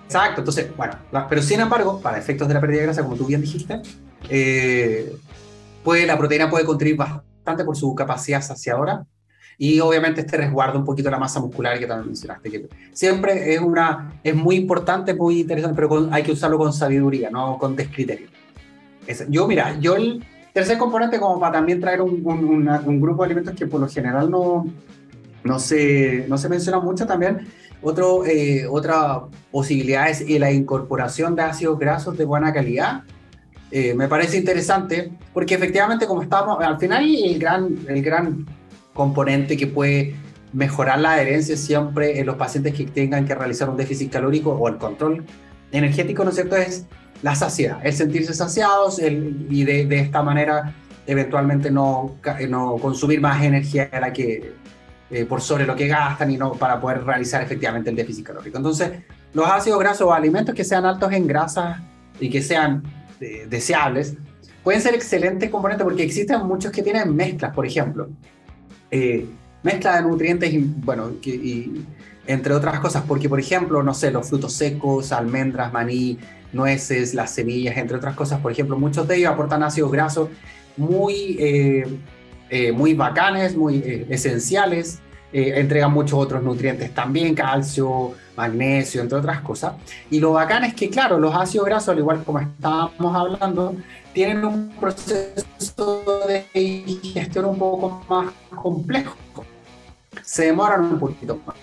Exacto, 0.05 0.41
entonces, 0.41 0.75
bueno, 0.75 0.93
pero 1.29 1.41
sin 1.41 1.59
embargo, 1.59 1.99
para 1.99 2.17
efectos 2.17 2.47
de 2.47 2.53
la 2.53 2.61
pérdida 2.61 2.79
de 2.79 2.85
grasa, 2.85 3.03
como 3.03 3.15
tú 3.15 3.25
bien 3.25 3.41
dijiste, 3.41 3.81
eh, 4.29 5.15
la 5.85 6.17
proteína 6.17 6.49
puede 6.49 6.65
contribuir 6.65 6.97
bastante 6.97 7.63
por 7.63 7.75
su 7.75 7.93
capacidad 7.95 8.41
saciadora 8.41 9.05
y 9.57 9.79
obviamente 9.79 10.21
este 10.21 10.37
resguarda 10.37 10.77
un 10.77 10.85
poquito 10.85 11.09
la 11.09 11.19
masa 11.19 11.39
muscular 11.39 11.77
que 11.79 11.87
también 11.87 12.07
mencionaste, 12.07 12.49
que 12.49 12.69
siempre 12.91 13.53
es, 13.53 13.59
una, 13.59 14.19
es 14.23 14.35
muy 14.35 14.55
importante, 14.55 15.13
muy 15.13 15.41
interesante, 15.41 15.75
pero 15.75 16.09
hay 16.11 16.23
que 16.23 16.31
usarlo 16.31 16.57
con 16.57 16.73
sabiduría, 16.73 17.29
no 17.29 17.57
con 17.57 17.75
descriterio. 17.75 18.27
yo, 19.29 19.47
mira, 19.47 19.77
yo 19.79 19.95
el, 19.95 20.23
Tercer 20.53 20.77
componente, 20.77 21.19
como 21.19 21.39
para 21.39 21.53
también 21.53 21.81
traer 21.81 21.99
un, 22.01 22.21
un, 22.23 23.01
grupo 23.01 23.23
de 23.23 23.25
alimentos 23.25 23.55
que 23.55 23.65
por 23.65 23.81
lo 23.81 23.87
general 23.89 24.29
no, 24.29 24.67
no, 25.43 25.57
se, 25.57 26.25
no 26.27 26.37
se 26.37 26.47
menciona 26.47 26.79
mucho 26.79 27.07
también. 27.07 27.47
Otro, 27.83 28.25
eh, 28.25 28.65
otra 28.67 29.23
posibilidad 29.51 30.09
es 30.09 30.27
la 30.39 30.51
incorporación 30.51 31.35
de 31.35 31.43
ácidos 31.43 31.77
grasos 31.77 32.17
de 32.17 32.23
buena 32.23 32.53
calidad. 32.53 33.03
Eh, 33.71 33.93
me 33.93 34.07
parece 34.07 34.37
interesante 34.37 35.11
porque 35.33 35.55
efectivamente 35.55 36.07
como 36.07 36.21
estamos, 36.21 36.63
al 36.63 36.79
final 36.79 37.03
el 37.03 37.39
gran, 37.39 37.77
el 37.87 38.01
gran 38.01 38.45
componente 38.93 39.57
que 39.57 39.67
puede 39.67 40.15
mejorar 40.53 40.99
la 40.99 41.13
adherencia 41.13 41.57
siempre 41.57 42.19
en 42.19 42.27
los 42.27 42.35
pacientes 42.35 42.73
que 42.73 42.85
tengan 42.85 43.25
que 43.25 43.35
realizar 43.35 43.69
un 43.69 43.75
déficit 43.75 44.11
calórico 44.11 44.51
o 44.51 44.67
el 44.69 44.77
control 44.77 45.25
energético, 45.71 46.23
¿no 46.23 46.29
es 46.29 46.35
cierto? 46.35 46.55
Es 46.55 46.85
la 47.23 47.35
saciedad, 47.35 47.79
el 47.83 47.93
sentirse 47.93 48.33
saciados 48.33 48.99
y 48.99 49.63
de, 49.63 49.85
de, 49.85 49.99
esta 49.99 50.21
manera 50.21 50.73
eventualmente 51.07 51.71
no, 51.71 52.15
no 52.49 52.77
consumir 52.77 53.19
más 53.19 53.43
energía 53.43 53.87
de 53.87 53.99
la 53.99 54.13
que 54.13 54.53
eh, 55.15 55.25
por 55.25 55.41
sobre 55.41 55.67
lo 55.67 55.75
que 55.75 55.87
gastan 55.87 56.31
y 56.31 56.37
no 56.37 56.53
para 56.53 56.81
poder 56.81 57.03
realizar 57.03 57.43
efectivamente 57.43 57.91
el 57.91 57.95
déficit 57.95 58.25
calórico. 58.25 58.57
Entonces, 58.57 58.93
los 59.31 59.45
ácidos 59.45 59.77
grasos 59.77 60.07
o 60.07 60.11
alimentos 60.11 60.55
que 60.55 60.63
sean 60.63 60.85
altos 60.85 61.13
en 61.13 61.27
grasas 61.27 61.77
y 62.19 62.31
que 62.31 62.41
sean 62.41 62.81
eh, 63.21 63.45
deseables 63.47 64.15
pueden 64.63 64.81
ser 64.81 64.95
excelentes 64.95 65.51
componentes 65.51 65.83
porque 65.83 66.01
existen 66.01 66.43
muchos 66.47 66.71
que 66.71 66.81
tienen 66.81 67.15
mezclas, 67.15 67.53
por 67.53 67.63
ejemplo. 67.63 68.09
Eh, 68.89 69.27
mezcla 69.61 69.97
de 69.97 70.01
nutrientes 70.01 70.51
y, 70.51 70.57
bueno, 70.57 71.11
entre 72.25 72.53
otras 72.55 72.79
cosas, 72.79 73.03
porque 73.07 73.29
por 73.29 73.39
ejemplo, 73.39 73.83
no 73.83 73.93
sé, 73.93 74.09
los 74.09 74.27
frutos 74.27 74.53
secos, 74.53 75.11
almendras, 75.11 75.71
maní, 75.71 76.17
nueces, 76.53 77.13
las 77.13 77.35
semillas, 77.35 77.77
entre 77.77 77.97
otras 77.97 78.15
cosas. 78.15 78.39
Por 78.39 78.51
ejemplo, 78.51 78.79
muchos 78.79 79.07
de 79.07 79.17
ellos 79.17 79.31
aportan 79.31 79.61
ácidos 79.61 79.91
grasos 79.91 80.29
muy, 80.75 81.37
eh, 82.55 82.71
muy 82.71 82.93
bacanes, 82.93 83.55
muy 83.55 83.77
eh, 83.77 84.05
esenciales. 84.09 84.99
entregan 85.31 85.91
muchos 85.91 86.19
otros 86.19 86.43
nutrientes 86.43 86.93
también, 86.93 87.33
calcio, 87.33 88.13
magnesio, 88.37 89.01
entre 89.01 89.17
otras 89.17 89.41
cosas. 89.41 89.73
Y 90.11 90.19
lo 90.19 90.33
bacán 90.33 90.63
es 90.63 90.75
que, 90.75 90.89
claro, 90.91 91.17
los 91.17 91.33
ácidos 91.35 91.65
grasos, 91.65 91.89
al 91.89 91.97
igual 91.97 92.23
como 92.23 92.39
estábamos 92.39 93.15
hablando, 93.15 93.75
tienen 94.13 94.45
un 94.45 94.69
proceso 94.79 96.03
de 96.27 96.45
digestión 96.53 97.45
un 97.45 97.57
poco 97.57 98.05
más 98.07 98.31
complejo. 98.55 99.15
Se 100.21 100.45
demoran 100.45 100.81
un 100.81 100.99
poquito 100.99 101.41
más. 101.47 101.55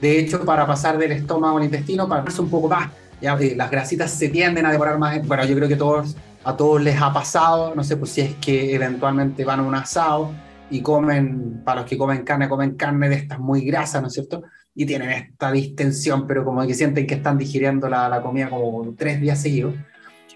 De 0.00 0.20
hecho, 0.20 0.44
para 0.44 0.64
pasar 0.64 0.96
del 0.96 1.10
estómago 1.10 1.58
al 1.58 1.64
intestino, 1.64 2.08
para 2.08 2.24
un 2.38 2.50
poco 2.50 2.68
más 2.68 2.90
eh, 3.20 3.54
las 3.56 3.70
grasitas 3.70 4.10
se 4.10 4.28
tienden 4.28 4.66
a 4.66 4.72
devorar 4.72 4.98
más. 4.98 5.26
Bueno, 5.26 5.44
yo 5.44 5.54
creo 5.56 5.68
que 5.68 5.76
todos, 5.76 6.16
a 6.44 6.56
todos 6.56 6.82
les 6.82 7.00
ha 7.00 7.12
pasado, 7.12 7.74
no 7.74 7.82
sé, 7.82 7.96
pues 7.96 8.12
si 8.12 8.20
es 8.20 8.34
que 8.34 8.74
eventualmente 8.74 9.44
van 9.44 9.60
a 9.60 9.62
un 9.62 9.74
asado 9.74 10.32
y 10.70 10.80
comen, 10.82 11.62
para 11.64 11.80
los 11.80 11.90
que 11.90 11.96
comen 11.96 12.22
carne, 12.22 12.48
comen 12.48 12.74
carne 12.74 13.08
de 13.08 13.16
estas 13.16 13.38
muy 13.38 13.64
grasas, 13.64 14.02
¿no 14.02 14.08
es 14.08 14.14
cierto? 14.14 14.42
Y 14.74 14.86
tienen 14.86 15.10
esta 15.10 15.52
distensión, 15.52 16.26
pero 16.26 16.44
como 16.44 16.66
que 16.66 16.74
sienten 16.74 17.06
que 17.06 17.14
están 17.14 17.38
digiriendo 17.38 17.88
la, 17.88 18.08
la 18.08 18.20
comida 18.20 18.50
como 18.50 18.94
tres 18.96 19.20
días 19.20 19.40
seguidos. 19.40 19.74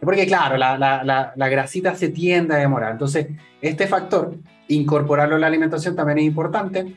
Porque 0.00 0.26
claro, 0.26 0.56
la, 0.56 0.78
la, 0.78 1.32
la, 1.34 1.48
grasita 1.48 1.94
se 1.96 2.08
tiende 2.08 2.54
a 2.54 2.58
demorar. 2.58 2.92
Entonces, 2.92 3.26
este 3.60 3.88
factor, 3.88 4.36
incorporarlo 4.68 5.34
en 5.34 5.40
la 5.40 5.48
alimentación 5.48 5.96
también 5.96 6.18
es 6.18 6.24
importante. 6.24 6.96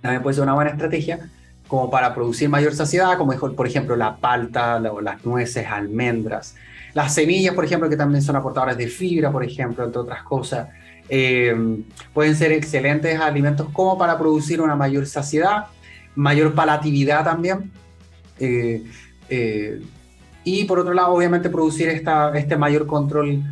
También 0.00 0.22
puede 0.22 0.34
ser 0.34 0.44
una 0.44 0.54
buena 0.54 0.70
estrategia 0.70 1.28
como 1.68 1.90
para 1.90 2.14
producir 2.14 2.48
mayor 2.48 2.74
saciedad, 2.74 3.16
como 3.18 3.32
por 3.32 3.66
ejemplo 3.66 3.94
la 3.94 4.16
palta, 4.16 4.80
las 4.80 5.24
nueces, 5.24 5.66
almendras, 5.66 6.56
las 6.94 7.14
semillas, 7.14 7.54
por 7.54 7.64
ejemplo, 7.64 7.88
que 7.88 7.96
también 7.96 8.22
son 8.22 8.36
aportadoras 8.36 8.76
de 8.76 8.88
fibra, 8.88 9.30
por 9.30 9.44
ejemplo, 9.44 9.84
entre 9.84 10.00
otras 10.00 10.22
cosas. 10.22 10.68
Eh, 11.08 11.54
pueden 12.12 12.36
ser 12.36 12.52
excelentes 12.52 13.18
alimentos 13.18 13.68
como 13.72 13.98
para 13.98 14.18
producir 14.18 14.60
una 14.60 14.76
mayor 14.76 15.06
saciedad, 15.06 15.66
mayor 16.14 16.54
palatividad 16.54 17.24
también. 17.24 17.70
Eh, 18.38 18.84
eh, 19.28 19.80
y 20.44 20.64
por 20.64 20.78
otro 20.78 20.94
lado, 20.94 21.12
obviamente, 21.12 21.50
producir 21.50 21.88
esta, 21.88 22.36
este 22.36 22.56
mayor 22.56 22.86
control, 22.86 23.42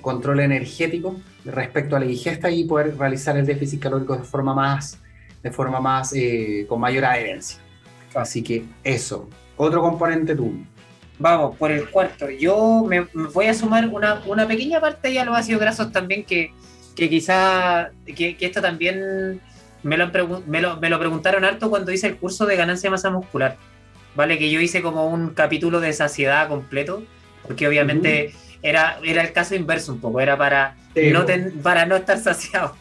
control 0.00 0.40
energético 0.40 1.16
respecto 1.44 1.94
a 1.94 2.00
la 2.00 2.06
ingesta 2.06 2.50
y 2.50 2.64
poder 2.64 2.96
realizar 2.96 3.36
el 3.36 3.44
déficit 3.44 3.80
calórico 3.80 4.16
de 4.16 4.24
forma 4.24 4.54
más 4.54 4.98
de 5.42 5.52
forma 5.52 5.78
más, 5.78 6.12
con 6.66 6.80
mayor 6.80 7.04
adherencia. 7.04 7.60
Así 8.14 8.42
que 8.42 8.64
eso. 8.82 9.28
Otro 9.56 9.80
componente 9.80 10.34
tú. 10.34 10.52
Vamos, 11.18 11.56
por 11.56 11.70
el 11.70 11.88
cuarto. 11.88 12.28
Yo 12.30 12.84
me, 12.86 13.06
voy 13.32 13.46
a 13.46 13.54
sumar 13.54 13.88
una, 13.88 14.22
una, 14.26 14.46
pequeña 14.46 14.80
parte 14.80 15.12
ya 15.12 15.22
a 15.22 15.24
los 15.24 15.36
ácidos 15.36 15.60
grasos 15.60 15.90
también 15.90 16.24
que, 16.24 16.52
que 16.94 17.08
quizá, 17.08 17.90
que, 18.04 18.36
esto 18.38 18.60
también 18.60 19.40
me 19.82 19.96
lo, 19.96 20.10
me, 20.46 20.60
lo, 20.60 20.76
me 20.76 20.90
lo, 20.90 20.98
preguntaron 20.98 21.44
harto 21.44 21.70
cuando 21.70 21.92
hice 21.92 22.08
el 22.08 22.16
curso 22.16 22.44
de 22.44 22.56
ganancia 22.56 22.88
de 22.88 22.92
masa 22.92 23.10
muscular. 23.10 23.56
¿Vale? 24.14 24.38
Que 24.38 24.50
yo 24.50 24.60
hice 24.60 24.82
como 24.82 25.08
un 25.08 25.30
capítulo 25.30 25.80
de 25.80 25.92
saciedad 25.92 26.48
completo, 26.48 27.02
porque 27.42 27.68
obviamente 27.68 28.34
era, 28.62 28.98
era 29.04 29.22
el 29.22 29.32
caso 29.32 29.54
inverso 29.54 29.92
un 29.92 30.00
poco, 30.00 30.20
era 30.20 30.36
para, 30.38 30.74
no, 30.94 31.26
para 31.62 31.86
no 31.86 31.96
estar 31.96 32.18
saciado. 32.18 32.74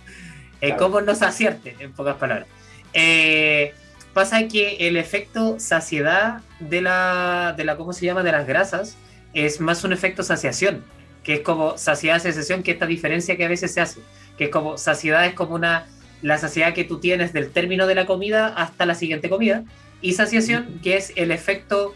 Eh, 0.62 0.76
¿Cómo 0.78 1.02
no 1.02 1.14
saciarte? 1.14 1.76
En 1.80 1.92
pocas 1.92 2.16
palabras. 2.16 2.48
Eh, 2.94 3.74
pasa 4.16 4.48
que 4.48 4.88
el 4.88 4.96
efecto 4.96 5.60
saciedad 5.60 6.40
de 6.62 6.80
la, 6.82 7.54
de 7.58 7.66
la, 7.66 7.76
¿cómo 7.76 7.92
se 7.92 8.06
llama? 8.06 8.24
De 8.24 8.32
las 8.32 8.48
grasas 8.48 8.96
es 9.34 9.60
más 9.60 9.84
un 9.84 9.92
efecto 9.92 10.24
saciación, 10.24 10.86
que 11.22 11.34
es 11.34 11.40
como 11.42 11.78
saciedad, 11.78 12.22
sensación, 12.22 12.64
que 12.64 12.72
esta 12.72 12.86
diferencia 12.86 13.36
que 13.36 13.44
a 13.44 13.50
veces 13.50 13.74
se 13.74 13.82
hace, 13.82 14.00
que 14.38 14.46
es 14.46 14.50
como 14.52 14.78
saciedad 14.78 15.26
es 15.26 15.34
como 15.34 15.54
una, 15.54 15.88
la 16.22 16.38
saciedad 16.38 16.74
que 16.74 16.86
tú 16.86 17.02
tienes 17.02 17.34
del 17.34 17.52
término 17.52 17.88
de 17.88 17.96
la 17.96 18.06
comida 18.06 18.48
hasta 18.48 18.86
la 18.86 18.96
siguiente 18.96 19.28
comida, 19.30 19.66
y 20.02 20.14
saciación, 20.14 20.80
que 20.82 20.96
es 20.96 21.12
el 21.18 21.32
efecto 21.32 21.94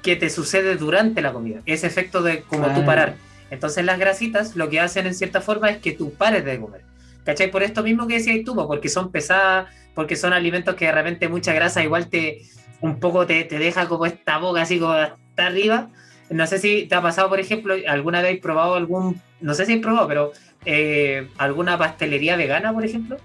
que 0.00 0.16
te 0.16 0.30
sucede 0.30 0.76
durante 0.76 1.20
la 1.20 1.34
comida, 1.34 1.60
ese 1.66 1.86
efecto 1.86 2.22
de 2.22 2.44
como 2.44 2.72
tú 2.72 2.82
parar. 2.86 3.16
Entonces 3.50 3.84
las 3.84 3.98
grasitas 3.98 4.56
lo 4.56 4.70
que 4.70 4.80
hacen 4.80 5.06
en 5.06 5.14
cierta 5.14 5.42
forma 5.42 5.68
es 5.68 5.76
que 5.76 5.92
tú 5.92 6.14
pares 6.14 6.46
de 6.46 6.58
comer. 6.58 6.87
¿Cachai? 7.28 7.50
Por 7.50 7.62
esto 7.62 7.82
mismo 7.82 8.06
que 8.06 8.14
decías 8.14 8.38
tú, 8.42 8.54
porque 8.54 8.88
son 8.88 9.12
pesadas, 9.12 9.68
porque 9.94 10.16
son 10.16 10.32
alimentos 10.32 10.74
que 10.76 10.86
de 10.86 10.92
repente 10.92 11.28
mucha 11.28 11.52
grasa 11.52 11.84
igual 11.84 12.08
te 12.08 12.40
un 12.80 12.98
poco 13.00 13.26
te, 13.26 13.44
te 13.44 13.58
deja 13.58 13.86
como 13.86 14.06
esta 14.06 14.38
boca 14.38 14.62
así 14.62 14.78
como 14.78 14.94
hasta 14.94 15.46
arriba. 15.46 15.90
No 16.30 16.46
sé 16.46 16.58
si 16.58 16.86
te 16.86 16.94
ha 16.94 17.02
pasado, 17.02 17.28
por 17.28 17.38
ejemplo, 17.38 17.74
alguna 17.86 18.22
vez 18.22 18.40
probado 18.40 18.76
algún, 18.76 19.20
no 19.42 19.52
sé 19.52 19.66
si 19.66 19.74
has 19.74 19.80
probado, 19.80 20.08
pero 20.08 20.32
eh, 20.64 21.28
alguna 21.36 21.76
pastelería 21.76 22.34
vegana, 22.34 22.72
por 22.72 22.86
ejemplo. 22.86 23.18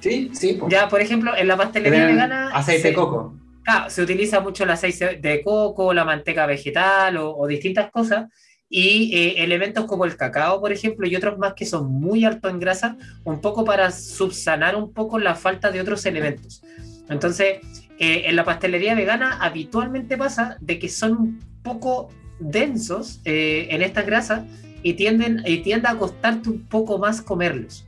Sí, 0.00 0.30
sí. 0.32 0.58
Ya, 0.70 0.88
por 0.88 1.02
ejemplo, 1.02 1.36
en 1.36 1.48
la 1.48 1.58
pastelería 1.58 2.06
vegana. 2.06 2.48
Aceite 2.54 2.88
de 2.88 2.94
coco. 2.94 3.34
Claro, 3.64 3.90
se 3.90 4.00
utiliza 4.00 4.40
mucho 4.40 4.64
el 4.64 4.70
aceite 4.70 5.16
de 5.16 5.42
coco, 5.42 5.92
la 5.92 6.06
manteca 6.06 6.46
vegetal 6.46 7.18
o, 7.18 7.36
o 7.36 7.46
distintas 7.46 7.90
cosas 7.90 8.28
y 8.68 9.16
eh, 9.16 9.44
elementos 9.44 9.84
como 9.84 10.04
el 10.04 10.16
cacao, 10.16 10.60
por 10.60 10.72
ejemplo, 10.72 11.06
y 11.06 11.14
otros 11.14 11.38
más 11.38 11.54
que 11.54 11.66
son 11.66 11.86
muy 11.92 12.24
altos 12.24 12.50
en 12.50 12.58
grasa, 12.58 12.96
un 13.24 13.40
poco 13.40 13.64
para 13.64 13.90
subsanar 13.90 14.76
un 14.76 14.92
poco 14.92 15.18
la 15.18 15.34
falta 15.34 15.70
de 15.70 15.80
otros 15.80 16.04
elementos. 16.06 16.62
Entonces, 17.08 17.60
eh, 17.98 18.24
en 18.26 18.36
la 18.36 18.44
pastelería 18.44 18.94
vegana 18.94 19.38
habitualmente 19.40 20.16
pasa 20.16 20.56
de 20.60 20.78
que 20.78 20.88
son 20.88 21.12
un 21.12 21.40
poco 21.62 22.08
densos 22.40 23.20
eh, 23.24 23.68
en 23.70 23.82
estas 23.82 24.04
grasas 24.04 24.42
y 24.82 24.94
tienden 24.94 25.42
y 25.46 25.58
tiende 25.58 25.88
a 25.88 25.96
costarte 25.96 26.50
un 26.50 26.66
poco 26.66 26.98
más 26.98 27.22
comerlos. 27.22 27.86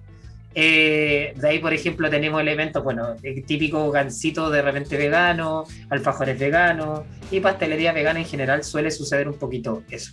de 0.54 1.34
ahí, 1.42 1.58
por 1.58 1.72
ejemplo, 1.72 2.08
tenemos 2.08 2.40
elementos, 2.40 2.82
bueno, 2.82 3.14
el 3.22 3.44
típico 3.44 3.90
gansito 3.90 4.50
de 4.50 4.62
repente 4.62 4.96
vegano, 4.96 5.64
alfajores 5.90 6.38
veganos 6.38 7.02
y 7.30 7.40
pastelería 7.40 7.92
vegana 7.92 8.20
en 8.20 8.26
general 8.26 8.64
suele 8.64 8.90
suceder 8.90 9.28
un 9.28 9.38
poquito 9.38 9.82
eso 9.90 10.12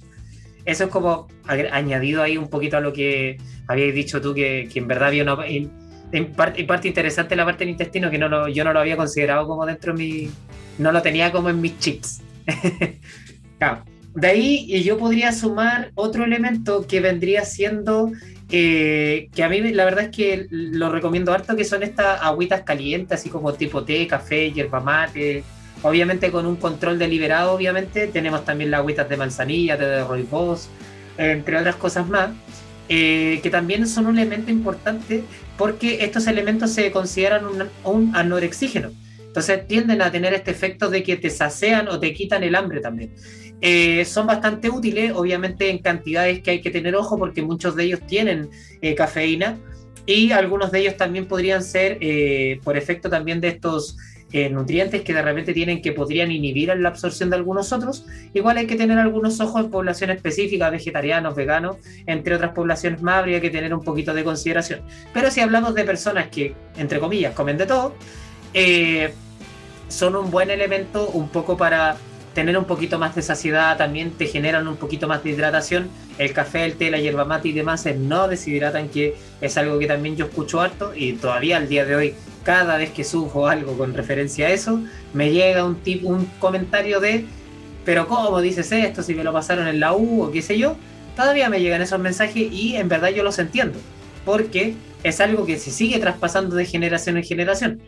eso 0.66 0.86
es 0.86 0.90
como 0.90 1.28
añadido 1.48 2.24
ahí 2.24 2.38
un 2.38 2.50
poquito 2.50 2.78
a 2.78 2.82
lo 2.82 2.92
que 2.92 3.38
habíais 3.68 3.94
dicho 3.94 4.20
tú, 4.22 4.34
que, 4.34 4.70
en 4.74 4.88
verdad 4.88 5.10
había 5.10 5.24
una 5.24 5.38
en, 6.12 6.34
parte, 6.34 6.88
interesante 6.88 7.36
la 7.36 7.46
parte 7.46 7.60
del 7.60 7.72
intestino 7.72 8.10
que 8.10 8.18
no 8.18 8.48
yo 8.48 8.64
no 8.64 8.74
lo 8.74 8.80
había 8.80 8.96
considerado 8.96 9.48
como 9.48 9.66
dentro 9.66 9.94
de 9.94 10.00
mi. 10.00 10.30
No 10.78 10.92
lo 10.92 11.02
tenía 11.02 11.32
como 11.32 11.50
en 11.50 11.62
mis 11.62 11.78
chips. 11.80 12.22
De 14.16 14.28
ahí 14.28 14.84
yo 14.84 14.98
podría 14.98 15.34
sumar 15.34 15.92
otro 15.96 16.24
elemento 16.24 16.86
que 16.88 17.02
vendría 17.02 17.44
siendo. 17.44 18.12
Eh, 18.52 19.30
que 19.34 19.44
a 19.44 19.50
mí 19.50 19.60
la 19.60 19.86
verdad 19.86 20.06
es 20.06 20.16
que 20.16 20.48
lo 20.50 20.92
recomiendo 20.92 21.34
harto, 21.34 21.56
que 21.56 21.66
son 21.66 21.84
estas 21.84 22.22
agüitas 22.22 22.62
calientes, 22.62 23.20
así 23.20 23.30
como 23.30 23.54
tipo 23.54 23.84
té, 23.84 24.06
café, 24.08 24.52
yerba 24.52 24.80
mate, 24.80 25.44
Obviamente 25.86 26.32
con 26.32 26.48
un 26.48 26.56
control 26.56 26.98
deliberado, 26.98 27.52
obviamente, 27.52 28.08
tenemos 28.08 28.44
también 28.44 28.72
las 28.72 28.80
agüitas 28.80 29.08
de 29.08 29.18
manzanilla, 29.18 29.78
de 29.78 30.04
rooibos, 30.04 30.68
entre 31.16 31.60
otras 31.60 31.76
cosas 31.76 32.10
más, 32.10 32.32
eh, 32.90 33.40
que 33.44 33.52
también 33.52 33.88
son 33.88 34.08
un 34.08 34.18
elemento 34.18 34.50
importante 34.50 35.24
porque 35.60 36.04
estos 36.04 36.26
elementos 36.26 36.72
se 36.72 36.92
consideran 36.92 37.46
un, 37.46 37.70
un 37.84 38.16
anorexígeno. 38.16 38.90
Entonces 39.28 39.68
tienden 39.68 40.02
a 40.02 40.12
tener 40.12 40.34
este 40.34 40.50
efecto 40.50 40.90
de 40.90 41.04
que 41.04 41.18
te 41.18 41.30
sacean 41.30 41.88
o 41.88 42.00
te 42.00 42.16
quitan 42.16 42.42
el 42.42 42.56
hambre 42.56 42.80
también. 42.80 43.14
Eh, 43.62 44.06
son 44.06 44.26
bastante 44.26 44.72
útiles, 44.72 45.12
obviamente 45.14 45.70
en 45.70 45.78
cantidades 45.78 46.42
que 46.42 46.50
hay 46.50 46.62
que 46.62 46.72
tener 46.72 46.96
ojo 46.96 47.20
porque 47.20 47.44
muchos 47.44 47.76
de 47.76 47.84
ellos 47.84 48.00
tienen 48.08 48.50
eh, 48.82 48.96
cafeína 48.96 49.60
y 50.08 50.32
algunos 50.32 50.72
de 50.72 50.80
ellos 50.80 50.98
también 50.98 51.28
podrían 51.28 51.62
ser 51.62 52.00
por 52.64 52.76
efecto 52.76 53.08
también 53.08 53.40
de 53.40 53.50
estos 53.50 53.98
eh, 54.32 54.50
nutrientes 54.50 55.02
que 55.02 55.14
de 55.14 55.22
repente 55.22 55.54
tienen 55.54 55.82
que 55.82 55.92
podrían 55.92 56.32
inhibir 56.32 56.74
la 56.76 56.90
absorción 56.90 57.30
de 57.30 57.38
algunos 57.38 57.72
otros, 57.72 58.06
igual 58.34 58.58
hay 58.58 58.68
que 58.68 58.76
tener 58.76 58.98
algunos 58.98 59.40
ojos 59.40 59.64
en 59.64 59.72
población 59.72 60.10
específica, 60.10 60.70
vegetarianos, 60.70 61.36
veganos, 61.36 61.78
entre 62.06 62.36
otras 62.36 62.52
poblaciones 62.52 63.02
más, 63.02 63.20
habría 63.20 63.40
que 63.40 63.50
tener 63.50 63.74
un 63.74 63.84
poquito 63.84 64.14
de 64.14 64.24
consideración. 64.24 64.82
Pero 65.14 65.32
si 65.32 65.42
hablamos 65.42 65.76
de 65.76 65.84
personas 65.84 66.28
que, 66.28 66.54
entre 66.78 67.00
comillas, 67.00 67.34
comen 67.34 67.58
de 67.58 67.66
todo, 67.66 67.94
eh, 68.54 69.14
son 69.88 70.16
un 70.16 70.32
buen 70.32 70.50
elemento 70.50 71.08
un 71.10 71.30
poco 71.30 71.56
para 71.56 71.96
tener 72.36 72.58
un 72.58 72.66
poquito 72.66 73.00
más 73.00 73.16
de 73.16 73.22
saciedad, 73.24 73.78
también 73.78 74.12
te 74.12 74.28
generan 74.28 74.68
un 74.68 74.76
poquito 74.76 75.08
más 75.08 75.24
de 75.24 75.32
hidratación. 75.32 75.90
El 76.20 76.34
café, 76.34 76.66
el 76.66 76.76
té, 76.76 76.92
la 76.92 77.00
hierba 77.00 77.26
mate 77.26 77.48
y 77.48 77.54
demás 77.54 77.88
no 77.98 78.28
deshidratan, 78.28 78.90
que 78.90 79.16
es 79.42 79.58
algo 79.58 79.80
que 79.80 79.88
también 79.88 80.18
yo 80.18 80.26
escucho 80.26 80.62
harto 80.62 80.94
y 80.94 81.14
todavía 81.14 81.58
al 81.58 81.68
día 81.68 81.86
de 81.86 81.96
hoy 81.96 82.14
cada 82.44 82.78
vez 82.78 82.92
que 82.92 83.04
subo 83.04 83.48
algo 83.48 83.76
con 83.78 83.94
referencia 83.94 84.48
a 84.48 84.52
eso, 84.52 84.80
me 85.14 85.32
llega 85.32 85.66
un, 85.66 85.78
tip, 85.78 86.06
un 86.06 86.26
comentario 86.40 87.00
de, 87.00 87.26
pero 87.86 88.08
¿cómo 88.08 88.40
dices 88.42 88.72
esto? 88.72 89.02
Si 89.02 89.16
me 89.16 89.24
lo 89.24 89.34
pasaron 89.34 89.68
en 89.68 89.80
la 89.80 89.94
U 89.94 90.24
o 90.24 90.32
qué 90.32 90.42
sé 90.42 90.60
yo, 90.60 90.76
todavía 91.16 91.50
me 91.50 91.62
llegan 91.62 91.82
esos 91.82 92.00
mensajes 92.00 92.52
y 92.52 92.76
en 92.76 92.90
verdad 92.90 93.10
yo 93.10 93.24
los 93.24 93.40
entiendo, 93.40 93.80
porque 94.26 94.76
es 95.04 95.22
algo 95.22 95.46
que 95.46 95.58
se 95.58 95.72
sigue 95.72 96.00
traspasando 96.00 96.56
de 96.56 96.66
generación 96.66 97.18
en 97.18 97.24
generación. 97.24 97.82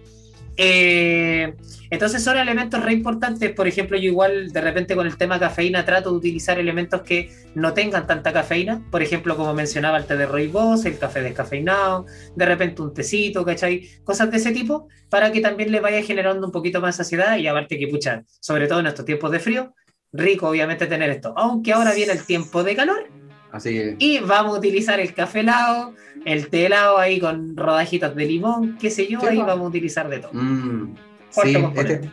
Eh, 0.57 1.53
entonces 1.89 2.23
son 2.23 2.37
elementos 2.37 2.83
re 2.83 2.93
importantes. 2.93 3.51
Por 3.51 3.67
ejemplo, 3.67 3.97
yo 3.97 4.05
igual 4.05 4.49
de 4.49 4.61
repente 4.61 4.95
con 4.95 5.07
el 5.07 5.17
tema 5.17 5.39
cafeína 5.39 5.85
trato 5.85 6.11
de 6.11 6.17
utilizar 6.17 6.59
elementos 6.59 7.01
que 7.01 7.31
no 7.55 7.73
tengan 7.73 8.07
tanta 8.07 8.33
cafeína. 8.33 8.83
Por 8.91 9.01
ejemplo, 9.01 9.37
como 9.37 9.53
mencionaba 9.53 9.97
el 9.97 10.05
té 10.05 10.17
de 10.17 10.25
rooibos, 10.25 10.85
el 10.85 10.97
café 10.97 11.21
descafeinado, 11.21 12.05
de 12.35 12.45
repente 12.45 12.81
un 12.81 12.93
tecito, 12.93 13.45
¿cachai? 13.45 13.87
Cosas 14.03 14.31
de 14.31 14.37
ese 14.37 14.51
tipo 14.51 14.87
para 15.09 15.31
que 15.31 15.39
también 15.39 15.71
le 15.71 15.79
vaya 15.79 16.01
generando 16.01 16.45
un 16.47 16.51
poquito 16.51 16.81
más 16.81 16.97
saciedad 16.97 17.37
y 17.37 17.47
aparte 17.47 17.77
que, 17.77 17.87
pucha, 17.87 18.23
sobre 18.39 18.67
todo 18.67 18.79
en 18.79 18.87
estos 18.87 19.05
tiempos 19.05 19.31
de 19.31 19.39
frío, 19.39 19.73
rico 20.11 20.49
obviamente 20.49 20.87
tener 20.87 21.09
esto. 21.09 21.33
Aunque 21.37 21.73
ahora 21.73 21.93
viene 21.93 22.13
el 22.13 22.25
tiempo 22.25 22.63
de 22.63 22.75
calor. 22.75 23.07
Así 23.57 23.95
Y 23.97 24.19
vamos 24.19 24.55
a 24.55 24.59
utilizar 24.59 24.99
el 24.99 25.13
café 25.13 25.39
helado, 25.39 25.93
el 26.25 26.47
té 26.49 26.67
helado 26.67 26.99
ahí 26.99 27.19
con 27.19 27.57
rodajitas 27.57 28.15
de 28.15 28.25
limón, 28.25 28.77
qué 28.79 28.91
sé 28.91 29.07
yo, 29.07 29.19
ahí 29.27 29.37
vamos 29.37 29.65
a 29.65 29.69
utilizar 29.69 30.07
de 30.09 30.19
todo. 30.19 30.31
Mm, 30.33 30.95
sí, 31.31 31.57
este, 31.75 32.09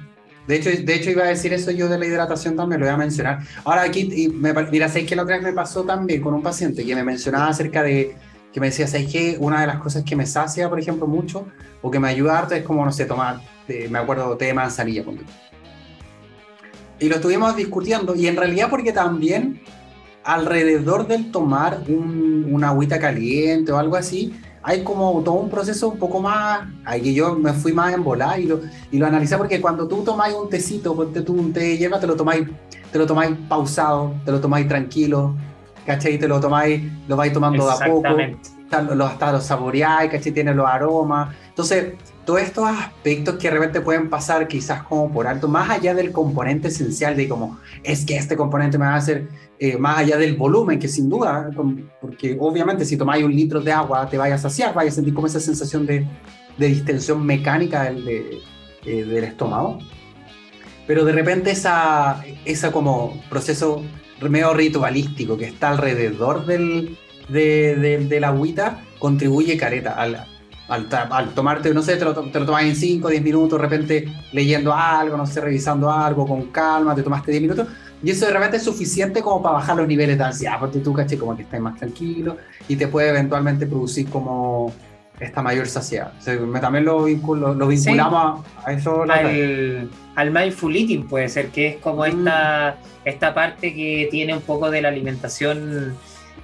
de, 0.46 0.56
hecho, 0.56 0.70
de 0.70 0.94
hecho, 0.94 1.10
iba 1.10 1.24
a 1.24 1.28
decir 1.28 1.52
eso 1.52 1.70
yo 1.70 1.88
de 1.88 1.98
la 1.98 2.06
hidratación 2.06 2.56
también, 2.56 2.80
lo 2.80 2.86
voy 2.86 2.94
a 2.94 2.96
mencionar. 2.96 3.40
Ahora 3.64 3.82
aquí, 3.82 4.30
me, 4.34 4.54
mira, 4.54 4.88
sé 4.88 5.04
que 5.04 5.14
la 5.14 5.22
otra 5.22 5.36
vez 5.36 5.44
me 5.44 5.52
pasó 5.52 5.84
también 5.84 6.22
con 6.22 6.32
un 6.32 6.42
paciente 6.42 6.84
que 6.84 6.94
me 6.94 7.04
mencionaba 7.04 7.48
acerca 7.48 7.82
de, 7.82 8.16
que 8.50 8.60
me 8.60 8.68
decía, 8.68 8.86
¿sabes 8.86 9.12
qué? 9.12 9.36
Una 9.38 9.60
de 9.60 9.66
las 9.66 9.80
cosas 9.80 10.02
que 10.02 10.16
me 10.16 10.24
sacia, 10.24 10.70
por 10.70 10.80
ejemplo, 10.80 11.06
mucho, 11.06 11.46
o 11.82 11.90
que 11.90 12.00
me 12.00 12.08
ayuda 12.08 12.38
harto, 12.38 12.54
es 12.54 12.62
como, 12.62 12.86
no 12.86 12.92
sé, 12.92 13.04
tomar, 13.04 13.40
me 13.68 13.98
acuerdo, 13.98 14.34
té 14.38 14.46
de 14.46 14.54
manzanilla. 14.54 15.04
Y 17.00 17.08
lo 17.10 17.16
estuvimos 17.16 17.54
discutiendo, 17.54 18.14
y 18.14 18.28
en 18.28 18.36
realidad 18.36 18.70
porque 18.70 18.92
también 18.92 19.60
alrededor 20.24 21.06
del 21.06 21.30
tomar 21.30 21.80
un, 21.88 22.48
una 22.50 22.68
agüita 22.68 22.98
caliente 22.98 23.72
o 23.72 23.78
algo 23.78 23.96
así, 23.96 24.34
hay 24.62 24.82
como 24.82 25.22
todo 25.22 25.34
un 25.34 25.50
proceso 25.50 25.90
un 25.90 25.98
poco 25.98 26.20
más, 26.20 26.66
ahí 26.86 27.02
que 27.02 27.12
yo 27.12 27.34
me 27.34 27.52
fui 27.52 27.72
más 27.74 27.92
en 27.92 28.02
volar 28.02 28.40
y 28.40 28.46
lo, 28.46 28.60
y 28.90 28.98
lo 28.98 29.06
analicé 29.06 29.36
porque 29.36 29.60
cuando 29.60 29.86
tú 29.86 30.02
tomáis 30.02 30.34
un 30.34 30.48
tecito, 30.48 30.96
ponte 30.96 31.20
tú 31.20 31.34
un 31.34 31.52
té 31.52 31.60
de 31.60 31.78
hierba, 31.78 32.00
te 32.00 32.06
lo 32.06 32.16
tomáis, 32.16 32.48
te 32.90 32.98
lo 32.98 33.06
tomáis 33.06 33.36
pausado, 33.46 34.14
te 34.24 34.32
lo 34.32 34.40
tomáis 34.40 34.66
tranquilo, 34.66 35.34
¿cachai? 35.84 36.18
Te 36.18 36.26
lo 36.26 36.40
tomáis, 36.40 36.82
lo 37.06 37.16
vais 37.16 37.32
tomando 37.32 37.66
de 37.66 37.72
a 37.72 37.86
poco, 37.86 38.08
hasta 39.04 39.32
lo 39.32 39.40
saboreáis, 39.42 40.10
¿cachai? 40.10 40.32
Tiene 40.32 40.54
los 40.54 40.66
aromas. 40.66 41.34
Entonces, 41.48 41.92
todos 42.24 42.40
estos 42.40 42.68
aspectos 42.68 43.36
que 43.36 43.48
de 43.48 43.54
repente 43.54 43.80
pueden 43.80 44.10
pasar 44.10 44.48
quizás 44.48 44.82
como 44.82 45.12
por 45.12 45.26
alto, 45.26 45.48
más 45.48 45.70
allá 45.70 45.94
del 45.94 46.12
componente 46.12 46.68
esencial 46.68 47.16
de 47.16 47.28
como 47.28 47.58
es 47.82 48.04
que 48.04 48.16
este 48.16 48.36
componente 48.36 48.78
me 48.78 48.86
va 48.86 48.94
a 48.94 48.96
hacer, 48.96 49.28
eh, 49.58 49.76
más 49.76 49.98
allá 49.98 50.16
del 50.16 50.36
volumen, 50.36 50.78
que 50.78 50.88
sin 50.88 51.08
duda, 51.08 51.50
porque 52.00 52.36
obviamente 52.40 52.84
si 52.84 52.96
tomáis 52.96 53.24
un 53.24 53.34
litro 53.34 53.60
de 53.60 53.72
agua 53.72 54.08
te 54.08 54.18
vayas 54.18 54.40
a 54.40 54.48
saciar, 54.48 54.74
vayas 54.74 54.94
a 54.94 54.96
sentir 54.96 55.14
como 55.14 55.26
esa 55.26 55.40
sensación 55.40 55.86
de, 55.86 56.06
de 56.58 56.66
distensión 56.66 57.24
mecánica 57.24 57.84
del, 57.84 58.04
de, 58.04 58.38
eh, 58.86 59.04
del 59.04 59.24
estómago. 59.24 59.78
pero 60.86 61.04
de 61.04 61.12
repente 61.12 61.50
esa, 61.50 62.24
esa 62.44 62.72
como 62.72 63.20
proceso 63.30 63.82
medio 64.28 64.54
ritualístico 64.54 65.36
que 65.36 65.46
está 65.46 65.70
alrededor 65.70 66.46
del, 66.46 66.96
de, 67.28 68.06
de, 68.08 68.20
la 68.20 68.28
agüita 68.28 68.82
contribuye 68.98 69.56
careta 69.56 69.92
al, 69.92 70.26
al, 70.68 71.34
tomarte, 71.34 71.74
no 71.74 71.82
sé, 71.82 71.96
te 71.96 72.04
lo, 72.04 72.14
te 72.14 72.40
lo 72.40 72.46
tomas 72.46 72.64
en 72.64 72.74
5, 72.74 73.08
10 73.08 73.22
minutos, 73.22 73.58
de 73.58 73.62
repente 73.62 74.08
leyendo 74.32 74.72
algo, 74.72 75.16
no 75.16 75.26
sé, 75.26 75.40
revisando 75.40 75.90
algo 75.90 76.26
con 76.26 76.46
calma, 76.46 76.94
te 76.94 77.02
tomaste 77.02 77.30
10 77.30 77.42
minutos, 77.42 77.68
y 78.02 78.10
eso 78.10 78.26
de 78.26 78.32
repente 78.32 78.56
es 78.58 78.62
suficiente 78.62 79.22
como 79.22 79.42
para 79.42 79.56
bajar 79.56 79.76
los 79.76 79.86
niveles 79.86 80.18
de 80.18 80.24
ansiedad, 80.24 80.58
porque 80.58 80.78
tú, 80.78 80.92
caché, 80.92 81.18
como 81.18 81.36
que 81.36 81.42
estás 81.42 81.60
más 81.60 81.76
tranquilo 81.78 82.36
y 82.68 82.76
te 82.76 82.88
puede 82.88 83.10
eventualmente 83.10 83.66
producir 83.66 84.08
como 84.08 84.72
esta 85.18 85.42
mayor 85.42 85.66
saciedad. 85.66 86.12
también 86.60 86.84
lo, 86.84 87.06
lo 87.06 87.68
vinculamos 87.68 88.44
a, 88.64 88.72
eso. 88.72 89.02
Al, 89.02 89.90
al, 90.16 90.30
mindful 90.30 90.74
eating 90.74 91.06
puede 91.06 91.28
ser, 91.28 91.48
que 91.48 91.68
es 91.68 91.76
como 91.76 92.02
mm. 92.02 92.06
esta, 92.06 92.76
esta 93.04 93.34
parte 93.34 93.74
que 93.74 94.08
tiene 94.10 94.34
un 94.34 94.42
poco 94.42 94.70
de 94.70 94.82
la 94.82 94.88
alimentación 94.88 95.94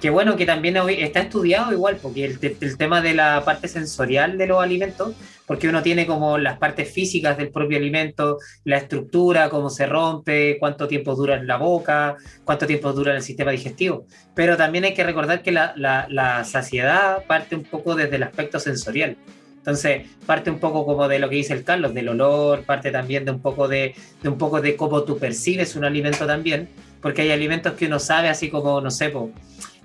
que 0.01 0.09
bueno, 0.09 0.35
que 0.35 0.47
también 0.47 0.75
está 0.89 1.19
estudiado 1.19 1.71
igual, 1.71 1.97
porque 2.01 2.25
el, 2.25 2.77
tema 2.77 3.01
de 3.01 3.13
la 3.13 3.45
parte 3.45 3.67
sensorial 3.67 4.35
de 4.35 4.47
los 4.47 4.61
alimentos, 4.61 5.13
porque 5.45 5.69
uno 5.69 5.83
tiene 5.83 6.07
como 6.07 6.39
las 6.39 6.57
partes 6.57 6.91
físicas 6.91 7.37
del 7.37 7.51
propio 7.51 7.77
alimento, 7.77 8.39
la 8.63 8.77
estructura, 8.77 9.49
cómo 9.49 9.69
se 9.69 9.85
rompe, 9.85 10.57
cuánto 10.59 10.87
tiempo 10.87 11.13
dura 11.13 11.35
en 11.35 11.45
la 11.45 11.57
boca, 11.57 12.17
cuánto 12.43 12.65
tiempo 12.65 12.91
dura 12.93 13.11
en 13.11 13.17
el 13.17 13.23
sistema 13.23 13.51
digestivo. 13.51 14.07
Pero 14.33 14.57
también 14.57 14.85
hay 14.85 14.95
que 14.95 15.03
recordar 15.03 15.43
que 15.43 15.51
la, 15.51 15.75
la, 15.75 16.43
saciedad 16.45 17.23
parte 17.27 17.55
un 17.55 17.63
poco 17.63 17.93
desde 17.93 18.15
el 18.15 18.23
aspecto 18.23 18.59
sensorial. 18.59 19.17
Entonces, 19.57 20.07
parte 20.25 20.49
un 20.49 20.57
poco 20.57 20.83
como 20.83 21.07
de 21.07 21.19
lo 21.19 21.29
que 21.29 21.35
dice 21.35 21.53
el 21.53 21.63
Carlos, 21.63 21.93
del 21.93 22.09
olor, 22.09 22.63
parte 22.65 22.89
también 22.89 23.23
de 23.23 23.31
un 23.31 23.39
poco 23.39 23.67
de, 23.67 23.93
de 24.23 24.29
un 24.29 24.39
poco 24.39 24.61
de 24.61 24.75
cómo 24.75 25.03
tú 25.03 25.19
percibes 25.19 25.75
un 25.75 25.85
alimento 25.85 26.25
también, 26.25 26.69
porque 27.03 27.21
hay 27.21 27.31
alimentos 27.31 27.73
que 27.73 27.85
uno 27.85 27.99
sabe 27.99 28.29
así 28.29 28.49
como, 28.49 28.81
no 28.81 28.89
sé, 28.89 29.11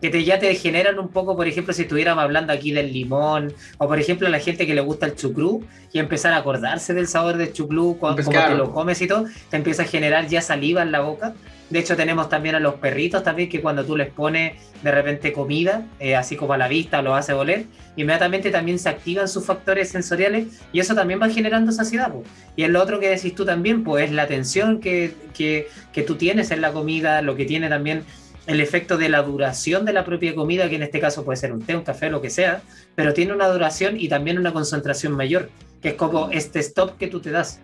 que 0.01 0.11
te, 0.11 0.24
ya 0.24 0.38
te 0.38 0.55
generan 0.55 0.99
un 0.99 1.09
poco, 1.09 1.36
por 1.36 1.49
ejemplo, 1.49 1.72
si 1.72 1.82
estuviéramos 1.82 2.22
hablando 2.22 2.53
aquí 2.53 2.70
del 2.72 2.92
limón, 2.92 3.53
o 3.78 3.88
por 3.88 3.99
ejemplo 3.99 4.26
a 4.26 4.30
la 4.30 4.40
gente 4.40 4.66
que 4.66 4.74
le 4.74 4.82
gusta 4.82 5.07
el 5.07 5.16
chucrú 5.16 5.64
y 5.92 5.99
empezar 5.99 6.34
a 6.34 6.38
acordarse 6.38 6.92
del 6.92 7.09
sabor 7.09 7.36
del 7.36 7.53
chucrú 7.53 7.97
cuando 7.99 8.22
te 8.22 8.55
lo 8.55 8.72
comes 8.72 9.01
y 9.01 9.07
todo, 9.07 9.24
te 9.49 9.57
empieza 9.57 9.82
a 9.82 9.86
generar 9.86 10.26
ya 10.26 10.42
saliva 10.42 10.82
en 10.82 10.92
la 10.92 11.01
boca. 11.01 11.34
De 11.70 11.80
hecho, 11.80 11.97
tenemos 11.97 12.28
también 12.28 12.55
a 12.55 12.61
los 12.61 12.74
perritos 12.74 13.24
también 13.24 13.49
que 13.49 13.61
cuando 13.61 13.84
tú 13.84 13.97
les 13.97 14.09
pones 14.09 14.53
de 14.84 14.90
repente 14.92 15.32
comida, 15.32 15.84
eh, 15.99 16.14
así 16.14 16.36
como 16.36 16.53
a 16.53 16.59
la 16.59 16.68
vista, 16.68 17.03
lo 17.03 17.16
hace 17.16 17.32
oler, 17.32 17.64
inmediatamente 17.97 18.51
también 18.51 18.78
se 18.78 18.88
activan 18.88 19.26
sus 19.26 19.44
factores 19.44 19.88
sensoriales 19.88 20.47
y 20.72 20.78
eso 20.78 20.94
también 20.94 21.20
va 21.20 21.28
generando 21.28 21.72
saciedad. 21.72 22.12
Y 22.55 22.62
es 22.62 22.70
lo 22.70 22.80
otro 22.80 23.01
que 23.01 23.09
decís 23.09 23.34
tú 23.34 23.44
también, 23.44 23.82
pues 23.82 24.05
es 24.05 24.12
la 24.12 24.28
tensión 24.28 24.80
que, 24.80 25.14
que, 25.34 25.68
que 25.92 26.03
tú 26.03 26.14
tienes 26.14 26.53
en 26.53 26.61
la 26.61 26.72
comida, 26.72 27.20
lo 27.22 27.34
que 27.34 27.47
tiene 27.47 27.68
también 27.68 28.05
el 28.47 28.61
efecto 28.61 28.97
de 28.97 29.09
la 29.09 29.22
duración 29.22 29.84
de 29.84 29.92
la 29.92 30.05
propia 30.05 30.34
comida, 30.34 30.68
que 30.68 30.76
en 30.76 30.82
este 30.82 31.01
caso 31.01 31.24
puede 31.24 31.36
ser 31.36 31.53
un 31.53 31.62
té, 31.62 31.76
un 31.76 31.82
café, 31.82 32.11
lo 32.11 32.20
que 32.20 32.30
sea, 32.30 32.62
pero 32.94 33.12
tiene 33.12 33.32
una 33.32 33.49
duración 33.49 33.99
y 33.99 34.09
también 34.09 34.38
una 34.38 34.53
concentración 34.53 35.12
mayor, 35.12 35.51
que 35.82 35.90
es 35.90 35.94
como 35.94 36.30
este 36.30 36.61
stop 36.61 36.97
que 36.97 37.09
tú 37.09 37.20
te 37.20 37.30
das. 37.30 37.61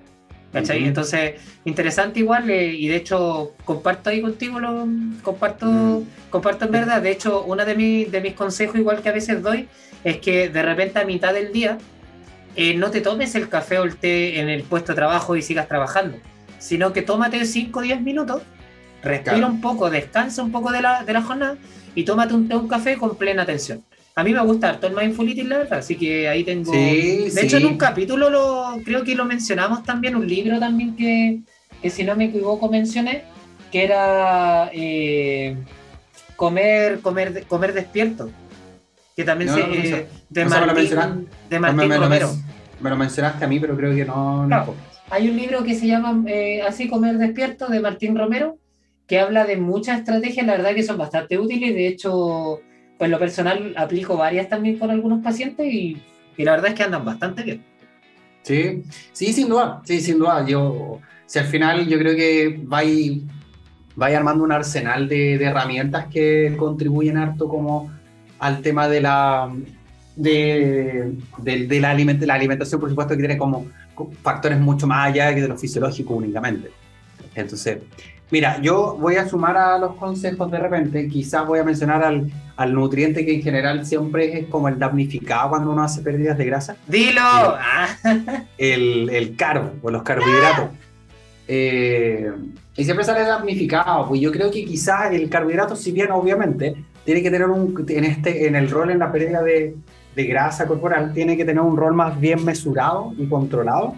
¿Cachai? 0.53 0.85
Entonces, 0.85 1.41
interesante 1.65 2.21
igual, 2.21 2.51
eh, 2.51 2.75
y 2.75 2.87
de 2.89 2.97
hecho, 2.97 3.55
comparto 3.65 4.11
ahí 4.11 4.21
contigo, 4.21 4.61
lo, 4.61 4.87
comparto, 5.23 6.03
comparto 6.29 6.67
en 6.67 6.73
verdad. 6.73 7.01
De 7.01 7.11
hecho, 7.11 7.43
uno 7.45 7.65
de, 7.65 7.75
de 7.75 8.21
mis 8.21 8.35
consejos, 8.35 8.77
igual 8.77 9.01
que 9.01 9.09
a 9.09 9.13
veces 9.13 9.43
doy, 9.43 9.67
es 10.05 10.19
que 10.19 10.51
de 10.51 10.63
repente 10.63 10.99
a 10.99 11.07
mitad 11.07 11.33
del 11.33 11.53
día 11.53 11.79
eh, 12.55 12.75
no 12.75 12.91
te 12.91 13.01
tomes 13.01 13.35
el 13.35 13.49
café 13.49 13.79
o 13.79 13.85
el 13.85 13.97
té 13.97 14.41
en 14.41 14.51
el 14.51 14.63
puesto 14.63 14.93
de 14.93 14.97
trabajo 14.97 15.37
y 15.37 15.43
sigas 15.43 15.69
trabajando, 15.69 16.19
sino 16.59 16.93
que 16.93 17.01
tómate 17.01 17.45
5 17.47 17.79
o 17.79 17.83
10 17.83 18.03
minutos 18.03 18.43
Respira 19.03 19.47
un 19.47 19.61
poco, 19.61 19.91
descansa 19.91 20.43
un 20.43 20.53
poco 20.53 20.71
de 20.71 20.81
la, 20.81 21.05
de 21.05 21.13
la 21.13 21.23
jornada 21.23 21.57
y 21.95 22.05
tómate 22.05 22.35
un, 22.35 22.53
un 22.53 22.69
café 22.69 22.97
con 22.97 23.17
plena 23.17 23.43
atención. 23.43 23.83
A 24.15 24.23
mí 24.23 24.33
me 24.33 24.41
gusta 24.41 24.69
harto 24.69 24.87
el 24.87 24.95
mindful 24.95 25.35
la 25.49 25.59
verdad, 25.59 25.79
así 25.79 25.97
que 25.97 26.29
ahí 26.29 26.45
tengo... 26.45 26.71
de 26.71 27.33
hecho, 27.43 27.57
en 27.57 27.67
un 27.67 27.79
capítulo 27.79 28.29
lo, 28.29 28.79
creo 28.85 29.05
que 29.05 29.15
lo 29.15 29.25
mencionamos 29.25 29.85
también, 29.85 30.17
un 30.17 30.29
libro 30.29 30.59
también 30.61 30.95
que, 30.95 31.41
que 31.81 31.89
si 31.89 32.05
no 32.05 32.15
me 32.15 32.27
equivoco 32.27 32.69
mencioné, 32.69 33.25
que 33.71 33.85
era 33.85 34.71
eh, 34.75 35.57
comer, 36.37 37.01
comer, 37.01 37.45
comer 37.49 37.73
despierto. 37.73 38.31
Que 39.17 39.25
también 39.25 39.51
se... 39.51 39.61
Eh, 39.61 40.09
de, 40.29 40.45
Martín, 40.45 41.29
de 41.49 41.59
Martín 41.59 41.95
Romero. 41.95 42.31
Me 42.81 42.91
lo 42.91 42.97
mencionaste 42.97 43.45
a 43.45 43.49
mí, 43.49 43.59
pero 43.61 43.77
creo 43.77 43.95
que 43.95 44.05
no... 44.05 44.47
hay 45.09 45.31
un 45.31 45.37
libro 45.37 45.65
que 45.65 45.75
se 45.75 45.87
llama 45.87 46.23
eh, 46.27 46.61
Así 46.63 46.87
comer 46.87 47.17
despierto 47.17 47.69
de 47.69 47.81
Martín 47.81 48.17
Romero, 48.17 48.59
que 49.07 49.19
habla 49.19 49.45
de 49.45 49.57
muchas 49.57 49.99
estrategias, 49.99 50.47
la 50.47 50.57
verdad 50.57 50.75
que 50.75 50.83
son 50.83 50.99
bastante 50.99 51.39
útiles, 51.39 51.75
de 51.75 51.87
hecho, 51.87 52.61
pues 52.99 53.11
lo 53.11 53.19
personal 53.19 53.75
aplico 53.77 54.17
varias 54.17 54.49
también 54.49 54.79
con 54.79 54.91
algunos 54.91 55.23
pacientes 55.23 55.67
y, 55.67 56.01
la 56.39 56.53
verdad 56.53 56.71
es 56.71 56.75
que 56.75 56.83
andan 56.83 57.05
bastante 57.05 57.43
bien. 57.43 57.65
Sí, 58.43 58.83
sí, 59.13 59.33
sin 59.33 59.49
duda, 59.49 59.81
sí, 59.85 60.01
sin 60.01 60.19
duda. 60.19 60.45
Yo, 60.47 60.99
si 61.27 61.39
al 61.39 61.45
final 61.45 61.87
yo 61.87 61.99
creo 61.99 62.17
que 62.17 62.61
vais 62.65 63.23
vaya 63.95 64.19
armando 64.19 64.43
un 64.43 64.53
arsenal 64.53 65.09
de, 65.09 65.35
herramientas 65.35 66.07
que 66.07 66.55
contribuyen 66.59 67.19
harto 67.19 67.49
como 67.49 67.93
al 68.39 68.63
tema 68.63 68.89
de 68.89 69.01
la 69.01 69.53
de, 70.17 71.13
de, 71.39 71.81
la, 71.81 71.95
la 71.95 72.35
alimentación, 72.35 72.81
por 72.81 72.91
supuesto, 72.91 73.15
que 73.15 73.21
tiene 73.21 73.39
como 73.39 73.67
factores 74.23 74.59
mucho 74.59 74.87
más 74.87 75.09
allá 75.09 75.35
que 75.35 75.43
de 75.43 75.49
lo 75.49 75.57
fisiológico 75.57 76.15
únicamente. 76.15 76.71
Entonces, 77.35 77.79
Mira, 78.33 78.59
yo 78.63 78.97
voy 78.99 79.17
a 79.17 79.29
sumar 79.29 79.59
a 79.59 79.77
los 79.77 79.95
consejos 79.97 80.51
de 80.51 80.59
repente, 80.59 81.07
quizás 81.07 81.47
voy 81.47 81.59
a 81.59 81.65
mencionar 81.65 82.03
al, 82.03 82.33
al 82.57 82.73
nutriente 82.73 83.27
que 83.27 83.35
en 83.35 83.43
general 83.43 83.85
siempre 83.85 84.39
es 84.39 84.47
como 84.47 84.69
el 84.69 84.79
damnificado 84.79 85.51
cuando 85.51 85.71
uno 85.71 85.83
hace 85.83 86.01
pérdidas 86.01 86.39
de 86.39 86.47
grasa. 86.47 86.77
¡Dilo! 86.87 87.21
El, 88.57 89.11
el 89.11 89.37
carbo 89.37 89.73
o 89.83 89.91
los 89.91 90.03
carbohidratos. 90.03 90.71
Eh, 91.47 92.33
y 92.75 92.85
siempre 92.85 93.05
sale 93.05 93.21
damnificado, 93.25 94.09
pues 94.09 94.23
yo 94.23 94.33
creo 94.33 94.51
que 94.51 94.65
quizás 94.65 95.13
el 95.13 95.29
carbohidrato, 95.29 95.77
si 95.77 95.93
bien 95.93 96.11
obviamente 96.11 96.75
tiene 97.05 97.23
que 97.23 97.31
tener 97.31 97.49
un, 97.51 97.85
en, 97.87 98.05
este, 98.05 98.47
en 98.47 98.57
el 98.57 98.71
rol 98.71 98.91
en 98.91 99.01
la 99.01 99.13
pérdida 99.13 99.43
de, 99.43 99.75
de 100.17 100.25
grasa 100.25 100.67
corporal, 100.67 101.13
tiene 101.13 101.37
que 101.37 101.45
tener 101.45 101.61
un 101.61 101.77
rol 101.77 101.93
más 101.93 102.19
bien 102.19 102.43
mesurado 102.47 103.13
y 103.19 103.27
controlado. 103.27 103.95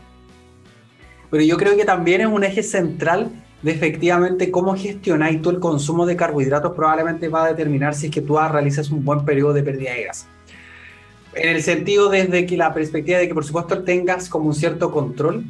Pero 1.31 1.45
yo 1.45 1.57
creo 1.57 1.77
que 1.77 1.85
también 1.85 2.23
es 2.23 2.27
un 2.27 2.43
eje 2.43 2.65
central 2.65 3.31
de 3.65 3.73
efectivamente 3.73 4.51
cómo 4.51 4.77
gestionáis 4.77 5.41
tú 5.41 5.49
el 5.49 5.59
consumo 5.59 6.05
de 6.05 6.17
carbohidratos 6.17 6.75
probablemente 6.75 7.29
va 7.29 7.47
a 7.47 7.49
determinar 7.49 7.95
si 7.95 8.07
es 8.07 8.13
que 8.13 8.21
tú 8.21 8.37
realizas 8.37 8.91
un 8.91 9.03
buen 9.03 9.25
periodo 9.25 9.55
de 9.55 9.63
pérdida 9.63 9.95
de 9.95 10.03
grasa. 10.03 10.27
En 11.35 11.49
el 11.49 11.63
sentido 11.63 12.11
desde 12.11 12.45
que 12.45 12.59
la 12.59 12.75
perspectiva 12.75 13.19
de 13.19 13.27
que 13.27 13.33
por 13.33 13.45
supuesto 13.45 13.83
tengas 13.83 14.29
como 14.29 14.49
un 14.49 14.55
cierto 14.55 14.93
control, 14.93 15.45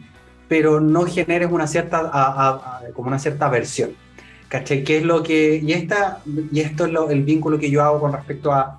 pero 0.47 0.81
no 0.81 1.07
generes 1.07 1.51
una 1.51 1.67
cierta, 1.67 2.63
como 2.95 3.09
una 3.09 3.19
cierta 3.19 3.47
aversión. 3.47 3.91
¿Cachai? 4.47 4.85
¿Qué 4.85 4.99
es 4.99 5.03
lo 5.03 5.25
que, 5.25 5.57
y, 5.57 5.73
esta, 5.73 6.21
y 6.53 6.61
esto 6.61 6.87
es 6.87 6.93
lo, 6.93 7.11
el 7.11 7.25
vínculo 7.25 7.59
que 7.59 7.69
yo 7.69 7.83
hago 7.83 7.99
con 7.99 8.13
respecto 8.13 8.53
a 8.53 8.79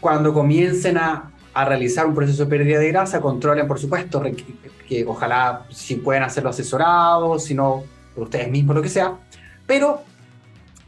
cuando 0.00 0.34
comiencen 0.34 0.98
a, 0.98 1.30
a 1.54 1.64
realizar 1.64 2.06
un 2.06 2.14
proceso 2.16 2.44
de 2.44 2.50
pérdida 2.50 2.80
de 2.80 2.88
grasa, 2.88 3.20
controlen 3.20 3.68
por 3.68 3.78
supuesto, 3.78 4.20
que, 4.20 4.34
que 4.88 5.04
ojalá 5.06 5.64
si 5.70 5.94
pueden 5.94 6.24
hacerlo 6.24 6.50
asesorados, 6.50 7.44
si 7.44 7.54
no 7.54 7.84
por 8.14 8.24
ustedes 8.24 8.50
mismos, 8.50 8.76
lo 8.76 8.82
que 8.82 8.88
sea, 8.88 9.16
pero 9.66 10.02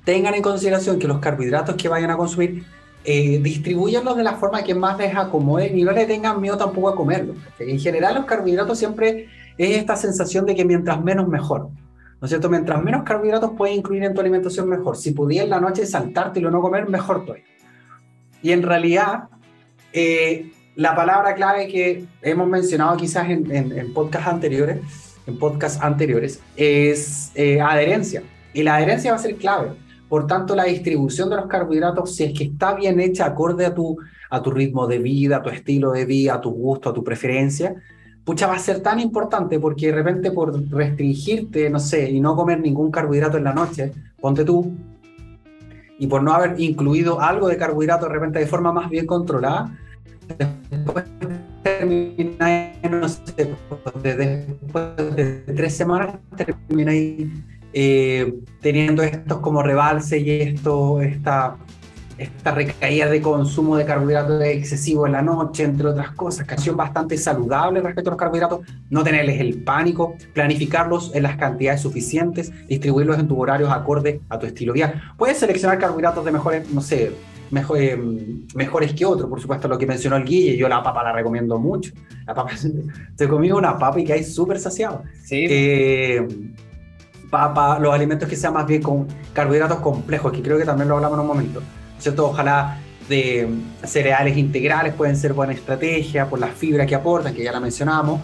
tengan 0.05 0.35
en 0.35 0.43
consideración 0.43 0.99
que 0.99 1.09
los 1.09 1.19
carbohidratos 1.19 1.77
que 1.77 1.89
vayan 1.89 2.11
a 2.11 2.17
consumir 2.17 2.65
eh, 3.05 3.39
distribuyanlos 3.43 4.17
de 4.17 4.23
la 4.23 4.35
forma 4.35 4.63
que 4.63 4.75
más 4.75 4.99
les 4.99 5.15
acomode 5.15 5.67
y 5.67 5.83
no 5.83 5.93
le 5.93 6.07
tengan 6.07 6.41
miedo 6.41 6.57
tampoco 6.57 6.89
a 6.89 6.97
comerlos. 6.97 7.37
En 7.59 7.79
general 7.79 8.15
los 8.15 8.25
carbohidratos 8.25 8.79
siempre 8.79 9.29
es 9.59 9.77
esta 9.77 9.97
sensación 9.97 10.47
de 10.47 10.55
que 10.55 10.65
mientras 10.65 11.03
menos 11.03 11.29
mejor. 11.29 11.69
¿No 12.21 12.27
es 12.27 12.31
cierto? 12.31 12.49
Mientras 12.49 12.83
menos 12.83 13.03
carbohidratos 13.03 13.53
puedes 13.57 13.77
incluir 13.77 14.05
en 14.05 14.15
tu 14.15 14.21
alimentación 14.21 14.69
mejor. 14.69 14.97
Si 14.97 15.11
pudieras 15.11 15.51
la 15.51 15.61
noche 15.61 15.85
saltarte 15.85 16.41
y 16.41 16.43
no 16.43 16.61
comer, 16.63 16.89
mejor 16.89 17.27
todavía. 17.27 17.45
Y 18.41 18.53
en 18.53 18.63
realidad, 18.63 19.25
eh, 19.93 20.51
la 20.75 20.95
palabra 20.95 21.35
clave 21.35 21.69
que 21.69 22.07
hemos 22.23 22.49
mencionado 22.49 22.97
quizás 22.97 23.29
en, 23.29 23.55
en, 23.55 23.79
en 23.79 23.93
podcasts 23.93 24.29
anteriores 24.29 24.79
en 25.27 25.39
podcasts 25.39 25.83
anteriores, 25.83 26.41
es 26.57 27.33
eh, 27.35 27.61
adherencia. 27.61 28.23
Y 28.53 28.63
la 28.63 28.77
adherencia 28.77 29.13
va 29.13 29.17
a 29.17 29.21
ser 29.21 29.37
clave. 29.37 29.73
Por 30.09 30.27
tanto, 30.27 30.55
la 30.55 30.65
distribución 30.65 31.31
de 31.31 31.37
los 31.37 31.47
carbohidratos, 31.47 32.15
si 32.15 32.25
es 32.25 32.39
que 32.39 32.45
está 32.45 32.75
bien 32.75 33.01
hecha 33.01 33.27
acorde 33.27 33.67
a 33.67 33.75
tu, 33.75 33.97
a 34.31 34.43
tu 34.43 34.51
ritmo 34.51 34.87
de 34.87 34.99
vida, 34.99 35.39
a 35.39 35.43
tu 35.43 35.51
estilo 35.51 35.93
de 35.93 36.05
vida, 36.05 36.35
a 36.35 36.41
tu 36.41 36.51
gusto, 36.51 36.91
a 36.91 36.95
tu 36.95 37.03
preferencia, 37.03 37.75
pucha, 38.25 38.47
va 38.47 38.55
a 38.55 38.59
ser 38.59 38.81
tan 38.81 39.01
importante 39.01 39.59
porque 39.59 39.87
de 39.87 39.93
repente 39.93 40.31
por 40.31 40.69
restringirte, 40.71 41.69
no 41.71 41.79
sé, 41.79 42.11
y 42.11 42.21
no 42.21 42.37
comer 42.37 42.61
ningún 42.61 42.91
carbohidrato 42.91 43.39
en 43.39 43.45
la 43.45 43.53
noche, 43.53 43.93
ponte 44.21 44.45
tú, 44.45 44.73
y 45.99 46.07
por 46.07 46.23
no 46.23 46.33
haber 46.33 46.59
incluido 46.61 47.21
algo 47.21 47.49
de 47.49 47.57
carbohidrato 47.57 48.07
de 48.07 48.13
repente 48.13 48.39
de 48.39 48.47
forma 48.47 48.73
más 48.73 48.91
bien 48.91 49.07
controlada, 49.07 49.79
después 50.71 51.05
termináis, 51.89 52.91
no 52.91 53.09
sé, 53.09 53.55
después 54.03 55.17
de 55.17 55.45
tres 55.55 55.77
semanas, 55.77 56.17
termináis 56.37 57.29
eh, 57.73 58.35
teniendo 58.61 59.03
estos 59.03 59.39
como 59.41 59.63
rebalses 59.63 60.23
y 60.23 60.31
esto, 60.31 61.01
esta, 61.03 61.57
esta 62.19 62.53
recaída 62.53 63.07
de 63.07 63.21
consumo 63.21 63.77
de 63.77 63.85
carbohidratos 63.85 64.43
excesivo 64.45 65.07
en 65.07 65.13
la 65.13 65.23
noche, 65.23 65.65
entre 65.65 65.89
otras 65.89 66.13
cosas, 66.13 66.47
son 66.63 66.77
bastante 66.77 67.17
saludable 67.19 67.81
respecto 67.81 68.11
a 68.11 68.13
los 68.13 68.19
carbohidratos, 68.19 68.61
no 68.91 69.03
tenerles 69.03 69.41
el 69.41 69.63
pánico, 69.63 70.15
planificarlos 70.33 71.15
en 71.15 71.25
las 71.25 71.37
cantidades 71.37 71.83
suficientes, 71.83 72.53
distribuirlos 72.69 73.19
en 73.19 73.29
tus 73.29 73.39
horarios 73.39 73.71
acorde 73.71 74.21
a 74.29 74.39
tu 74.39 74.47
estilo 74.47 74.73
vial. 74.73 75.03
Puedes 75.19 75.39
seleccionar 75.39 75.79
carbohidratos 75.79 76.25
de 76.25 76.33
mejores, 76.33 76.71
no 76.71 76.81
sé, 76.81 77.13
mejor, 77.55 77.79
eh, 77.81 77.99
mejores 78.55 78.93
que 78.93 79.07
otros, 79.07 79.31
por 79.31 79.41
supuesto, 79.41 79.69
lo 79.69 79.79
que 79.79 79.87
mencionó 79.87 80.17
el 80.17 80.25
Guille, 80.25 80.57
yo 80.57 80.69
la 80.69 80.83
papa 80.83 81.03
la 81.03 81.13
recomiendo 81.13 81.59
mucho. 81.59 81.93
La 82.27 82.35
papa, 82.35 82.53
te 83.17 83.29
comí 83.29 83.51
una 83.51 83.79
papa 83.79 84.01
y 84.01 84.05
que 84.05 84.13
hay 84.13 84.25
súper 84.25 84.59
saciado. 84.59 85.05
Sí. 85.23 85.47
Eh, 85.49 86.27
papa, 87.31 87.79
los 87.79 87.95
alimentos 87.95 88.29
que 88.29 88.37
sean 88.37 88.53
más 88.53 88.67
bien 88.67 88.83
con 88.83 89.07
carbohidratos 89.33 89.79
complejos, 89.79 90.33
que 90.33 90.43
creo 90.43 90.59
que 90.59 90.65
también 90.65 90.89
lo 90.89 90.97
hablamos 90.97 91.17
en 91.17 91.21
un 91.23 91.27
momento, 91.27 91.63
¿cierto? 91.99 92.27
Ojalá 92.27 92.79
de 93.09 93.49
cereales 93.85 94.37
integrales 94.37 94.95
pueden 94.95 95.17
ser 95.17 95.33
buena 95.33 95.53
estrategia 95.53 96.29
por 96.29 96.39
las 96.39 96.53
fibras 96.53 96.87
que 96.87 96.95
aportan, 96.95 97.35
que 97.35 97.45
ya 97.45 97.53
la 97.53 97.61
mencionamos, 97.61 98.21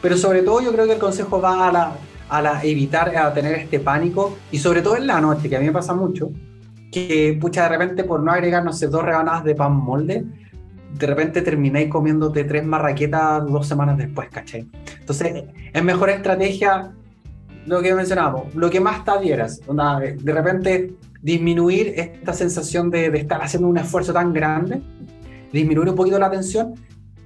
pero 0.00 0.16
sobre 0.16 0.42
todo 0.42 0.60
yo 0.60 0.72
creo 0.72 0.86
que 0.86 0.92
el 0.94 0.98
consejo 0.98 1.40
va 1.40 1.68
a, 1.68 1.72
la, 1.72 1.92
a 2.28 2.42
la 2.42 2.62
evitar 2.62 3.16
a 3.16 3.32
tener 3.32 3.54
este 3.54 3.80
pánico 3.80 4.36
y 4.50 4.58
sobre 4.58 4.82
todo 4.82 4.96
en 4.96 5.06
la 5.06 5.20
noche, 5.20 5.48
que 5.48 5.56
a 5.56 5.60
mí 5.60 5.66
me 5.66 5.72
pasa 5.72 5.94
mucho, 5.94 6.30
que 6.90 7.38
pucha 7.40 7.64
de 7.64 7.68
repente 7.68 8.04
por 8.04 8.22
no 8.22 8.32
agregar, 8.32 8.64
no 8.64 8.72
sé, 8.72 8.88
dos 8.88 9.04
rebanadas 9.04 9.44
de 9.44 9.54
pan 9.54 9.74
molde, 9.74 10.24
de 10.98 11.06
repente 11.06 11.42
termináis 11.42 11.88
comiéndote 11.88 12.44
tres 12.44 12.64
marraquetas 12.64 13.46
dos 13.46 13.66
semanas 13.66 13.96
después, 13.96 14.28
¿cachai? 14.28 14.68
Entonces, 14.98 15.44
es 15.72 15.84
mejor 15.84 16.10
estrategia 16.10 16.92
lo 17.66 17.80
que 17.80 17.94
mencionábamos, 17.94 18.54
lo 18.54 18.70
que 18.70 18.80
más 18.80 19.04
te 19.04 19.10
adhieras, 19.10 19.60
de 19.60 20.32
repente 20.32 20.94
disminuir 21.22 21.94
esta 21.96 22.32
sensación 22.32 22.90
de, 22.90 23.06
estar 23.06 23.42
haciendo 23.42 23.68
un 23.68 23.78
esfuerzo 23.78 24.12
tan 24.12 24.32
grande, 24.32 24.80
disminuir 25.52 25.88
un 25.90 25.94
poquito 25.94 26.18
la 26.18 26.30
tensión 26.30 26.74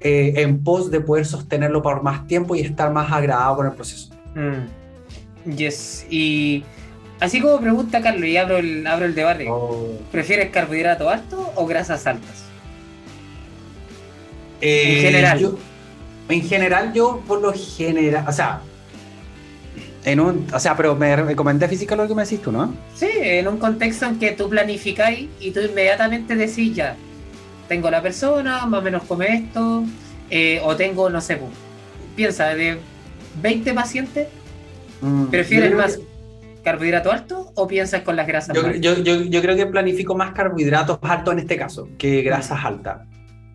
eh, 0.00 0.34
en 0.36 0.62
pos 0.62 0.90
de 0.90 1.00
poder 1.00 1.24
sostenerlo 1.24 1.82
por 1.82 2.02
más 2.02 2.26
tiempo 2.26 2.54
y 2.54 2.60
estar 2.60 2.92
más 2.92 3.10
agradado 3.10 3.56
con 3.56 3.66
el 3.66 3.72
proceso. 3.72 4.12
Mm. 4.34 5.50
Yes, 5.56 6.06
y 6.10 6.64
así 7.20 7.40
como 7.40 7.60
pregunta 7.60 8.02
Carlos, 8.02 8.28
y 8.28 8.36
abro 8.36 8.58
el, 8.58 8.86
abro 8.86 9.06
el 9.06 9.14
debate, 9.14 9.46
oh. 9.48 9.98
¿prefieres 10.10 10.50
carbohidratos 10.50 11.12
altos 11.12 11.46
o 11.54 11.66
grasas 11.66 12.06
altas? 12.06 12.44
en 14.60 15.00
general. 15.02 15.56
en 16.28 16.42
general, 16.42 16.92
yo 16.94 17.22
por 17.26 17.40
lo 17.40 17.52
general, 17.52 18.24
o 18.26 18.32
sea, 18.32 18.60
en 20.04 20.20
un, 20.20 20.46
o 20.52 20.58
sea, 20.58 20.76
pero 20.76 20.94
me, 20.96 21.34
comenté 21.34 21.68
física 21.68 21.96
lo 21.96 22.06
que 22.06 22.14
me 22.14 22.24
decís 22.24 22.40
tú, 22.42 22.52
¿no? 22.52 22.74
Sí, 22.94 23.08
en 23.10 23.48
un 23.48 23.58
contexto 23.58 24.06
en 24.06 24.18
que 24.18 24.32
tú 24.32 24.48
planificáis 24.48 25.28
y 25.40 25.50
tú 25.50 25.60
inmediatamente 25.60 26.36
decís 26.36 26.74
ya, 26.74 26.96
tengo 27.68 27.90
la 27.90 28.02
persona, 28.02 28.66
más 28.66 28.80
o 28.80 28.82
menos 28.82 29.02
come 29.04 29.26
esto, 29.34 29.84
eh, 30.30 30.60
o 30.62 30.76
tengo, 30.76 31.08
no 31.08 31.20
sé, 31.20 31.38
piensa, 32.16 32.54
de 32.54 32.78
20 33.40 33.72
pacientes, 33.72 34.28
mm, 35.00 35.26
¿prefieres 35.26 35.74
más 35.74 35.98
carbohidrato 36.64 37.12
alto 37.12 37.52
o 37.54 37.66
piensas 37.68 38.02
con 38.02 38.16
las 38.16 38.26
grasas 38.26 38.56
yo, 38.56 38.72
yo, 38.72 38.98
yo, 38.98 39.22
yo, 39.22 39.42
creo 39.42 39.54
que 39.54 39.66
planifico 39.66 40.16
más 40.16 40.32
carbohidratos 40.32 40.98
altos 41.02 41.34
en 41.34 41.40
este 41.40 41.56
caso 41.56 41.88
que 41.98 42.22
grasas 42.22 42.64
altas. 42.64 43.02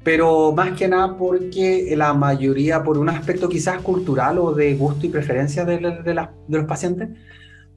Pero 0.03 0.53
más 0.53 0.77
que 0.77 0.87
nada 0.87 1.17
porque 1.17 1.93
la 1.97 2.13
mayoría, 2.13 2.81
por 2.83 2.97
un 2.97 3.09
aspecto 3.09 3.49
quizás 3.49 3.81
cultural 3.81 4.37
o 4.37 4.53
de 4.53 4.73
gusto 4.75 5.05
y 5.05 5.09
preferencia 5.09 5.65
de, 5.65 5.77
de, 5.77 6.13
los 6.47 6.65
pacientes, 6.65 7.09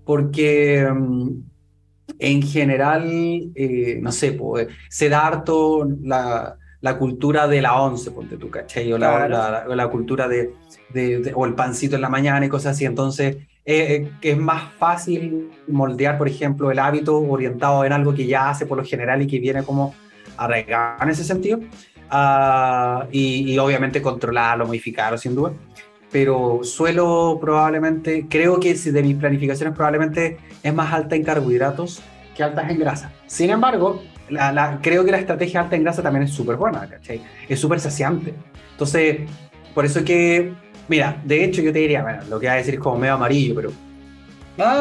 porque 0.04 0.86
mm, 0.88 1.28
en 2.20 2.42
general, 2.42 3.02
eh, 3.54 3.98
no 4.00 4.12
sé, 4.12 4.32
pues, 4.32 4.68
se 4.88 5.08
da 5.08 5.26
harto 5.26 5.88
la, 6.02 6.56
la, 6.80 6.96
cultura 6.96 7.48
de 7.48 7.60
la 7.60 7.80
once, 7.80 8.12
ponte 8.12 8.36
tú, 8.36 8.50
¿cachai? 8.50 8.92
O 8.92 8.98
la, 8.98 9.66
la, 9.66 9.88
cultura 9.88 10.28
de, 10.28 10.54
de, 10.90 11.32
o 11.34 11.44
el 11.44 11.54
pancito 11.54 11.96
en 11.96 12.02
la 12.02 12.08
mañana 12.08 12.46
y 12.46 12.48
cosas 12.48 12.76
así, 12.76 12.84
entonces... 12.84 13.36
Eh, 13.64 13.94
eh, 13.94 14.12
que 14.20 14.32
es 14.32 14.38
más 14.38 14.72
fácil 14.72 15.50
moldear, 15.68 16.18
por 16.18 16.28
ejemplo, 16.28 16.70
el 16.72 16.80
hábito 16.80 17.20
orientado 17.20 17.84
en 17.84 17.92
algo 17.92 18.12
que 18.12 18.26
ya 18.26 18.50
hace 18.50 18.66
por 18.66 18.76
lo 18.76 18.84
general 18.84 19.22
y 19.22 19.28
que 19.28 19.38
viene 19.38 19.62
como 19.62 19.94
arraigado 20.36 21.02
en 21.02 21.10
ese 21.10 21.22
sentido, 21.22 21.60
Ah, 22.14 23.06
y, 23.10 23.56
obviamente 23.56 24.02
controlarlo, 24.02 24.66
modificarlo 24.66 25.16
sin 25.16 25.34
duda. 25.34 25.52
Pero 26.10 26.60
suelo 26.62 27.38
probablemente, 27.40 28.26
creo 28.28 28.60
que 28.60 28.74
de 28.74 29.02
mis 29.02 29.16
planificaciones 29.16 29.74
probablemente 29.74 30.36
es 30.62 30.74
más 30.74 30.92
alta 30.92 31.16
en 31.16 31.24
carbohidratos 31.24 32.02
que 32.36 32.42
altas 32.42 32.70
en 32.70 32.78
grasa. 32.80 33.10
Sin 33.26 33.48
embargo, 33.48 34.02
la, 34.28 34.78
creo 34.82 35.06
que 35.06 35.10
la 35.10 35.16
estrategia 35.16 35.62
alta 35.62 35.74
en 35.74 35.84
grasa 35.84 36.02
también 36.02 36.24
es 36.24 36.32
súper 36.32 36.56
buena, 36.56 36.86
¿cachai? 36.86 37.22
Es 37.48 37.58
súper 37.58 37.80
saciante. 37.80 38.34
Entonces, 38.72 39.20
por 39.74 39.86
eso 39.86 40.00
es 40.00 40.04
que, 40.04 40.52
mira, 40.88 41.16
de 41.24 41.44
hecho 41.44 41.62
yo 41.62 41.72
te 41.72 41.78
diría, 41.78 42.02
bueno, 42.02 42.22
lo 42.28 42.40
que 42.40 42.46
voy 42.46 42.54
a 42.54 42.54
decir 42.54 42.74
es 42.74 42.80
como 42.80 42.98
medio 42.98 43.14
amarillo, 43.14 43.54
pero... 43.54 43.72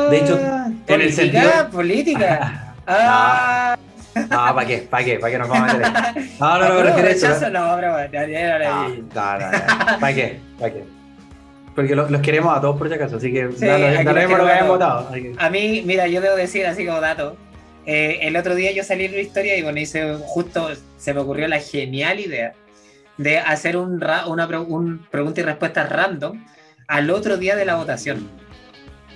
de 0.09 0.17
hecho, 0.17 0.39
ah, 0.43 0.69
en 0.87 1.01
el 1.01 1.13
sentido... 1.13 1.69
Política. 1.71 2.73
ah. 2.87 3.77
No, 4.15 4.55
¿para 4.55 4.65
qué? 4.65 4.79
¿Para 4.89 5.05
qué? 5.05 5.19
¿Para 5.19 5.31
qué 5.31 5.37
nos 5.39 5.47
vamos 5.47 5.69
a 5.69 5.77
meter 5.77 5.91
No, 6.39 6.57
no, 6.57 6.67
no, 6.67 6.83
no, 6.83 6.89
no, 6.89 6.97
rechazo 6.97 7.49
no, 7.49 7.81
no, 7.81 7.93
¿Para 9.13 10.13
qué? 10.13 10.39
¿Para 10.59 10.73
qué? 10.73 10.83
Porque 11.75 11.95
los, 11.95 12.21
queremos 12.21 12.57
a 12.57 12.59
todos 12.59 12.77
por 12.77 12.89
si 12.89 12.95
acaso, 12.95 13.15
así 13.15 13.31
que 13.31 13.49
sí, 13.53 13.65
dale, 13.65 14.03
dale 14.03 14.27
lo 14.27 14.45
que 14.45 14.51
hayan 14.51 14.67
votado. 14.67 15.09
A 15.37 15.49
mí, 15.49 15.81
mira, 15.85 16.07
yo 16.07 16.19
debo 16.19 16.35
decir 16.35 16.65
así 16.65 16.85
como 16.85 16.99
dato. 16.99 17.37
Eh, 17.85 18.19
el 18.23 18.35
otro 18.35 18.55
día 18.55 18.71
yo 18.73 18.83
salí 18.83 19.05
en 19.05 19.13
una 19.13 19.21
historia 19.21 19.57
y 19.57 19.61
bueno, 19.63 19.79
hice 19.79 20.17
justo, 20.25 20.69
se 20.97 21.13
me 21.13 21.21
ocurrió 21.21 21.47
la 21.47 21.59
genial 21.59 22.19
idea 22.19 22.53
de 23.21 23.37
hacer 23.37 23.77
un, 23.77 24.03
una 24.27 24.47
un 24.61 25.05
pregunta 25.11 25.41
y 25.41 25.43
respuesta 25.43 25.85
random 25.85 26.43
al 26.87 27.09
otro 27.09 27.37
día 27.37 27.55
de 27.55 27.65
la 27.65 27.75
votación. 27.75 28.27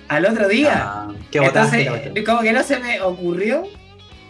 Al 0.08 0.24
otro 0.24 0.48
día. 0.48 0.72
Ah, 0.76 1.14
¿Qué 1.30 1.40
votaste? 1.40 1.82
Entonces, 1.82 2.24
como 2.24 2.40
que 2.40 2.52
no 2.52 2.62
se 2.62 2.78
me 2.78 3.00
ocurrió 3.00 3.64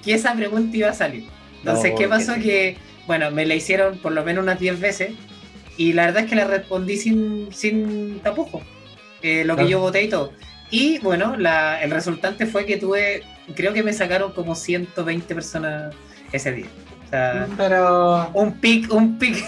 que 0.02 0.14
esa 0.14 0.34
pregunta 0.34 0.76
iba 0.76 0.88
a 0.88 0.94
salir. 0.94 1.28
Entonces, 1.58 1.92
¿qué 1.96 2.08
pasó? 2.08 2.34
Que, 2.34 2.78
bueno, 3.06 3.30
me 3.30 3.44
la 3.44 3.54
hicieron 3.54 3.98
por 3.98 4.12
lo 4.12 4.24
menos 4.24 4.42
unas 4.42 4.58
10 4.58 4.80
veces 4.80 5.12
y 5.76 5.92
la 5.92 6.06
verdad 6.06 6.24
es 6.24 6.30
que 6.30 6.36
la 6.36 6.44
respondí 6.44 6.96
sin, 6.96 7.52
sin 7.52 8.20
tapujo, 8.20 8.62
eh, 9.20 9.44
lo 9.44 9.56
que 9.56 9.68
yo 9.68 9.80
voté 9.80 10.04
y 10.04 10.08
todo. 10.08 10.32
Y 10.70 10.98
bueno, 11.00 11.36
la, 11.36 11.82
el 11.82 11.90
resultante 11.90 12.46
fue 12.46 12.64
que 12.64 12.78
tuve, 12.78 13.22
creo 13.54 13.72
que 13.72 13.82
me 13.82 13.92
sacaron 13.92 14.32
como 14.32 14.54
120 14.54 15.34
personas 15.34 15.94
ese 16.32 16.52
día. 16.52 16.66
O 17.07 17.11
sea, 17.11 17.46
Pero... 17.57 18.30
un 18.34 18.52
pic, 18.54 18.92
un 18.92 19.18
pic. 19.18 19.44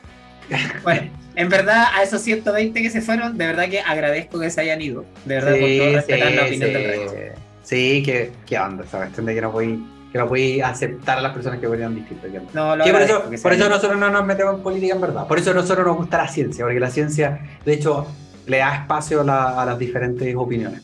bueno, 0.82 1.10
en 1.36 1.48
verdad, 1.48 1.86
a 1.94 2.02
esos 2.02 2.22
120 2.22 2.82
que 2.82 2.90
se 2.90 3.00
fueron, 3.00 3.38
de 3.38 3.46
verdad 3.46 3.68
que 3.68 3.80
agradezco 3.80 4.40
que 4.40 4.50
se 4.50 4.62
hayan 4.62 4.80
ido. 4.82 5.04
De 5.24 5.34
verdad, 5.36 5.52
por 5.58 5.68
todo 5.68 5.92
respetar 5.94 6.32
la 6.32 6.42
opinión 6.42 6.72
del 6.72 6.84
resto. 6.84 7.40
Sí, 7.62 8.02
que, 8.04 8.32
qué 8.46 8.58
onda 8.58 8.84
esa 8.84 8.98
cuestión 8.98 9.26
de 9.26 9.34
que 9.34 9.40
no 9.40 9.52
voy 9.52 9.80
que 10.10 10.18
no 10.18 10.26
voy 10.26 10.60
a 10.60 10.68
aceptar 10.70 11.18
a 11.18 11.20
las 11.20 11.32
personas 11.32 11.60
que 11.60 11.68
venían 11.68 11.94
distinto. 11.94 12.26
No, 12.52 12.74
lo 12.74 12.84
por 12.84 13.02
eso, 13.02 13.30
por 13.42 13.52
eso 13.52 13.68
nosotros 13.68 13.98
no 13.98 14.10
nos 14.10 14.26
metemos 14.26 14.56
en 14.56 14.62
política 14.62 14.94
en 14.94 15.00
verdad. 15.00 15.26
Por 15.28 15.38
eso 15.38 15.52
a 15.52 15.54
nosotros 15.54 15.86
nos 15.86 15.96
gusta 15.96 16.18
la 16.18 16.28
ciencia, 16.28 16.64
porque 16.64 16.80
la 16.80 16.90
ciencia, 16.90 17.40
de 17.64 17.74
hecho, 17.74 18.06
le 18.46 18.58
da 18.58 18.74
espacio 18.74 19.20
a, 19.20 19.64
las 19.64 19.78
diferentes 19.78 20.34
opiniones. 20.34 20.82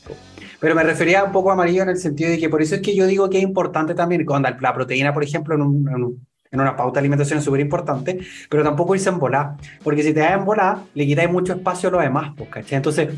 Pero 0.60 0.74
me 0.74 0.82
refería 0.82 1.24
un 1.24 1.32
poco 1.32 1.50
a 1.50 1.52
amarillo 1.52 1.82
en 1.82 1.90
el 1.90 1.98
sentido 1.98 2.30
de 2.30 2.38
que 2.38 2.48
por 2.48 2.62
eso 2.62 2.76
es 2.76 2.80
que 2.80 2.94
yo 2.94 3.06
digo 3.06 3.28
que 3.28 3.38
es 3.38 3.42
importante 3.42 3.94
también, 3.94 4.24
cuando 4.24 4.48
la 4.60 4.74
proteína, 4.74 5.12
por 5.12 5.22
ejemplo, 5.22 5.54
en, 5.54 6.18
una 6.52 6.76
pauta 6.76 6.94
de 6.94 7.00
alimentación 7.00 7.38
es 7.38 7.44
súper 7.44 7.60
importante, 7.60 8.18
pero 8.48 8.62
tampoco 8.62 8.94
irse 8.94 9.10
en 9.10 9.18
volar, 9.18 9.56
porque 9.82 10.02
si 10.02 10.14
te 10.14 10.20
das 10.20 10.32
en 10.32 10.44
volar, 10.44 10.78
le 10.94 11.06
quitáis 11.06 11.30
mucho 11.30 11.52
espacio 11.52 11.90
a 11.90 11.92
lo 11.92 11.98
demás, 11.98 12.32
pues, 12.36 12.48
¿cachai? 12.48 12.76
Entonces, 12.76 13.10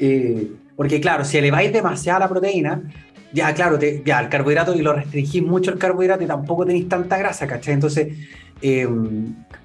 eh, 0.00 0.50
porque 0.74 1.00
claro, 1.00 1.24
si 1.24 1.38
eleváis 1.38 1.72
demasiada 1.72 2.20
la 2.20 2.28
proteína, 2.28 2.82
ya 3.32 3.54
claro, 3.54 3.78
te, 3.78 4.02
ya 4.04 4.20
el 4.20 4.28
carbohidrato 4.28 4.74
y 4.74 4.82
lo 4.82 4.92
restringís 4.92 5.42
mucho 5.42 5.70
el 5.70 5.78
carbohidrato 5.78 6.24
y 6.24 6.26
tampoco 6.26 6.66
tenéis 6.66 6.88
tanta 6.88 7.16
grasa, 7.16 7.46
¿cachai? 7.46 7.74
Entonces, 7.74 8.08
eh, 8.60 8.88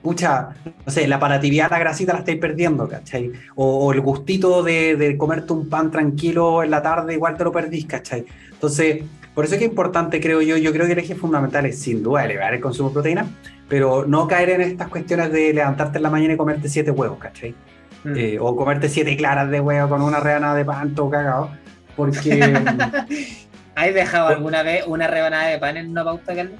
pucha, 0.01 0.49
no 0.85 0.91
sé, 0.91 1.07
la 1.07 1.19
paratividad 1.19 1.69
la 1.69 1.79
grasita 1.79 2.13
la 2.13 2.19
estáis 2.19 2.39
perdiendo, 2.39 2.87
¿cachai? 2.87 3.31
O, 3.55 3.91
el 3.93 4.01
gustito 4.01 4.63
de, 4.63 4.95
de, 4.95 5.17
comerte 5.17 5.53
un 5.53 5.69
pan 5.69 5.91
tranquilo 5.91 6.63
en 6.63 6.71
la 6.71 6.81
tarde 6.81 7.13
igual 7.13 7.37
te 7.37 7.43
lo 7.43 7.51
perdís, 7.51 7.85
¿cachai? 7.85 8.25
Entonces, 8.51 9.03
por 9.35 9.45
eso 9.45 9.53
es 9.53 9.59
que 9.59 9.65
es 9.65 9.69
importante, 9.69 10.19
creo 10.19 10.41
yo, 10.41 10.57
yo 10.57 10.71
creo 10.71 10.87
que 10.87 10.93
el 10.93 10.99
eje 10.99 11.13
fundamental 11.13 11.65
es 11.67 11.77
sin 11.79 12.01
duda 12.01 12.25
elevar 12.25 12.55
el 12.55 12.59
consumo 12.59 12.89
de 12.89 12.93
proteína, 12.93 13.27
pero 13.69 14.05
no 14.07 14.27
caer 14.27 14.49
en 14.49 14.61
estas 14.61 14.87
cuestiones 14.87 15.31
de 15.31 15.53
levantarte 15.53 15.97
en 15.97 16.03
la 16.03 16.09
mañana 16.09 16.33
y 16.33 16.37
comerte 16.37 16.69
siete 16.69 16.89
huevos, 16.89 17.19
¿cachai? 17.19 17.53
Mm. 18.03 18.13
Eh, 18.15 18.37
o 18.39 18.55
comerte 18.55 18.89
siete 18.89 19.15
claras 19.15 19.51
de 19.51 19.59
huevo 19.59 19.89
con 19.89 20.01
una 20.01 20.19
rebanada 20.19 20.55
de 20.55 20.65
pan 20.65 20.95
todo 20.95 21.09
cagado. 21.09 21.51
Porque. 21.95 22.39
¿Has 23.77 23.93
dejado 23.93 24.29
alguna 24.29 24.63
vez 24.63 24.85
una 24.87 25.05
rebanada 25.05 25.49
de 25.49 25.59
pan 25.59 25.77
en 25.77 25.91
una 25.91 26.03
pauta, 26.03 26.33
Carlos? 26.33 26.55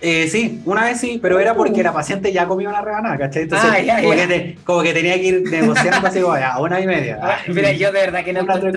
Eh, 0.00 0.28
sí, 0.28 0.62
una 0.64 0.84
vez 0.84 1.00
sí, 1.00 1.18
pero 1.20 1.40
era 1.40 1.52
porque 1.54 1.82
la 1.82 1.92
paciente 1.92 2.32
ya 2.32 2.46
comió 2.46 2.68
una 2.68 2.80
rebanada, 2.80 3.18
¿cachai? 3.18 3.42
Entonces, 3.42 3.68
ah, 3.68 3.96
como, 4.00 4.14
Que 4.14 4.58
como, 4.62 4.82
Que 4.84 4.92
tenía 4.92 5.14
que 5.14 5.24
ir 5.24 5.42
negociando 5.50 6.06
así 6.06 6.20
como 6.20 6.34
a 6.34 6.60
una 6.60 6.80
y 6.80 6.86
media. 6.86 7.18
Ah, 7.20 7.38
mira, 7.48 7.72
yo 7.72 7.90
de 7.90 8.02
verdad 8.02 8.24
que 8.24 8.32
no 8.32 8.42
encuentro, 8.42 8.70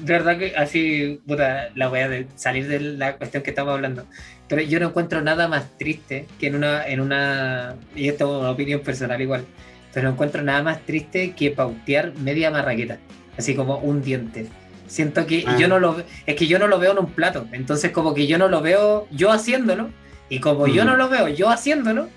De 0.00 0.12
verdad 0.12 0.36
que 0.36 0.54
así, 0.54 1.18
puta, 1.26 1.70
la 1.74 1.88
voy 1.88 2.00
a 2.00 2.24
salir 2.34 2.68
de 2.68 2.78
la 2.78 3.16
cuestión 3.16 3.42
que 3.42 3.50
estamos 3.50 3.72
hablando. 3.72 4.04
Pero 4.46 4.60
yo 4.60 4.78
no 4.78 4.88
encuentro 4.88 5.22
nada 5.22 5.48
más 5.48 5.64
triste 5.78 6.26
que 6.38 6.48
en 6.48 6.56
una, 6.56 6.86
en 6.86 7.00
una, 7.00 7.74
y 7.96 8.08
esto 8.08 8.36
es 8.36 8.40
una 8.42 8.50
opinión 8.50 8.80
personal 8.80 9.18
igual, 9.22 9.46
pero 9.94 10.08
no 10.08 10.12
encuentro 10.12 10.42
nada 10.42 10.62
más 10.62 10.80
triste 10.80 11.32
que 11.32 11.52
pautear 11.52 12.12
media 12.18 12.50
marraqueta, 12.50 12.98
así 13.38 13.54
como 13.54 13.78
un 13.78 14.02
diente. 14.02 14.48
Siento 14.88 15.26
que 15.26 15.42
yo 15.42 15.66
ah. 15.66 15.68
no 15.68 15.78
lo 15.78 15.96
es 16.26 16.34
que 16.34 16.46
yo 16.46 16.58
no 16.58 16.66
lo 16.66 16.78
veo 16.78 16.92
en 16.92 16.98
un 16.98 17.12
plato, 17.12 17.46
entonces 17.52 17.92
como 17.92 18.14
que 18.14 18.26
yo 18.26 18.38
no 18.38 18.48
lo 18.48 18.60
veo 18.60 19.06
yo 19.10 19.30
haciéndolo 19.30 19.90
y 20.28 20.40
como 20.40 20.66
yo 20.66 20.84
no 20.84 20.94
mm. 20.94 20.98
lo 20.98 21.08
veo 21.08 21.28
yo 21.28 21.50
haciéndolo, 21.50 22.08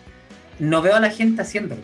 no 0.60 0.82
veo 0.82 0.96
a 0.96 1.00
la 1.00 1.10
gente 1.10 1.42
haciéndolo. 1.42 1.82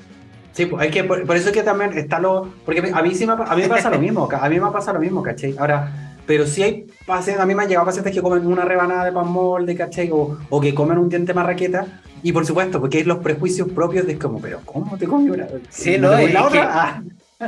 Sí, 0.54 0.66
pues 0.66 0.82
hay 0.82 0.90
que, 0.90 1.04
por, 1.04 1.36
eso 1.36 1.50
es 1.50 1.54
que 1.54 1.62
también 1.62 1.96
está 1.96 2.20
lo. 2.20 2.52
Porque 2.66 2.92
a 2.92 3.02
mí, 3.04 3.14
sí 3.14 3.28
me, 3.28 3.34
a 3.34 3.56
mí 3.56 3.62
me 3.62 3.68
pasa 3.68 3.92
lo 3.92 4.00
mismo, 4.00 4.28
a 4.32 4.50
mí 4.50 4.60
me 4.60 4.72
pasa 4.72 4.92
lo 4.92 5.00
mismo, 5.00 5.22
¿cachai? 5.22 5.56
Ahora, 5.60 6.18
pero 6.26 6.48
si 6.48 6.64
hay 6.64 6.88
pacientes, 7.06 7.44
a 7.44 7.46
mí 7.46 7.54
me 7.54 7.62
han 7.62 7.70
llegado 7.70 7.86
pacientes 7.86 8.12
que 8.12 8.24
comen 8.24 8.48
una 8.48 8.66
rebanada 8.66 9.06
de 9.06 9.12
pan 9.12 9.28
molde, 9.28 9.76
¿cachai? 9.76 10.10
O, 10.12 10.40
o 10.50 10.60
que 10.60 10.74
comen 10.74 10.98
un 10.98 11.10
diente 11.10 11.34
marraqueta. 11.34 12.02
Y 12.24 12.32
por 12.32 12.44
supuesto, 12.46 12.80
porque 12.80 12.98
hay 12.98 13.04
los 13.04 13.20
prejuicios 13.20 13.70
propios 13.70 14.08
de 14.08 14.18
como, 14.18 14.42
pero 14.42 14.62
¿cómo 14.66 14.98
te 14.98 15.06
comes 15.06 15.32
una? 15.32 15.48
Sí, 15.70 15.98
no, 16.00 16.12
es 16.14 16.34
la 16.34 16.48
otra? 16.48 16.70
Ah. 16.74 17.04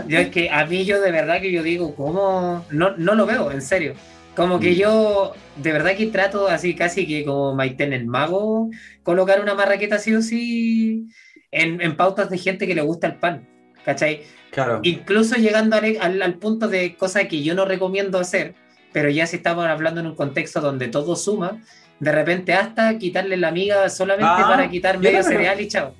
Yo 0.07 0.19
es 0.19 0.29
que 0.29 0.49
a 0.49 0.65
mí 0.65 0.85
yo 0.85 1.01
de 1.01 1.11
verdad 1.11 1.41
que 1.41 1.51
yo 1.51 1.63
digo, 1.63 1.95
¿cómo? 1.95 2.65
No, 2.69 2.95
no 2.97 3.15
lo 3.15 3.25
veo, 3.25 3.51
en 3.51 3.61
serio. 3.61 3.95
Como 4.35 4.59
que 4.59 4.71
mm. 4.71 4.75
yo 4.75 5.33
de 5.55 5.71
verdad 5.71 5.95
que 5.95 6.07
trato 6.07 6.47
así 6.47 6.75
casi 6.75 7.07
que 7.07 7.25
como 7.25 7.55
Maiten 7.55 7.93
el 7.93 8.05
mago, 8.05 8.69
colocar 9.03 9.41
una 9.41 9.55
marraqueta 9.55 9.95
así 9.95 10.13
o 10.13 10.21
sí 10.21 11.07
en, 11.51 11.95
pautas 11.97 12.29
de 12.29 12.37
gente 12.37 12.67
que 12.67 12.75
le 12.75 12.81
gusta 12.81 13.07
el 13.07 13.15
pan, 13.15 13.47
¿cachai? 13.83 14.21
Claro. 14.51 14.79
Incluso 14.83 15.35
llegando 15.35 15.75
al, 15.75 16.21
al, 16.21 16.33
punto 16.35 16.67
de 16.67 16.95
cosas 16.95 17.25
que 17.25 17.41
yo 17.43 17.55
no 17.55 17.65
recomiendo 17.65 18.19
hacer, 18.19 18.53
pero 18.93 19.09
ya 19.09 19.25
si 19.25 19.37
estamos 19.37 19.65
hablando 19.65 20.01
en 20.01 20.07
un 20.07 20.15
contexto 20.15 20.61
donde 20.61 20.87
todo 20.87 21.15
suma, 21.15 21.61
de 21.99 22.11
repente 22.11 22.53
hasta 22.53 22.97
quitarle 22.97 23.37
la 23.37 23.49
amiga 23.49 23.89
solamente 23.89 24.31
ah, 24.31 24.47
para 24.47 24.69
quitar 24.69 24.99
medio 24.99 25.23
cereal 25.23 25.59
y 25.59 25.67
chao. 25.67 25.93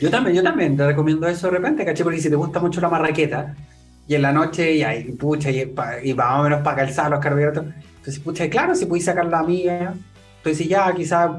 Yo 0.00 0.10
también, 0.10 0.36
yo 0.36 0.42
también 0.42 0.76
te 0.76 0.86
recomiendo 0.86 1.26
eso 1.26 1.48
de 1.48 1.58
repente, 1.58 1.84
¿cachai? 1.84 2.04
Porque 2.04 2.20
si 2.20 2.30
te 2.30 2.36
gusta 2.36 2.60
mucho 2.60 2.80
la 2.80 2.88
marraqueta, 2.88 3.54
y 4.06 4.14
en 4.14 4.22
la 4.22 4.32
noche, 4.32 4.74
y 4.74 4.82
ahí, 4.82 5.04
pucha, 5.12 5.50
y, 5.50 5.74
y 6.04 6.14
más 6.14 6.40
o 6.40 6.42
menos 6.42 6.62
para 6.62 6.76
calzar 6.76 7.10
los 7.10 7.20
carbohidratos, 7.20 7.64
entonces, 7.96 8.22
pucha, 8.22 8.48
claro, 8.50 8.74
si 8.74 8.86
puedes 8.86 9.06
sacar 9.06 9.24
la 9.26 9.38
amiga, 9.40 9.94
entonces 10.38 10.68
ya 10.68 10.92
quizás 10.94 11.30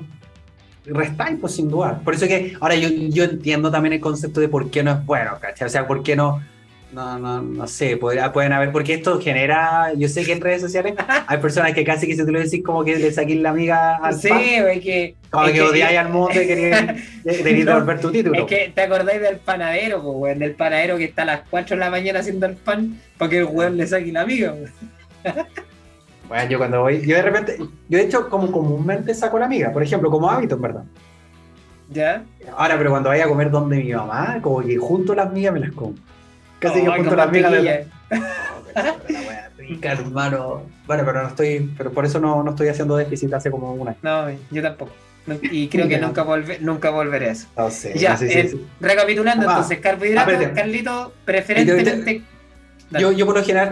restáis, 0.86 1.38
pues 1.40 1.54
sin 1.54 1.70
duda. 1.70 2.00
Por 2.04 2.16
eso 2.16 2.28
que 2.28 2.58
ahora 2.60 2.76
yo, 2.76 2.90
yo 2.90 3.24
entiendo 3.24 3.72
también 3.72 3.94
el 3.94 4.00
concepto 4.00 4.40
de 4.40 4.50
por 4.50 4.70
qué 4.70 4.84
no 4.84 4.92
es 4.92 5.06
bueno, 5.06 5.38
¿cachai? 5.40 5.68
O 5.68 5.70
sea, 5.70 5.88
por 5.88 6.04
qué 6.04 6.16
no 6.16 6.42
no, 6.96 7.20
no, 7.20 7.42
no 7.42 7.68
sé, 7.68 7.98
pueden 7.98 8.54
haber, 8.54 8.72
porque 8.72 8.94
esto 8.94 9.20
genera, 9.20 9.92
yo 9.98 10.08
sé 10.08 10.24
que 10.24 10.32
en 10.32 10.40
redes 10.40 10.62
sociales 10.62 10.96
hay 11.28 11.38
personas 11.40 11.74
que 11.74 11.84
casi 11.84 12.08
que 12.08 12.16
se 12.16 12.26
te 12.26 12.32
lo 12.32 12.40
decís 12.40 12.64
como 12.64 12.86
que 12.86 12.96
le 12.96 13.12
saquen 13.12 13.44
la 13.44 13.50
amiga 13.50 13.98
al 13.98 14.16
sí, 14.16 14.30
es 14.32 14.82
que... 14.82 15.16
Como 15.30 15.48
que, 15.48 15.62
odiáis 15.62 15.98
al 15.98 16.10
mundo 16.10 16.42
y 16.42 16.48
querías 16.48 16.96
devolver 17.26 18.00
tu 18.00 18.12
título. 18.12 18.40
Es 18.40 18.46
que 18.46 18.72
te 18.74 18.82
acordáis 18.82 19.20
del 19.20 19.38
panadero, 19.38 20.02
pues, 20.02 20.16
weón, 20.18 20.40
del 20.40 20.56
panadero 20.56 20.98
que 20.98 21.04
está 21.04 21.24
a 21.24 21.26
las 21.26 21.42
4 21.50 21.76
de 21.76 21.80
la 21.82 21.90
mañana 21.90 22.20
haciendo 22.20 22.46
el 22.46 22.56
pan 22.56 22.98
para 23.18 23.30
que 23.30 23.40
el 23.40 23.46
weón 23.46 23.76
le 23.76 23.86
saque 23.86 24.14
la 24.14 24.22
amiga, 24.22 24.56
Bueno, 26.30 26.44
yo 26.50 26.58
cuando 26.58 26.82
voy, 26.82 27.06
yo 27.06 27.18
de 27.18 27.22
repente, 27.22 27.58
yo 27.60 27.98
de 27.98 28.06
hecho 28.06 28.30
como 28.30 28.50
comúnmente 28.50 29.14
saco 29.14 29.38
la 29.38 29.48
amiga, 29.48 29.74
por 29.74 29.84
ejemplo, 29.84 30.10
como 30.10 30.32
hábito, 30.32 30.56
en 30.56 30.62
verdad. 30.62 30.84
¿Ya? 31.92 32.24
Ahora, 32.56 32.78
pero 32.78 32.90
cuando 32.92 33.10
vaya 33.10 33.26
a 33.26 33.28
comer 33.28 33.52
donde 33.52 33.84
mi 33.84 33.94
mamá, 33.94 34.40
como 34.42 34.62
que 34.62 34.78
junto 34.78 35.14
las 35.14 35.32
migas 35.34 35.54
me 35.54 35.60
las 35.60 35.72
como. 35.72 35.96
Casi 36.70 36.82
que 36.82 36.90
junto 36.90 37.16
las 37.16 37.32
migas 37.32 37.52
de... 37.52 37.88
rica, 39.58 39.92
hermano. 39.94 40.64
Bueno, 40.86 41.02
pero 41.04 41.24
no 41.24 41.30
estoy, 41.30 41.74
pero 41.76 41.92
por 41.92 42.06
eso 42.06 42.20
no, 42.20 42.44
no 42.44 42.52
estoy 42.52 42.68
haciendo 42.68 42.96
déficit 42.96 43.34
hace 43.34 43.50
como 43.50 43.74
una. 43.74 43.96
No, 44.04 44.28
yo 44.52 44.62
tampoco. 44.62 44.92
Y 45.42 45.68
creo 45.68 45.88
que 45.88 45.98
nunca, 45.98 46.22
volve, 46.22 46.60
nunca 46.60 46.92
volveré 46.92 47.30
a 47.30 47.32
eso. 47.32 47.48
No 47.58 47.72
sé. 47.72 47.98
Ya, 47.98 48.16
eh, 48.22 48.56
recapitulando, 48.80 49.48
entonces, 49.48 49.80
carbohidratos, 49.80 50.50
Carlito, 50.54 51.14
preferentemente. 51.26 52.22
Yo, 52.92 53.12
yo 53.12 53.26
por 53.26 53.36
lo 53.36 53.44
general 53.44 53.70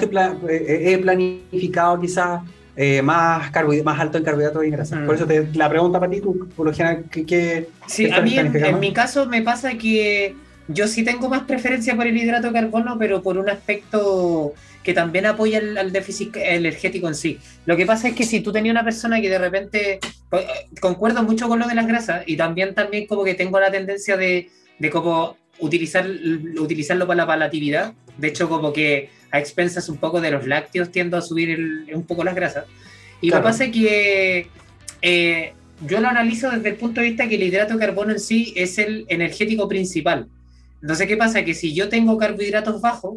eh, 0.50 0.94
he 0.94 0.98
planificado 0.98 2.00
quizás 2.00 2.42
eh, 2.76 3.04
más, 3.04 3.52
más 3.84 4.00
alto 4.00 4.18
en 4.18 4.24
carbohidratos 4.24 4.66
y 4.66 4.70
grasa. 4.72 4.96
Por 5.06 5.14
mm. 5.14 5.18
eso 5.18 5.28
te, 5.28 5.48
la 5.54 5.70
pregunta 5.70 6.00
para 6.00 6.12
ti, 6.12 6.22
tú, 6.22 6.50
por 6.56 6.66
lo 6.66 6.74
general, 6.74 7.06
¿qué, 7.12 7.70
Sí, 7.86 8.10
a 8.12 8.22
mí 8.22 8.38
en, 8.38 8.80
mi 8.80 8.92
caso 8.92 9.28
me 9.28 9.44
pasa 9.44 9.78
que 9.78 10.36
yo 10.68 10.88
sí 10.88 11.04
tengo 11.04 11.30
más 11.30 11.44
preferencia 11.44 11.96
por 11.96 12.08
el 12.08 12.18
hidrato 12.18 12.48
de 12.48 12.54
carbono, 12.54 12.98
pero 12.98 13.22
por 13.22 13.38
un 13.38 13.50
aspecto 13.50 14.54
que 14.84 14.94
también 14.94 15.26
apoya 15.26 15.60
al, 15.60 15.92
déficit 15.92 16.36
energético 16.36 17.08
en 17.08 17.16
sí. 17.16 17.40
Lo 17.66 17.78
que 17.78 17.86
pasa 17.86 18.10
es 18.10 18.16
que 18.16 18.26
si 18.26 18.42
tú 18.42 18.52
tenías 18.52 18.74
una 18.74 18.84
persona 18.84 19.22
que 19.22 19.30
de 19.30 19.38
repente, 19.38 20.00
pues, 20.30 20.46
concuerdo 20.80 21.24
mucho 21.24 21.48
con 21.48 21.60
lo 21.60 21.68
de 21.68 21.76
las 21.76 21.88
grasas 21.88 22.24
y 22.26 22.36
también, 22.36 22.74
también 22.74 23.08
como 23.08 23.24
que 23.24 23.34
tengo 23.34 23.60
la 23.60 23.72
tendencia 23.72 24.18
de, 24.18 24.50
de 24.80 24.90
como 24.90 25.38
utilizar, 25.60 26.06
utilizarlo 26.60 27.08
para 27.08 27.18
la 27.18 27.28
palatividad, 27.28 27.94
de 28.18 28.28
hecho 28.28 28.50
como 28.50 28.74
que 28.74 29.10
a 29.32 29.40
expensas 29.40 29.90
un 29.90 29.98
poco 29.98 30.22
de 30.22 30.32
los 30.32 30.46
lácteos 30.46 30.92
tiendo 30.92 31.18
a 31.18 31.22
subir 31.22 31.88
un 31.94 32.04
poco 32.04 32.24
las 32.24 32.36
grasas. 32.36 32.66
Y 33.22 33.30
lo 33.30 33.38
que 33.38 33.44
pasa 33.44 33.64
es 33.66 33.72
que 33.72 34.48
eh, 35.02 35.54
yo 35.88 36.00
lo 36.02 36.08
analizo 36.08 36.52
desde 36.52 36.70
el 36.70 36.76
punto 36.76 37.02
de 37.02 37.08
vista 37.08 37.28
que 37.28 37.36
el 37.36 37.44
hidrato 37.44 37.74
de 37.74 37.80
carbono 37.80 38.12
en 38.12 38.20
sí 38.20 38.54
es 38.56 38.78
el 38.78 39.06
energético 39.08 39.68
principal. 39.68 40.28
Entonces, 40.84 41.08
¿qué 41.08 41.16
pasa? 41.16 41.46
Que 41.46 41.54
si 41.54 41.74
yo 41.74 41.88
tengo 41.88 42.18
carbohidratos 42.18 42.82
bajos, 42.82 43.16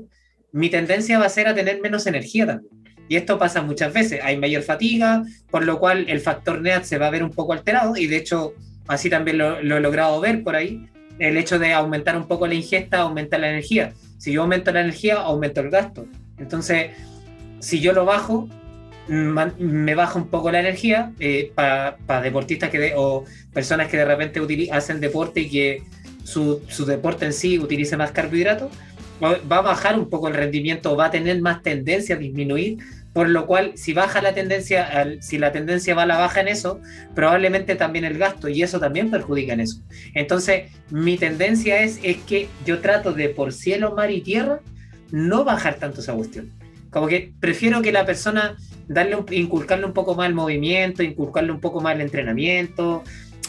mi 0.52 0.70
tendencia 0.70 1.18
va 1.18 1.26
a 1.26 1.28
ser 1.28 1.48
a 1.48 1.54
tener 1.54 1.80
menos 1.80 2.06
energía 2.06 2.46
también. 2.46 2.72
Y 3.08 3.16
esto 3.16 3.40
pasa 3.40 3.60
muchas 3.60 3.92
veces. 3.92 4.20
Hay 4.22 4.36
mayor 4.36 4.62
fatiga, 4.62 5.24
por 5.50 5.64
lo 5.64 5.80
cual 5.80 6.06
el 6.08 6.20
factor 6.20 6.60
NEAT 6.60 6.84
se 6.84 6.96
va 6.96 7.08
a 7.08 7.10
ver 7.10 7.24
un 7.24 7.32
poco 7.32 7.54
alterado. 7.54 7.96
Y 7.96 8.06
de 8.06 8.18
hecho, 8.18 8.54
así 8.86 9.10
también 9.10 9.38
lo, 9.38 9.58
he 9.58 9.80
logrado 9.80 10.20
ver 10.20 10.44
por 10.44 10.54
ahí. 10.54 10.88
El 11.18 11.36
hecho 11.36 11.58
de 11.58 11.72
aumentar 11.72 12.16
un 12.16 12.28
poco 12.28 12.46
la 12.46 12.54
ingesta 12.54 13.00
aumenta 13.00 13.36
la 13.36 13.50
energía. 13.50 13.92
Si 14.16 14.30
yo 14.30 14.42
aumento 14.42 14.70
la 14.70 14.82
energía, 14.82 15.16
aumento 15.16 15.60
el 15.60 15.70
gasto. 15.70 16.06
Entonces, 16.38 16.92
si 17.58 17.80
yo 17.80 17.92
lo 17.92 18.04
bajo, 18.04 18.48
me 19.08 19.94
baja 19.96 20.20
un 20.20 20.28
poco 20.28 20.52
la 20.52 20.60
energía 20.60 21.12
eh, 21.18 21.50
para 21.52 22.20
deportistas 22.22 22.70
que 22.70 22.92
o 22.96 23.24
personas 23.52 23.88
que 23.88 23.96
de 23.96 24.04
repente 24.04 24.40
hacen 24.70 25.00
deporte 25.00 25.40
y 25.40 25.50
que 25.50 25.82
su, 26.26 26.60
su, 26.68 26.84
deporte 26.84 27.24
en 27.24 27.32
sí 27.32 27.58
utilice 27.58 27.96
más 27.96 28.10
carbohidratos, 28.10 28.70
va 29.22 29.56
a 29.56 29.62
bajar 29.62 29.98
un 29.98 30.10
poco 30.10 30.28
el 30.28 30.34
rendimiento, 30.34 30.96
va 30.96 31.06
a 31.06 31.10
tener 31.10 31.40
más 31.40 31.62
tendencia 31.62 32.16
a 32.16 32.18
disminuir, 32.18 32.78
por 33.12 33.30
lo 33.30 33.46
cual 33.46 33.72
si 33.76 33.94
baja 33.94 34.20
la 34.20 34.34
tendencia, 34.34 35.18
si 35.20 35.38
la 35.38 35.50
tendencia 35.50 35.94
va 35.94 36.02
a 36.02 36.06
la 36.06 36.18
baja 36.18 36.42
en 36.42 36.48
eso, 36.48 36.80
probablemente 37.14 37.74
también 37.74 38.04
el 38.04 38.18
gasto 38.18 38.48
y 38.48 38.62
eso 38.62 38.78
también 38.78 39.10
perjudica 39.10 39.54
en 39.54 39.60
eso. 39.60 39.80
Entonces, 40.14 40.70
mi 40.90 41.16
tendencia 41.16 41.80
es, 41.80 41.98
es 42.02 42.18
que 42.18 42.48
yo 42.66 42.80
trato 42.80 43.14
de 43.14 43.30
por 43.30 43.54
cielo, 43.54 43.94
mar 43.94 44.10
y 44.10 44.20
tierra 44.20 44.60
no 45.10 45.44
bajar 45.44 45.76
tanto 45.76 46.02
esa 46.02 46.12
cuestión. 46.12 46.50
Como 46.90 47.08
que 47.08 47.32
prefiero 47.40 47.80
que 47.80 47.90
la 47.90 48.04
persona 48.04 48.56
darle 48.86 49.16
inculcarle 49.30 49.86
un 49.86 49.92
poco 49.92 50.14
más 50.14 50.28
el 50.28 50.34
movimiento, 50.34 51.02
inculcarle 51.02 51.52
un 51.52 51.60
poco 51.60 51.80
más 51.80 51.94
el 51.94 52.02
entrenamiento, 52.02 53.02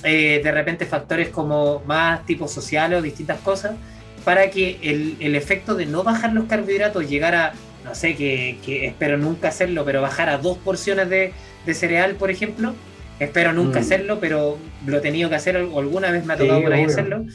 eh, 0.03 0.41
de 0.43 0.51
repente 0.51 0.85
factores 0.85 1.29
como 1.29 1.81
más 1.85 2.25
tipo 2.25 2.47
social 2.47 2.93
o 2.93 3.01
distintas 3.01 3.39
cosas, 3.39 3.75
para 4.23 4.49
que 4.49 4.77
el, 4.81 5.15
el, 5.19 5.35
efecto 5.35 5.75
de 5.75 5.85
no 5.85 6.03
bajar 6.03 6.33
los 6.33 6.45
carbohidratos 6.45 7.09
llegara, 7.09 7.53
no 7.85 7.95
sé, 7.95 8.15
que, 8.15 8.57
que, 8.65 8.85
espero 8.85 9.17
nunca 9.17 9.47
hacerlo, 9.47 9.85
pero 9.85 10.01
bajar 10.01 10.29
a 10.29 10.37
dos 10.37 10.57
porciones 10.57 11.09
de, 11.09 11.31
de 11.65 11.73
cereal, 11.73 12.15
por 12.15 12.29
ejemplo, 12.29 12.75
espero 13.19 13.53
nunca 13.53 13.79
mm. 13.79 13.83
hacerlo, 13.83 14.19
pero 14.19 14.57
lo 14.85 14.97
he 14.97 15.01
tenido 15.01 15.29
que 15.29 15.35
hacer, 15.35 15.55
alguna 15.55 16.11
vez 16.11 16.25
me 16.25 16.33
ha 16.33 16.37
tocado 16.37 16.61
por 16.61 16.73
ahí 16.73 16.83
hacerlo, 16.83 17.25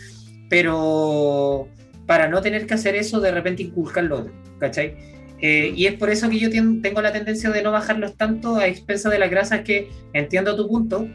pero 0.48 1.68
para 2.06 2.28
no 2.28 2.42
tener 2.42 2.66
que 2.66 2.74
hacer 2.74 2.94
eso, 2.94 3.20
de 3.20 3.30
repente 3.30 3.62
inculcarlo, 3.62 4.30
¿cachai? 4.58 4.94
Eh, 5.40 5.72
y 5.74 5.86
es 5.86 5.94
por 5.94 6.10
eso 6.10 6.28
que 6.28 6.38
yo 6.38 6.50
tengo 6.50 7.02
la 7.02 7.12
tendencia 7.12 7.50
de 7.50 7.62
no 7.62 7.72
bajarlos 7.72 8.16
tanto 8.16 8.56
a 8.56 8.68
expensa 8.68 9.10
de 9.10 9.18
las 9.18 9.30
grasas, 9.30 9.62
que 9.62 9.88
entiendo 10.12 10.54
tu 10.56 10.68
punto, 10.68 11.08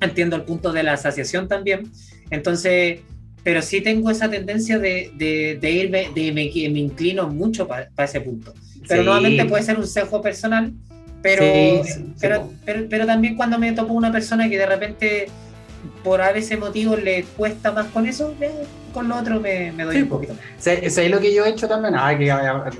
entiendo 0.00 0.36
el 0.36 0.42
punto 0.42 0.72
de 0.72 0.82
la 0.82 0.94
asociación 0.94 1.48
también, 1.48 1.90
entonces, 2.30 3.00
pero 3.42 3.62
sí 3.62 3.80
tengo 3.80 4.10
esa 4.10 4.28
tendencia 4.30 4.78
de, 4.78 5.10
de, 5.16 5.70
irme, 5.70 6.10
de 6.14 6.32
me, 6.32 6.50
me 6.70 6.80
inclino 6.80 7.28
mucho 7.28 7.66
para 7.66 7.88
ese 7.98 8.20
punto. 8.20 8.54
Pero 8.86 9.02
nuevamente 9.02 9.44
puede 9.44 9.62
ser 9.62 9.78
un 9.78 9.86
sesgo 9.86 10.22
personal, 10.22 10.72
pero, 11.22 11.42
pero, 12.20 12.50
pero, 12.64 12.86
pero, 12.88 13.06
también 13.06 13.36
cuando 13.36 13.58
me 13.58 13.72
topo 13.72 13.92
una 13.92 14.12
persona 14.12 14.48
que 14.48 14.56
de 14.56 14.66
repente 14.66 15.26
por 16.02 16.20
a 16.20 16.32
veces 16.32 16.58
motivo 16.58 16.96
le 16.96 17.24
cuesta 17.36 17.72
más 17.72 17.86
con 17.86 18.06
eso, 18.06 18.34
con 18.92 19.08
lo 19.08 19.16
otro 19.16 19.40
me, 19.40 19.72
me 19.72 19.84
doy 19.84 20.02
un 20.02 20.08
poquito 20.08 20.34
más. 20.34 20.42
¿Sabes 20.58 21.10
lo 21.10 21.20
que 21.20 21.34
yo 21.34 21.44
he 21.44 21.50
hecho 21.50 21.68
también? 21.68 21.94
Ah, 21.96 22.16
que 22.16 22.26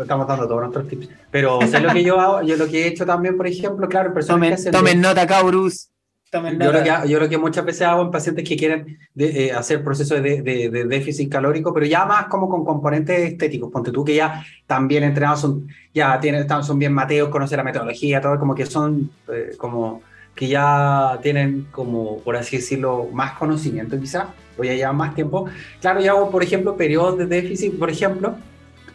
estamos 0.01 0.27
dando 0.27 0.47
todos 0.47 0.61
nuestros 0.63 0.89
tips. 0.89 1.09
Pero 1.31 1.61
¿sabes 1.63 1.83
lo 1.83 1.93
que 1.93 2.05
yo 2.05 2.21
hago? 2.21 2.43
Yo 2.43 2.57
lo 2.57 2.67
que 2.67 2.85
he 2.85 2.87
hecho 2.89 3.05
también, 3.05 3.37
por 3.37 3.47
ejemplo, 3.47 3.89
claro, 3.89 4.15
personas 4.15 4.37
tomen, 4.37 4.49
que 4.51 4.55
hacen 4.55 4.73
Tomen 4.73 5.01
nota, 5.01 5.27
Caurus. 5.27 5.91
Yo, 6.31 7.05
yo 7.07 7.21
lo 7.21 7.29
que 7.29 7.39
muchas 7.39 7.65
veces 7.65 7.83
hago 7.83 8.03
en 8.03 8.11
pacientes 8.11 8.47
que 8.47 8.57
quieren 8.57 8.99
eh, 9.17 9.51
hacer 9.51 9.83
procesos 9.83 10.23
de, 10.23 10.43
de, 10.43 10.85
déficit 10.85 11.31
calórico, 11.31 11.73
pero 11.73 11.87
ya 11.87 12.05
más 12.05 12.27
como 12.27 12.51
con 12.51 12.65
componentes 12.67 13.19
estéticos. 13.33 13.71
Ponte 13.73 13.91
tú 13.91 14.05
que 14.05 14.15
ya 14.15 14.45
también 14.67 15.05
entrenados 15.05 15.41
son, 15.41 15.69
ya 15.95 16.21
tienen, 16.21 16.47
son 16.63 16.79
bien 16.79 16.93
mateos, 16.93 17.31
conocen 17.31 17.57
la 17.57 17.65
metodología, 17.65 18.21
todo 18.21 18.39
como 18.39 18.55
que 18.55 18.67
son 18.67 19.11
eh, 19.33 19.53
como 19.57 20.03
que 20.35 20.49
ya 20.49 21.19
tienen 21.23 21.67
como, 21.71 22.19
por 22.19 22.37
así 22.37 22.57
decirlo, 22.57 23.09
más 23.13 23.33
conocimiento 23.33 23.99
quizás, 23.99 24.27
o 24.59 24.65
ya 24.65 24.75
llevan 24.75 24.97
más 24.97 25.15
tiempo. 25.15 25.47
Claro, 25.81 26.01
yo 26.01 26.13
hago, 26.13 26.31
por 26.31 26.43
ejemplo, 26.43 26.77
periodos 26.77 27.17
de 27.19 27.27
déficit, 27.27 27.79
por 27.79 27.91
ejemplo, 27.91 28.37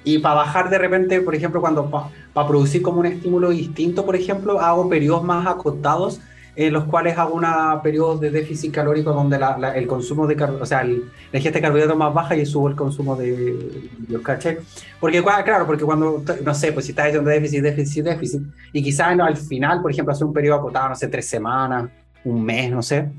y 0.04 0.20
para 0.20 0.36
bajar 0.36 0.70
de 0.70 0.78
repente, 0.78 1.20
por 1.22 1.34
ejemplo, 1.34 1.62
cuando 1.62 1.90
para 1.90 2.48
producir 2.48 2.82
como 2.82 3.00
un 3.00 3.08
estímulo 3.08 3.50
distinto, 3.50 4.06
por 4.06 4.16
ejemplo, 4.16 4.60
hago 4.60 4.88
periodos 4.88 5.24
más 5.24 5.48
acotados 5.48 6.22
en 6.56 6.74
los 6.74 6.84
cuales 6.84 7.18
hago 7.18 7.34
una 7.34 7.82
periodo 7.82 8.18
de 8.18 8.30
déficit 8.30 8.72
calórico 8.72 9.12
donde 9.12 9.40
el 9.76 9.88
consumo 9.88 10.28
de 10.28 10.42
o 10.44 10.66
sea, 10.66 10.82
el, 10.82 11.12
la 11.32 11.40
ingesta 11.40 11.58
de 11.58 11.62
carbohidratos 11.64 11.98
más 11.98 12.14
baja 12.14 12.36
y 12.36 12.46
subo 12.46 12.70
el 12.70 12.76
consumo 12.76 13.16
de 13.16 13.90
los 14.08 14.22
caché. 14.22 14.60
Porque, 15.00 15.24
claro, 15.24 15.66
porque 15.66 15.84
cuando, 15.84 16.24
no 16.44 16.54
sé, 16.54 16.72
pues 16.72 16.86
si 16.86 16.92
estás 16.92 17.08
haciendo 17.08 17.30
déficit, 17.30 17.64
déficit, 17.64 18.04
déficit, 18.06 18.42
y 18.72 18.84
quizás 18.84 19.20
al 19.20 19.38
final, 19.38 19.82
por 19.82 19.92
ejemplo, 19.92 20.14
hacer 20.14 20.28
un 20.28 20.34
periodo 20.34 20.60
acotado, 20.60 20.90
no 20.90 20.96
sé, 20.96 21.08
tres 21.08 21.26
semanas, 21.26 21.90
un 22.24 22.44
mes, 22.44 22.72
no 22.72 22.84
sé, 22.84 23.10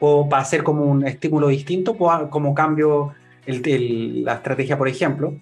o 0.00 0.28
para 0.28 0.42
hacer 0.42 0.64
como 0.64 0.84
un 0.84 1.06
estímulo 1.06 1.48
distinto, 1.48 1.96
como 1.96 2.54
cambio 2.54 3.12
el, 3.46 4.24
la 4.24 4.34
estrategia, 4.34 4.76
por 4.76 4.88
ejemplo. 4.88 5.34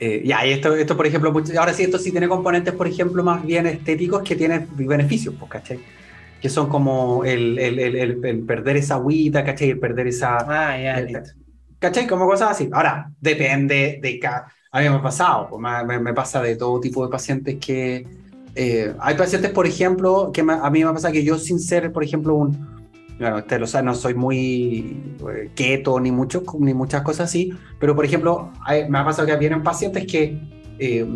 Eh, 0.00 0.22
ya, 0.24 0.44
y 0.46 0.52
esto, 0.52 0.74
esto, 0.74 0.96
por 0.96 1.06
ejemplo, 1.06 1.32
ahora 1.58 1.72
sí, 1.72 1.84
esto 1.84 1.98
sí 1.98 2.10
tiene 2.10 2.28
componentes, 2.28 2.74
por 2.74 2.88
ejemplo, 2.88 3.22
más 3.22 3.44
bien 3.44 3.66
estéticos 3.66 4.22
que 4.22 4.34
tienen 4.34 4.66
beneficios, 4.74 5.34
pues, 5.38 5.50
¿cachai? 5.50 5.78
Que 6.44 6.50
son 6.50 6.68
como 6.68 7.24
el, 7.24 7.58
el, 7.58 7.78
el, 7.78 8.44
perder 8.44 8.76
esa 8.76 8.96
agüita, 8.96 9.42
¿cachai? 9.42 9.70
El 9.70 9.78
perder 9.78 10.08
esa... 10.08 10.36
Ah, 10.46 10.78
ya, 10.78 11.22
¿Cachai? 11.78 12.06
Como 12.06 12.26
cosas 12.26 12.50
así. 12.50 12.68
Ahora, 12.70 13.10
depende 13.18 13.98
de 14.02 14.18
cada... 14.18 14.52
A 14.70 14.82
mí 14.82 14.90
me 14.90 14.96
ha 14.96 15.00
pasado, 15.00 15.48
pues, 15.48 15.62
me, 15.86 15.98
me, 16.00 16.12
pasa 16.12 16.42
de 16.42 16.56
todo 16.56 16.80
tipo 16.80 17.02
de 17.02 17.10
pacientes 17.10 17.56
que... 17.58 18.06
Eh, 18.54 18.94
hay 19.00 19.14
pacientes, 19.16 19.52
por 19.52 19.66
ejemplo, 19.66 20.32
que 20.34 20.42
a 20.42 20.68
mí 20.68 20.84
me 20.84 20.92
pasa 20.92 21.10
que 21.10 21.24
yo 21.24 21.38
sin 21.38 21.58
ser, 21.58 21.90
por 21.92 22.04
ejemplo, 22.04 22.34
un, 22.34 22.84
bueno, 23.18 23.38
usted 23.38 23.58
lo 23.58 23.66
sabe, 23.66 23.86
no 23.86 23.94
soy 23.94 24.12
muy 24.12 25.14
eh, 25.34 25.50
keto 25.54 25.98
ni, 25.98 26.12
mucho, 26.12 26.42
ni 26.58 26.74
muchas 26.74 27.00
cosas 27.00 27.30
así, 27.30 27.54
pero 27.80 27.96
por 27.96 28.04
ejemplo, 28.04 28.52
me 28.90 28.98
ha 28.98 29.04
pasado 29.06 29.26
que 29.26 29.34
vienen 29.38 29.62
pacientes 29.62 30.06
que 30.06 30.38
eh, 30.78 31.06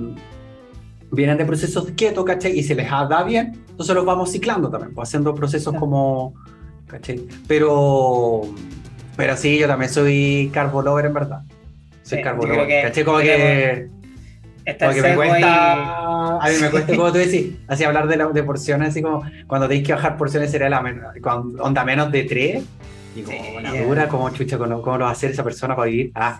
vienen 1.11 1.39
de 1.39 1.45
procesos 1.45 1.91
keto, 1.97 2.25
¿cachai? 2.25 2.59
Y 2.59 2.63
se 2.63 2.75
les 2.75 2.89
da 2.91 3.23
bien, 3.23 3.65
entonces 3.71 3.95
los 3.95 4.05
vamos 4.05 4.33
ciclando 4.33 4.71
también, 4.71 4.95
pues, 4.95 5.09
haciendo 5.09 5.35
procesos 5.35 5.75
como, 5.75 6.35
¿cachai? 6.87 7.27
Pero, 7.47 8.43
pero 9.17 9.37
sí, 9.37 9.59
yo 9.59 9.67
también 9.67 9.91
soy 9.91 10.51
carbo 10.53 10.83
lover 10.83 11.07
en 11.07 11.15
verdad. 11.15 11.43
Soy 12.03 12.23
carbo 12.23 12.47
lover, 12.47 12.83
¿cachai? 12.83 13.05
Como 13.05 13.19
que 13.19 13.99
porque 14.77 15.03
me 15.03 15.15
cuesta, 15.15 16.37
a 16.37 16.49
mí 16.49 16.57
me 16.61 16.71
cuesta, 16.71 16.95
como 16.95 17.13
tú 17.13 17.19
decís, 17.19 17.55
así 17.69 17.85
hablar 17.85 18.07
de, 18.07 18.17
de 18.33 18.43
porciones, 18.43 18.89
así 18.91 19.03
como 19.03 19.23
cuando 19.47 19.69
tenéis 19.69 19.87
que 19.87 19.95
bajar 19.95 20.17
porciones 20.17 20.51
sería 20.51 20.69
la 20.69 20.81
onda 21.61 21.85
menos 21.85 22.13
de 22.13 22.25
tres, 22.25 22.65
y 23.17 23.23
como 23.23 23.57
una 23.57 23.75
dura, 23.75 24.09
como 24.09 24.31
chucha, 24.31 24.59
¿cómo, 24.59 24.77
lo 24.77 25.05
va 25.05 25.09
a 25.09 25.13
hacer 25.13 25.31
esa 25.31 25.43
persona 25.43 25.75
para 25.75 25.91
vivir? 25.91 26.13
Ah. 26.15 26.39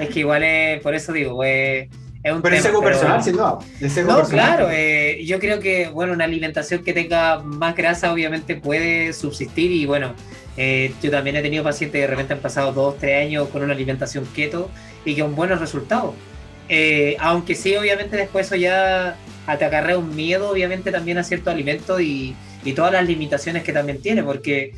es 0.00 0.08
que 0.10 0.20
igual 0.20 0.42
es, 0.42 0.82
por 0.82 0.94
eso 0.94 1.12
digo, 1.12 1.42
es, 1.42 1.88
es 2.28 2.36
un 2.36 2.42
pero 2.42 2.56
tema, 2.56 2.60
es 2.60 2.66
algo 2.66 2.82
personal, 2.82 3.22
sin 3.22 3.32
duda. 3.34 3.58
no, 4.06 4.28
claro, 4.28 4.68
eh, 4.70 5.22
yo 5.24 5.38
creo 5.38 5.60
que, 5.60 5.88
bueno, 5.88 6.12
una 6.12 6.24
alimentación 6.24 6.82
que 6.82 6.92
tenga 6.92 7.40
más 7.40 7.74
grasa 7.76 8.12
obviamente 8.12 8.56
puede 8.56 9.12
subsistir 9.12 9.70
y 9.70 9.86
bueno, 9.86 10.14
eh, 10.56 10.92
yo 11.02 11.10
también 11.10 11.36
he 11.36 11.42
tenido 11.42 11.64
pacientes 11.64 11.92
que 11.92 12.02
de 12.02 12.06
repente 12.06 12.32
han 12.32 12.40
pasado 12.40 12.72
dos, 12.72 12.98
tres 12.98 13.26
años 13.26 13.48
con 13.48 13.62
una 13.62 13.74
alimentación 13.74 14.26
keto 14.34 14.70
y 15.04 15.16
con 15.16 15.34
buenos 15.34 15.60
resultados. 15.60 16.14
Eh, 16.68 17.16
aunque 17.20 17.54
sí, 17.54 17.76
obviamente 17.76 18.16
después 18.16 18.46
eso 18.46 18.56
ya 18.56 19.16
te 19.58 19.64
acarrea 19.64 19.96
un 19.96 20.14
miedo, 20.14 20.50
obviamente 20.50 20.90
también 20.90 21.18
a 21.18 21.24
ciertos 21.24 21.52
alimentos 21.52 22.00
y, 22.00 22.34
y 22.64 22.72
todas 22.72 22.92
las 22.92 23.06
limitaciones 23.06 23.62
que 23.62 23.72
también 23.72 24.02
tiene, 24.02 24.22
porque 24.22 24.72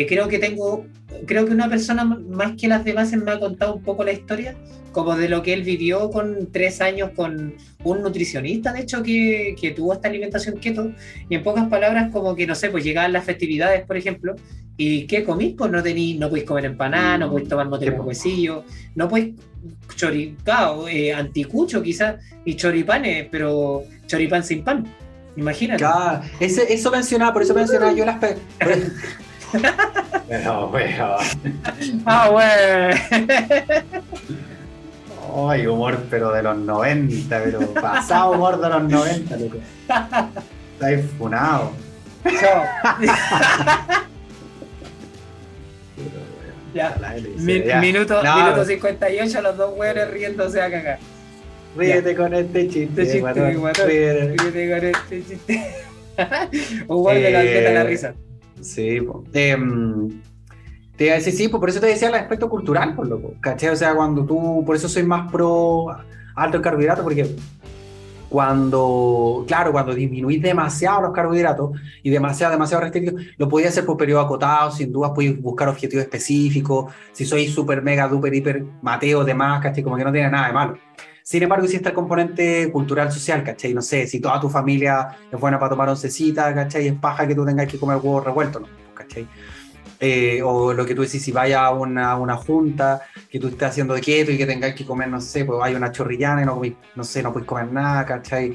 eh, 0.00 0.06
creo 0.06 0.28
que 0.28 0.38
tengo, 0.38 0.86
creo 1.26 1.46
que 1.46 1.52
una 1.52 1.68
persona 1.68 2.04
más 2.04 2.52
que 2.56 2.68
las 2.68 2.84
demás 2.84 3.12
me 3.12 3.30
ha 3.30 3.38
contado 3.38 3.74
un 3.74 3.82
poco 3.82 4.04
la 4.04 4.12
historia, 4.12 4.56
como 4.92 5.16
de 5.16 5.28
lo 5.28 5.42
que 5.42 5.52
él 5.52 5.62
vivió 5.62 6.10
con 6.10 6.50
tres 6.52 6.80
años 6.80 7.10
con 7.14 7.54
un 7.84 8.02
nutricionista, 8.02 8.72
de 8.72 8.80
hecho, 8.80 9.02
que, 9.02 9.54
que 9.60 9.70
tuvo 9.72 9.92
esta 9.92 10.08
alimentación 10.08 10.58
keto, 10.58 10.92
y 11.28 11.34
en 11.34 11.42
pocas 11.42 11.68
palabras, 11.68 12.10
como 12.12 12.34
que, 12.34 12.46
no 12.46 12.54
sé, 12.54 12.70
pues 12.70 12.84
llegaban 12.84 13.12
las 13.12 13.24
festividades, 13.24 13.84
por 13.84 13.96
ejemplo, 13.96 14.36
¿Y 14.78 15.06
qué 15.06 15.24
comís? 15.24 15.54
Pues 15.56 15.70
no 15.70 15.82
tení, 15.82 16.14
no 16.14 16.28
podéis 16.28 16.46
comer 16.46 16.66
empanada, 16.66 17.18
no 17.18 17.30
podéis 17.30 17.48
tomar 17.48 17.68
mote 17.68 17.88
huesillo, 17.90 18.64
no 18.94 19.08
podéis 19.08 19.34
choripao, 19.94 20.86
eh, 20.86 21.14
anticucho 21.14 21.82
quizás, 21.82 22.16
y 22.44 22.56
choripanes, 22.56 23.28
pero 23.30 23.84
choripán 24.06 24.44
sin 24.44 24.62
pan. 24.62 24.86
Imagínate. 25.36 25.78
Claro, 25.78 26.22
ese, 26.40 26.72
eso 26.72 26.90
mencionaba, 26.90 27.32
por 27.32 27.42
eso 27.42 27.54
mencionaba 27.54 27.92
yo 27.94 28.04
las. 28.04 28.18
Pero, 30.28 30.68
bueno. 30.68 31.16
Ah, 32.04 32.28
bueno. 32.30 32.96
Ay, 35.48 35.66
humor, 35.66 35.98
pero 36.10 36.32
de 36.32 36.42
los 36.42 36.56
90, 36.56 37.42
pero 37.44 37.60
pasado 37.74 38.32
humor 38.32 38.60
de 38.60 38.68
los 38.68 38.82
90, 38.84 39.36
loco. 39.36 39.58
Está 40.80 41.08
funado. 41.18 41.72
Chao. 42.40 42.64
Ya. 46.74 46.94
Minuto, 47.80 48.22
minuto 48.22 48.64
58, 48.64 49.40
los 49.40 49.56
dos 49.56 49.72
hueones 49.76 50.10
riéndose 50.10 50.60
a 50.60 50.70
cagar. 50.70 50.98
Ríete 51.76 52.14
con 52.14 52.34
este 52.34 52.68
chiste. 52.68 53.02
Este 53.02 53.12
chiste 53.12 53.32
ríete 53.32 54.70
con 54.70 54.84
este 54.84 55.24
chiste. 55.26 55.74
vuelve 56.86 57.28
eh, 57.28 57.74
la 57.74 57.84
risa. 57.84 58.14
Sí, 58.60 58.98
eh, 59.32 59.56
te 60.96 61.06
iba 61.06 61.20
sí, 61.20 61.48
por 61.48 61.68
eso 61.68 61.80
te 61.80 61.86
decía 61.86 62.08
el 62.08 62.14
aspecto 62.14 62.48
cultural, 62.48 62.94
por 62.94 63.06
loco. 63.06 63.34
¿Caché? 63.40 63.70
O 63.70 63.76
sea, 63.76 63.94
cuando 63.94 64.24
tú, 64.24 64.62
por 64.64 64.76
eso 64.76 64.88
soy 64.88 65.02
más 65.02 65.30
pro 65.30 65.88
alto 66.34 66.62
carbohidrato, 66.62 67.02
porque 67.02 67.36
cuando, 68.28 69.44
claro, 69.46 69.72
cuando 69.72 69.94
disminuís 69.94 70.42
demasiado 70.42 71.02
los 71.02 71.12
carbohidratos 71.12 71.78
y 72.02 72.10
demasiado, 72.10 72.52
demasiado 72.52 72.82
restrictivo, 72.82 73.18
lo 73.36 73.48
podéis 73.48 73.70
hacer 73.70 73.84
por 73.84 73.96
periodo 73.96 74.20
acotado, 74.20 74.70
sin 74.70 74.90
duda 74.90 75.14
podéis 75.14 75.40
buscar 75.40 75.68
objetivos 75.68 76.04
específicos, 76.04 76.92
si 77.12 77.24
sois 77.24 77.52
súper, 77.52 77.82
mega, 77.82 78.08
duper, 78.08 78.34
hiper, 78.34 78.64
mateo, 78.82 79.24
demás, 79.24 79.62
¿cachai? 79.62 79.82
Como 79.82 79.96
que 79.96 80.04
no 80.04 80.12
tiene 80.12 80.30
nada 80.30 80.48
de 80.48 80.52
malo. 80.52 80.78
Sin 81.26 81.42
embargo, 81.42 81.66
está 81.66 81.88
el 81.88 81.94
componente 81.96 82.70
cultural, 82.70 83.10
social, 83.10 83.42
¿cachai? 83.42 83.74
No 83.74 83.82
sé, 83.82 84.06
si 84.06 84.20
toda 84.20 84.38
tu 84.38 84.48
familia 84.48 85.08
es 85.28 85.40
buena 85.40 85.58
para 85.58 85.70
tomar 85.70 85.88
oncecita, 85.88 86.54
¿cachai? 86.54 86.86
Es 86.86 86.94
paja 86.94 87.26
que 87.26 87.34
tú 87.34 87.44
tengas 87.44 87.66
que 87.66 87.80
comer 87.80 87.96
huevo 87.96 88.20
revuelto, 88.20 88.60
¿no? 88.60 88.68
¿cachai? 88.94 89.26
Eh, 89.98 90.40
o 90.44 90.72
lo 90.72 90.86
que 90.86 90.94
tú 90.94 91.02
decís, 91.02 91.20
si 91.24 91.32
vaya 91.32 91.66
a 91.66 91.72
una, 91.72 92.16
una, 92.16 92.36
junta 92.36 93.02
que 93.28 93.40
tú 93.40 93.48
estés 93.48 93.70
haciendo 93.70 93.94
de 93.94 94.02
quieto 94.02 94.30
y 94.30 94.38
que 94.38 94.46
tengáis 94.46 94.76
que 94.76 94.86
comer, 94.86 95.08
no 95.08 95.20
sé, 95.20 95.44
pues 95.44 95.58
hay 95.64 95.74
una 95.74 95.90
chorrillana 95.90 96.42
y 96.42 96.46
no, 96.46 96.62
no 96.94 97.02
sé, 97.02 97.24
no 97.24 97.32
puedes 97.32 97.48
comer 97.48 97.72
nada, 97.72 98.06
¿cachai? 98.06 98.54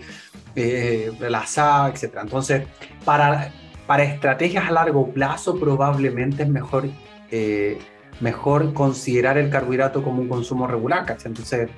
Eh, 0.55 1.11
la 1.19 1.39
asada, 1.39 1.89
etc. 1.89 2.19
Entonces, 2.21 2.65
para, 3.03 3.51
para 3.85 4.03
estrategias 4.03 4.65
a 4.69 4.71
largo 4.71 5.11
plazo 5.11 5.59
probablemente 5.59 6.43
es 6.43 6.49
mejor, 6.49 6.87
eh, 7.31 7.79
mejor 8.21 8.73
considerar 8.73 9.37
el 9.37 9.49
carbohidrato 9.49 10.01
como 10.01 10.21
un 10.21 10.29
consumo 10.29 10.67
regular, 10.67 11.05
¿cachai? 11.05 11.31
Entonces, 11.31 11.69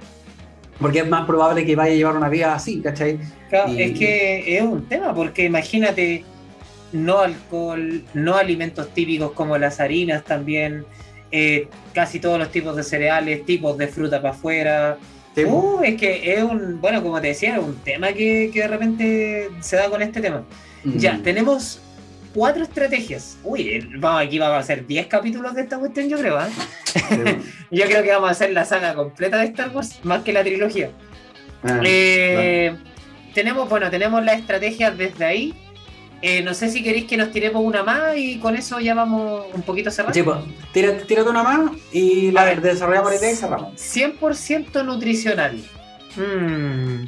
porque 0.83 0.99
es 0.99 1.07
más 1.07 1.25
probable 1.25 1.65
que 1.65 1.77
vaya 1.77 1.93
a 1.93 1.95
llevar 1.95 2.17
una 2.17 2.27
vida 2.27 2.53
así, 2.53 2.81
¿cachai? 2.81 3.17
Claro, 3.49 3.71
es 3.71 3.97
que 3.97 4.57
es 4.57 4.61
un 4.61 4.85
tema, 4.89 5.15
porque 5.15 5.45
imagínate 5.45 6.25
no 6.91 7.19
alcohol, 7.19 8.03
no 8.13 8.35
alimentos 8.35 8.93
típicos 8.93 9.31
como 9.31 9.57
las 9.57 9.79
harinas 9.79 10.25
también, 10.25 10.85
eh, 11.31 11.69
casi 11.93 12.19
todos 12.19 12.37
los 12.37 12.51
tipos 12.51 12.75
de 12.75 12.83
cereales, 12.83 13.45
tipos 13.45 13.77
de 13.77 13.87
fruta 13.87 14.21
para 14.21 14.33
afuera. 14.33 14.97
Uh, 15.37 15.79
es 15.83 15.95
que 15.95 16.33
es 16.33 16.43
un, 16.43 16.81
bueno, 16.81 17.01
como 17.01 17.21
te 17.21 17.27
decía, 17.27 17.55
es 17.55 17.63
un 17.63 17.75
tema 17.77 18.11
que, 18.11 18.51
de 18.53 18.67
repente 18.67 19.49
se 19.61 19.77
da 19.77 19.89
con 19.89 20.01
este 20.01 20.19
tema. 20.19 20.43
Mm. 20.83 20.97
Ya, 20.97 21.17
tenemos 21.23 21.79
cuatro 22.33 22.63
estrategias. 22.63 23.37
Uy, 23.43 23.89
vamos, 23.97 24.23
aquí 24.23 24.39
vamos 24.39 24.55
a 24.55 24.59
hacer 24.59 24.85
10 24.85 25.07
capítulos 25.07 25.53
de 25.53 25.61
esta 25.61 25.77
cuestión, 25.77 26.09
yo 26.09 26.17
creo. 26.17 26.39
¿eh? 26.41 26.49
yo 27.71 27.85
creo 27.85 28.03
que 28.03 28.11
vamos 28.11 28.29
a 28.29 28.31
hacer 28.31 28.51
la 28.51 28.65
saga 28.65 28.93
completa 28.93 29.37
de 29.37 29.45
Star 29.45 29.69
Wars, 29.75 29.99
más 30.03 30.23
que 30.23 30.33
la 30.33 30.43
trilogía. 30.43 30.91
Ah, 31.63 31.79
eh, 31.83 32.75
tenemos, 33.33 33.69
bueno, 33.69 33.89
tenemos 33.89 34.23
la 34.23 34.33
estrategia 34.33 34.91
desde 34.91 35.25
ahí 35.25 35.53
eh, 36.25 36.41
no 36.41 36.53
sé 36.53 36.69
si 36.69 36.81
queréis 36.81 37.03
que 37.03 37.17
nos 37.17 37.31
tiremos 37.31 37.61
una 37.61 37.83
más 37.83 38.15
y 38.15 38.39
con 38.39 38.55
eso 38.55 38.79
ya 38.79 38.95
vamos 38.95 39.45
un 39.53 39.61
poquito 39.61 39.91
cerrando. 39.91 40.13
Sí, 40.13 40.23
pues, 40.23 40.37
tírate, 41.05 41.29
una 41.29 41.43
más 41.43 41.71
y 41.91 42.31
la 42.31 42.45
desarrollamos 42.55 43.11
la 43.11 43.17
idea 43.17 43.31
y 43.31 43.35
cerramos. 43.35 43.73
100% 43.73 44.85
nutricional. 44.85 45.61
Mm. 46.15 47.07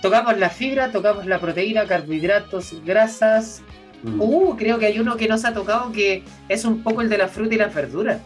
Tocamos 0.00 0.38
la 0.38 0.48
fibra, 0.48 0.90
tocamos 0.90 1.26
la 1.26 1.40
proteína, 1.40 1.84
carbohidratos, 1.84 2.82
grasas, 2.86 3.60
Mm. 4.02 4.20
Uh, 4.20 4.56
creo 4.56 4.78
que 4.78 4.86
hay 4.86 4.98
uno 4.98 5.16
que 5.16 5.28
nos 5.28 5.44
ha 5.44 5.54
tocado 5.54 5.92
que 5.92 6.24
es 6.48 6.64
un 6.64 6.82
poco 6.82 7.02
el 7.02 7.08
de 7.08 7.18
la 7.18 7.28
fruta 7.28 7.54
y 7.54 7.58
las 7.58 7.74
verduras. 7.74 8.20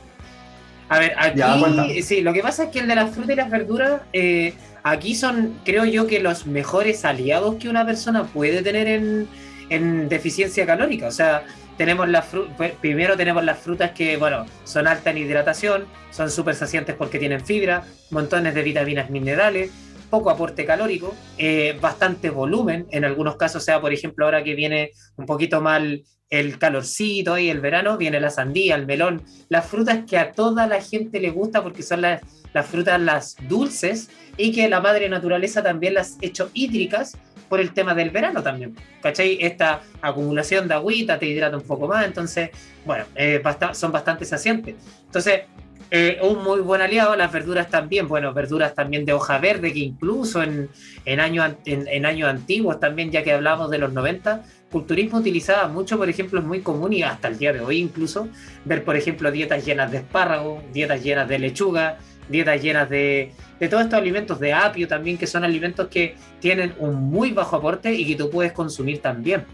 A 0.88 0.98
ver, 1.00 1.14
aquí, 1.18 2.02
sí, 2.02 2.20
lo 2.20 2.32
que 2.32 2.42
pasa 2.42 2.64
es 2.64 2.70
que 2.70 2.78
el 2.78 2.86
de 2.86 2.94
la 2.94 3.08
fruta 3.08 3.32
y 3.32 3.36
las 3.36 3.50
verduras, 3.50 4.02
eh, 4.12 4.54
aquí 4.84 5.16
son, 5.16 5.58
creo 5.64 5.84
yo, 5.84 6.06
que 6.06 6.20
los 6.20 6.46
mejores 6.46 7.04
aliados 7.04 7.56
que 7.56 7.68
una 7.68 7.84
persona 7.84 8.24
puede 8.24 8.62
tener 8.62 8.86
en, 8.86 9.26
en 9.68 10.08
deficiencia 10.08 10.64
calórica. 10.64 11.08
O 11.08 11.10
sea, 11.10 11.42
tenemos 11.76 12.08
las 12.08 12.26
pues, 12.56 12.72
primero 12.80 13.16
tenemos 13.16 13.44
las 13.44 13.58
frutas 13.58 13.90
que, 13.90 14.16
bueno, 14.16 14.46
son 14.64 14.86
altas 14.86 15.14
en 15.14 15.18
hidratación, 15.18 15.84
son 16.10 16.30
súper 16.30 16.54
saciantes 16.54 16.94
porque 16.94 17.18
tienen 17.18 17.44
fibra, 17.44 17.84
montones 18.10 18.54
de 18.54 18.62
vitaminas 18.62 19.10
minerales, 19.10 19.70
poco 20.10 20.30
aporte 20.30 20.64
calórico, 20.64 21.14
eh, 21.38 21.76
bastante 21.80 22.30
volumen, 22.30 22.86
en 22.90 23.04
algunos 23.04 23.36
casos, 23.36 23.64
sea 23.64 23.80
por 23.80 23.92
ejemplo 23.92 24.24
ahora 24.24 24.42
que 24.42 24.54
viene 24.54 24.90
un 25.16 25.26
poquito 25.26 25.60
mal 25.60 26.02
el 26.30 26.58
calorcito 26.58 27.38
y 27.38 27.50
el 27.50 27.60
verano, 27.60 27.96
viene 27.96 28.20
la 28.20 28.30
sandía, 28.30 28.74
el 28.74 28.86
melón, 28.86 29.22
las 29.48 29.66
frutas 29.66 30.00
que 30.08 30.18
a 30.18 30.32
toda 30.32 30.66
la 30.66 30.80
gente 30.80 31.20
le 31.20 31.30
gusta 31.30 31.62
porque 31.62 31.82
son 31.82 32.00
las, 32.00 32.20
frutas 32.64 33.00
las 33.00 33.36
dulces 33.48 34.08
y 34.36 34.52
que 34.52 34.68
la 34.68 34.80
madre 34.80 35.08
naturaleza 35.08 35.62
también 35.62 35.94
las 35.94 36.14
ha 36.14 36.26
hecho 36.26 36.50
hídricas 36.54 37.16
por 37.48 37.60
el 37.60 37.72
tema 37.72 37.94
del 37.94 38.10
verano 38.10 38.42
también. 38.42 38.74
¿Cachai? 39.00 39.38
Esta 39.40 39.82
acumulación 40.00 40.66
de 40.66 40.74
agüita 40.74 41.18
te 41.18 41.26
hidrata 41.26 41.56
un 41.56 41.62
poco 41.62 41.86
más, 41.86 42.04
entonces, 42.04 42.50
bueno, 42.84 43.04
eh, 43.14 43.40
son 43.72 43.92
bastante 43.92 44.24
saciantes. 44.24 44.74
Entonces, 45.04 45.42
eh, 45.90 46.18
un 46.22 46.42
muy 46.42 46.60
buen 46.60 46.80
aliado, 46.80 47.14
las 47.14 47.30
verduras 47.30 47.70
también, 47.70 48.08
bueno, 48.08 48.32
verduras 48.32 48.74
también 48.74 49.04
de 49.04 49.12
hoja 49.12 49.38
verde, 49.38 49.72
que 49.72 49.78
incluso 49.78 50.42
en, 50.42 50.68
en, 51.04 51.20
años, 51.20 51.54
en, 51.64 52.06
años 52.06 52.28
antiguos 52.28 52.80
también, 52.80 53.12
ya 53.12 53.22
que 53.22 53.32
hablamos 53.32 53.70
de 53.70 53.78
los 53.78 53.92
90, 53.92 54.42
culturismo 54.70 55.18
utilizaba 55.18 55.68
mucho, 55.68 55.96
por 55.96 56.08
ejemplo, 56.08 56.40
es 56.40 56.46
muy 56.46 56.60
común 56.60 56.92
y 56.92 57.02
hasta 57.02 57.28
el 57.28 57.38
día 57.38 57.52
de 57.52 57.60
hoy 57.60 57.78
incluso, 57.78 58.28
ver, 58.64 58.84
por 58.84 58.96
ejemplo, 58.96 59.30
dietas 59.30 59.64
llenas 59.64 59.92
de 59.92 59.98
espárrago, 59.98 60.60
dietas 60.72 61.02
llenas 61.04 61.28
de 61.28 61.38
lechuga, 61.38 61.98
dietas 62.28 62.60
llenas 62.60 62.90
de, 62.90 63.32
de 63.60 63.68
todos 63.68 63.84
estos 63.84 63.98
alimentos 63.98 64.40
de 64.40 64.52
apio 64.52 64.88
también, 64.88 65.16
que 65.16 65.28
son 65.28 65.44
alimentos 65.44 65.86
que 65.86 66.16
tienen 66.40 66.74
un 66.78 66.96
muy 66.96 67.30
bajo 67.30 67.56
aporte 67.56 67.94
y 67.94 68.04
que 68.06 68.16
tú 68.16 68.28
puedes 68.28 68.52
consumir 68.52 69.00
también. 69.00 69.44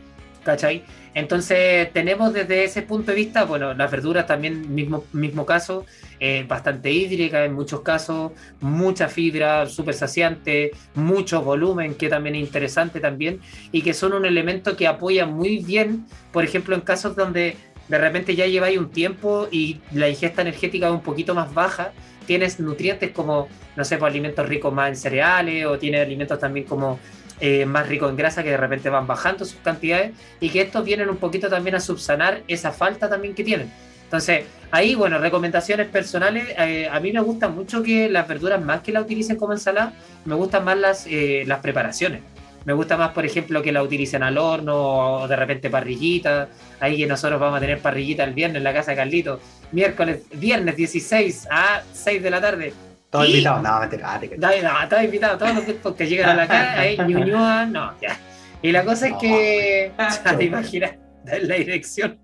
¿Cachai? 0.43 0.83
Entonces 1.15 1.93
tenemos 1.93 2.33
desde 2.33 2.65
ese 2.65 2.83
punto 2.83 3.11
de 3.11 3.17
vista, 3.17 3.45
bueno, 3.45 3.75
las 3.75 3.91
verduras 3.91 4.27
también, 4.27 4.75
mismo, 4.75 5.05
mismo 5.13 5.45
caso, 5.45 5.85
eh, 6.21 6.45
bastante 6.49 6.91
hídrica 6.91 7.45
en 7.45 7.53
muchos 7.53 7.81
casos, 7.83 8.33
mucha 8.61 9.09
fibra, 9.09 9.67
súper 9.67 9.95
saciante, 9.95 10.71
mucho 10.95 11.43
volumen, 11.43 11.95
que 11.95 12.09
también 12.09 12.37
es 12.37 12.43
interesante 12.43 13.01
también, 13.01 13.41
y 13.73 13.83
que 13.83 13.93
son 13.93 14.15
un 14.15 14.25
elemento 14.25 14.77
que 14.77 14.87
apoya 14.87 15.27
muy 15.27 15.59
bien, 15.59 16.07
por 16.33 16.45
ejemplo, 16.45 16.75
en 16.75 16.81
casos 16.81 17.15
donde 17.15 17.57
de 17.89 17.99
repente 17.99 18.35
ya 18.35 18.47
lleváis 18.47 18.79
un 18.79 18.91
tiempo 18.91 19.49
y 19.51 19.81
la 19.93 20.09
ingesta 20.09 20.41
energética 20.41 20.87
es 20.87 20.93
un 20.93 21.03
poquito 21.03 21.35
más 21.35 21.53
baja, 21.53 21.93
tienes 22.27 22.59
nutrientes 22.59 23.11
como, 23.11 23.49
no 23.77 23.85
sé, 23.85 23.99
pues, 23.99 24.11
alimentos 24.11 24.49
ricos 24.49 24.73
más 24.73 24.89
en 24.89 24.97
cereales 24.97 25.67
o 25.67 25.79
tienes 25.79 26.01
alimentos 26.07 26.39
también 26.39 26.65
como 26.65 26.99
eh, 27.41 27.67
más 27.67 27.89
ricos 27.89 28.11
en 28.11 28.17
grasa 28.17 28.43
que 28.43 28.51
de 28.51 28.57
repente 28.57 28.89
van 28.89 29.07
bajando 29.07 29.45
sus 29.45 29.59
cantidades 29.61 30.13
y 30.41 30.51
que 30.51 30.61
estos 30.61 30.85
vienen 30.85 31.09
un 31.09 31.17
poquito 31.17 31.49
también 31.49 31.75
a 31.75 31.81
subsanar 31.81 32.43
esa 32.49 32.73
falta 32.73 33.09
también 33.09 33.35
que 33.35 33.45
tienen. 33.45 33.71
Entonces, 34.05 34.45
ahí, 34.71 34.95
bueno, 34.95 35.19
recomendaciones 35.19 35.89
personales. 35.89 36.47
Eh, 36.59 36.87
a 36.87 37.01
mí 37.01 37.13
me 37.13 37.21
gusta 37.21 37.49
mucho 37.49 37.83
que 37.83 38.11
las 38.11 38.29
verduras, 38.29 38.63
más 38.63 38.83
que 38.83 38.93
la 38.93 39.01
utilicen 39.01 39.37
como 39.37 39.55
ensalada, 39.55 39.95
me 40.27 40.35
gustan 40.35 40.65
más 40.65 40.77
las, 40.77 41.07
eh, 41.07 41.45
las 41.47 41.61
preparaciones. 41.61 42.21
Me 42.67 42.75
gusta 42.75 42.97
más, 42.99 43.13
por 43.13 43.25
ejemplo, 43.25 43.63
que 43.63 43.73
la 43.73 43.83
utilicen 43.83 44.23
al 44.23 44.37
horno 44.37 45.23
o 45.23 45.29
de 45.29 45.35
repente 45.35 45.71
parrillita. 45.71 46.49
Ahí 46.79 46.99
que 46.99 47.07
nosotros 47.07 47.41
vamos 47.41 47.57
a 47.57 47.61
tener 47.61 47.79
parrillita 47.81 48.23
el 48.25 48.35
viernes 48.35 48.59
en 48.59 48.65
la 48.65 48.75
casa 48.75 48.91
de 48.91 48.99
Carlito. 48.99 49.41
Miércoles, 49.73 50.25
viernes 50.35 50.77
16 50.77 51.49
a 51.51 51.83
6 51.93 52.23
de 52.23 52.31
la 52.31 52.41
tarde. 52.41 52.73
Todos 53.13 53.29
invitados, 53.29 53.63
no, 53.63 53.89
te 53.91 53.99
No, 54.39 54.89
todos 54.89 55.05
invitados, 55.05 55.39
todos 55.39 55.55
los 55.85 55.95
que 55.95 56.07
llegan 56.07 56.31
a 56.31 56.35
la 56.35 56.49
casa, 56.49 56.81
ahí, 56.81 56.97
ñuñua, 57.07 57.67
no, 57.67 57.95
ya. 58.01 58.19
Y 58.63 58.73
la 58.73 58.87
cosa 58.87 59.09
es 59.09 59.15
que, 59.21 59.93
ya 59.99 60.37
te 60.39 60.45
imaginas, 60.45 60.97
la 61.27 61.57
dirección. 61.57 62.19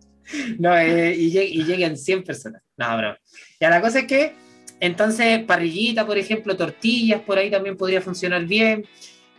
No, 0.59 0.75
eh, 0.79 1.15
y, 1.15 1.39
y 1.39 1.65
lleguen 1.65 1.99
100 1.99 2.25
personas. 2.25 2.63
No, 2.79 2.97
bro. 2.97 3.19
Ya 3.61 3.69
la 3.69 3.83
cosa 3.83 3.99
es 3.99 4.07
que, 4.07 4.35
entonces, 4.81 5.41
parrillita, 5.41 6.07
por 6.07 6.17
ejemplo, 6.17 6.57
tortillas, 6.57 7.21
por 7.21 7.37
ahí 7.37 7.51
también 7.51 7.77
podría 7.77 8.01
funcionar 8.01 8.47
bien. 8.47 8.87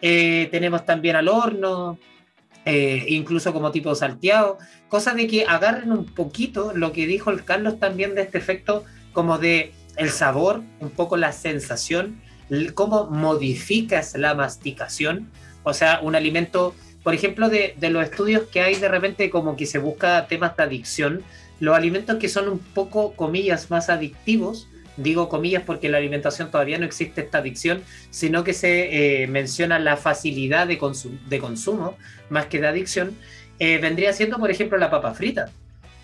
Eh, 0.03 0.49
tenemos 0.51 0.85
también 0.85 1.15
al 1.15 1.27
horno, 1.27 1.97
eh, 2.63 3.05
incluso 3.07 3.51
como 3.53 3.71
tipo 3.71 3.95
salteado, 3.95 4.59
cosa 4.87 5.15
de 5.15 5.25
que 5.25 5.45
agarren 5.45 5.91
un 5.91 6.05
poquito 6.05 6.73
lo 6.75 6.91
que 6.91 7.07
dijo 7.07 7.31
el 7.31 7.43
Carlos 7.43 7.79
también 7.79 8.13
de 8.13 8.21
este 8.21 8.37
efecto 8.37 8.85
como 9.13 9.39
de 9.39 9.71
el 9.99 10.09
sabor, 10.11 10.63
un 10.79 10.89
poco 10.89 11.17
la 11.17 11.33
sensación, 11.33 12.21
cómo 12.73 13.07
modificas 13.07 14.15
la 14.17 14.33
masticación, 14.33 15.29
o 15.63 15.73
sea, 15.73 15.99
un 16.01 16.15
alimento, 16.15 16.73
por 17.03 17.13
ejemplo, 17.13 17.49
de, 17.49 17.75
los 17.81 18.03
estudios 18.03 18.43
que 18.43 18.61
hay 18.61 18.75
de 18.75 18.87
repente 18.87 19.29
como 19.29 19.57
que 19.57 19.65
se 19.65 19.77
busca 19.77 20.25
temas 20.27 20.55
de 20.55 20.63
adicción, 20.63 21.21
los 21.59 21.75
alimentos 21.75 22.15
que 22.15 22.29
son 22.29 22.47
un 22.47 22.59
poco, 22.59 23.11
comillas, 23.13 23.69
más 23.69 23.89
adictivos, 23.89 24.69
digo 24.95 25.27
comillas 25.27 25.63
porque 25.65 25.89
la 25.89 25.97
alimentación 25.97 26.49
todavía 26.49 26.77
no 26.77 26.85
existe 26.85 27.19
esta 27.19 27.39
adicción, 27.39 27.83
sino 28.09 28.45
que 28.45 28.53
se 28.53 29.23
eh, 29.23 29.27
menciona 29.27 29.79
la 29.79 29.97
facilidad 29.97 30.65
de, 30.65 30.79
de, 31.27 31.39
consumo 31.39 31.97
más 32.29 32.45
que 32.45 32.61
de 32.61 32.67
adicción, 32.67 33.17
eh, 33.59 33.79
vendría 33.79 34.13
siendo, 34.13 34.37
por 34.37 34.49
ejemplo, 34.49 34.77
la 34.77 34.89
papa 34.89 35.13
frita. 35.13 35.51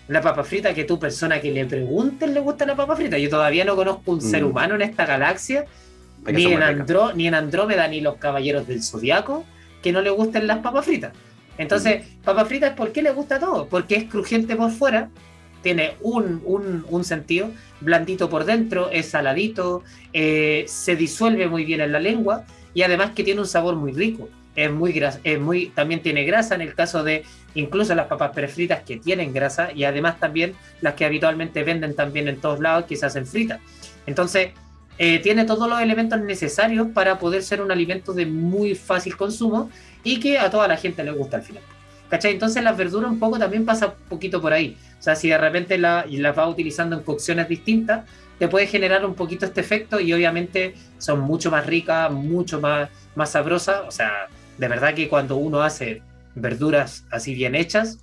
La 0.08 0.20
papa 0.20 0.44
frita 0.44 0.72
que 0.72 0.84
tú, 0.84 0.98
persona 0.98 1.40
que 1.40 1.50
le 1.50 1.66
preguntes, 1.66 2.30
le 2.30 2.40
gusta 2.40 2.64
la 2.64 2.76
papa 2.76 2.94
frita. 2.94 3.18
Yo 3.18 3.28
todavía 3.28 3.64
no 3.64 3.74
conozco 3.74 4.12
un 4.12 4.20
ser 4.20 4.44
mm. 4.44 4.46
humano 4.46 4.74
en 4.76 4.82
esta 4.82 5.04
galaxia, 5.04 5.64
ni 6.24 6.44
en, 6.44 6.62
Andro 6.62 7.12
ni 7.12 7.26
en 7.26 7.34
Andrómeda, 7.34 7.88
ni 7.88 8.00
los 8.00 8.16
caballeros 8.16 8.66
del 8.66 8.82
zodiaco, 8.82 9.44
que 9.82 9.92
no 9.92 10.00
le 10.02 10.10
gusten 10.10 10.46
las 10.46 10.58
papas 10.58 10.84
fritas. 10.84 11.12
Entonces, 11.58 12.04
mm. 12.04 12.22
papa 12.22 12.44
frita, 12.44 12.76
¿por 12.76 12.92
qué 12.92 13.02
le 13.02 13.10
gusta 13.10 13.40
todo? 13.40 13.68
Porque 13.68 13.96
es 13.96 14.04
crujiente 14.04 14.54
por 14.54 14.70
fuera, 14.70 15.10
tiene 15.62 15.94
un, 16.00 16.40
un, 16.44 16.86
un 16.88 17.04
sentido, 17.04 17.50
blandito 17.80 18.30
por 18.30 18.44
dentro, 18.44 18.90
es 18.90 19.06
saladito, 19.06 19.82
eh, 20.12 20.64
se 20.68 20.94
disuelve 20.94 21.48
muy 21.48 21.64
bien 21.64 21.80
en 21.80 21.90
la 21.90 21.98
lengua 21.98 22.44
y 22.72 22.82
además 22.82 23.10
que 23.16 23.24
tiene 23.24 23.40
un 23.40 23.46
sabor 23.48 23.74
muy 23.74 23.92
rico. 23.92 24.28
Es 24.56 24.70
muy, 24.70 25.00
es 25.22 25.38
muy 25.38 25.66
también 25.68 26.02
tiene 26.02 26.24
grasa 26.24 26.54
en 26.54 26.62
el 26.62 26.74
caso 26.74 27.04
de 27.04 27.24
incluso 27.54 27.94
las 27.94 28.06
papas 28.06 28.32
prefritas 28.34 28.82
que 28.82 28.96
tienen 28.96 29.32
grasa 29.32 29.70
y 29.72 29.84
además 29.84 30.18
también 30.18 30.54
las 30.80 30.94
que 30.94 31.04
habitualmente 31.04 31.62
venden 31.62 31.94
también 31.94 32.26
en 32.26 32.40
todos 32.40 32.60
lados 32.60 32.86
que 32.86 32.96
se 32.96 33.06
hacen 33.06 33.26
fritas. 33.26 33.60
Entonces, 34.06 34.50
eh, 34.98 35.18
tiene 35.18 35.44
todos 35.44 35.68
los 35.68 35.80
elementos 35.80 36.18
necesarios 36.20 36.88
para 36.94 37.18
poder 37.18 37.42
ser 37.42 37.60
un 37.60 37.70
alimento 37.70 38.14
de 38.14 38.24
muy 38.24 38.74
fácil 38.74 39.16
consumo 39.16 39.70
y 40.02 40.20
que 40.20 40.38
a 40.38 40.50
toda 40.50 40.66
la 40.68 40.76
gente 40.76 41.04
le 41.04 41.10
gusta 41.10 41.36
al 41.36 41.42
final. 41.42 41.62
¿Cachai? 42.08 42.32
Entonces 42.32 42.62
las 42.62 42.76
verduras 42.76 43.10
un 43.10 43.18
poco 43.18 43.38
también 43.38 43.66
pasa 43.66 43.86
un 43.88 44.08
poquito 44.08 44.40
por 44.40 44.52
ahí. 44.52 44.76
O 44.98 45.02
sea, 45.02 45.16
si 45.16 45.28
de 45.28 45.36
repente 45.36 45.76
la, 45.76 46.06
las 46.08 46.36
vas 46.36 46.48
utilizando 46.48 46.96
en 46.96 47.02
cocciones 47.02 47.48
distintas, 47.48 48.04
te 48.38 48.48
puede 48.48 48.66
generar 48.66 49.04
un 49.04 49.14
poquito 49.14 49.44
este 49.44 49.60
efecto 49.60 49.98
y 49.98 50.12
obviamente 50.12 50.74
son 50.98 51.20
mucho 51.20 51.50
más 51.50 51.66
ricas, 51.66 52.10
mucho 52.10 52.60
más, 52.60 52.88
más 53.14 53.30
sabrosas. 53.30 53.82
O 53.86 53.90
sea, 53.90 54.28
de 54.58 54.68
verdad 54.68 54.94
que 54.94 55.08
cuando 55.08 55.36
uno 55.36 55.62
hace 55.62 56.02
verduras 56.34 57.04
así 57.10 57.34
bien 57.34 57.54
hechas, 57.54 57.98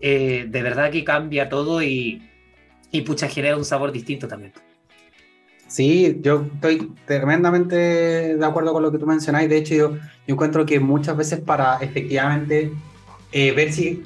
eh, 0.00 0.46
de 0.48 0.62
verdad 0.62 0.90
que 0.90 1.04
cambia 1.04 1.48
todo 1.48 1.82
y, 1.82 2.22
y 2.90 3.02
pucha, 3.02 3.28
genera 3.28 3.56
un 3.56 3.64
sabor 3.64 3.92
distinto 3.92 4.28
también. 4.28 4.52
Sí, 5.66 6.18
yo 6.20 6.46
estoy 6.52 6.92
tremendamente 7.06 7.76
de 8.36 8.44
acuerdo 8.44 8.72
con 8.72 8.82
lo 8.82 8.90
que 8.90 8.98
tú 8.98 9.06
mencionas. 9.06 9.48
De 9.48 9.56
hecho, 9.56 9.74
yo, 9.74 9.94
yo 10.26 10.34
encuentro 10.34 10.66
que 10.66 10.80
muchas 10.80 11.16
veces 11.16 11.40
para 11.40 11.76
efectivamente 11.76 12.72
eh, 13.30 13.52
ver 13.52 13.72
si, 13.72 14.02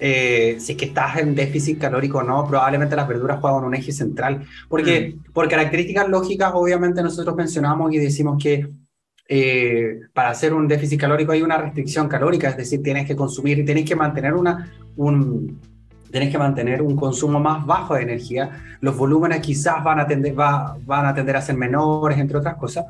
eh, 0.00 0.56
si 0.58 0.72
es 0.72 0.78
que 0.78 0.86
estás 0.86 1.18
en 1.18 1.36
déficit 1.36 1.78
calórico 1.78 2.18
o 2.18 2.22
no, 2.24 2.44
probablemente 2.48 2.96
las 2.96 3.06
verduras 3.06 3.38
juegan 3.40 3.62
un 3.62 3.74
eje 3.74 3.92
central, 3.92 4.44
porque 4.68 5.14
mm. 5.14 5.32
por 5.32 5.48
características 5.48 6.08
lógicas, 6.08 6.50
obviamente 6.54 7.02
nosotros 7.02 7.36
mencionamos 7.36 7.92
y 7.92 7.98
decimos 7.98 8.42
que 8.42 8.68
eh, 9.28 10.00
para 10.12 10.30
hacer 10.30 10.54
un 10.54 10.68
déficit 10.68 11.00
calórico 11.00 11.32
hay 11.32 11.42
una 11.42 11.58
restricción 11.58 12.08
calórica, 12.08 12.48
es 12.48 12.56
decir, 12.56 12.82
tienes 12.82 13.06
que 13.06 13.16
consumir, 13.16 13.64
tienes 13.64 13.84
que 13.84 13.96
mantener 13.96 14.34
una, 14.34 14.72
un, 14.96 15.60
tienes 16.10 16.30
que 16.30 16.38
mantener 16.38 16.80
un 16.80 16.96
consumo 16.96 17.40
más 17.40 17.66
bajo 17.66 17.94
de 17.94 18.02
energía, 18.02 18.50
los 18.80 18.96
volúmenes 18.96 19.40
quizás 19.40 19.82
van 19.82 20.00
a, 20.00 20.06
tender, 20.06 20.38
va, 20.38 20.76
van 20.84 21.06
a 21.06 21.14
tender 21.14 21.36
a 21.36 21.42
ser 21.42 21.56
menores, 21.56 22.18
entre 22.18 22.38
otras 22.38 22.56
cosas, 22.56 22.86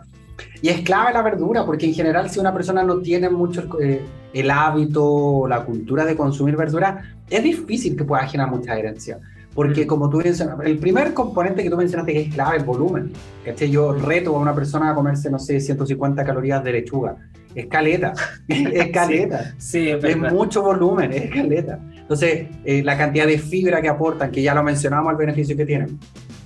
y 0.60 0.68
es 0.68 0.82
clave 0.82 1.12
la 1.12 1.22
verdura, 1.22 1.64
porque 1.64 1.86
en 1.86 1.94
general 1.94 2.28
si 2.28 2.38
una 2.38 2.52
persona 2.52 2.82
no 2.82 2.98
tiene 2.98 3.30
mucho 3.30 3.68
eh, 3.80 4.02
el 4.32 4.50
hábito, 4.50 5.46
la 5.48 5.64
cultura 5.64 6.04
de 6.04 6.16
consumir 6.16 6.56
verdura, 6.56 7.16
es 7.30 7.42
difícil 7.42 7.96
que 7.96 8.04
pueda 8.04 8.26
generar 8.26 8.50
mucha 8.50 8.72
adherencia. 8.72 9.18
Porque 9.56 9.86
como 9.86 10.10
tú 10.10 10.18
mencionas, 10.18 10.58
el 10.64 10.78
primer 10.78 11.14
componente 11.14 11.62
que 11.62 11.70
tú 11.70 11.78
mencionaste 11.78 12.12
que 12.12 12.20
es 12.20 12.34
clave, 12.34 12.58
el 12.58 12.64
volumen. 12.64 13.10
¿cachai? 13.42 13.70
Yo 13.70 13.94
reto 13.94 14.36
a 14.36 14.38
una 14.38 14.54
persona 14.54 14.90
a 14.90 14.94
comerse, 14.94 15.30
no 15.30 15.38
sé, 15.38 15.58
150 15.60 16.22
calorías 16.24 16.62
de 16.62 16.72
lechuga. 16.72 17.16
es 17.54 17.66
caleta, 17.66 18.12
es 18.48 18.90
caleta. 18.92 19.54
Sí, 19.56 19.88
es, 19.88 20.04
es, 20.04 20.18
mucho 20.18 20.62
volumen, 20.62 21.10
es 21.10 21.30
caleta. 21.30 21.80
Entonces, 21.96 22.48
eh, 22.66 22.82
la 22.84 22.98
cantidad 22.98 23.26
de 23.26 23.38
fibra 23.38 23.80
que 23.80 23.88
aportan, 23.88 24.30
que 24.30 24.42
ya 24.42 24.54
lo 24.54 24.62
mencionamos, 24.62 25.10
el 25.10 25.16
beneficio 25.16 25.56
que 25.56 25.64
tienen, 25.64 25.98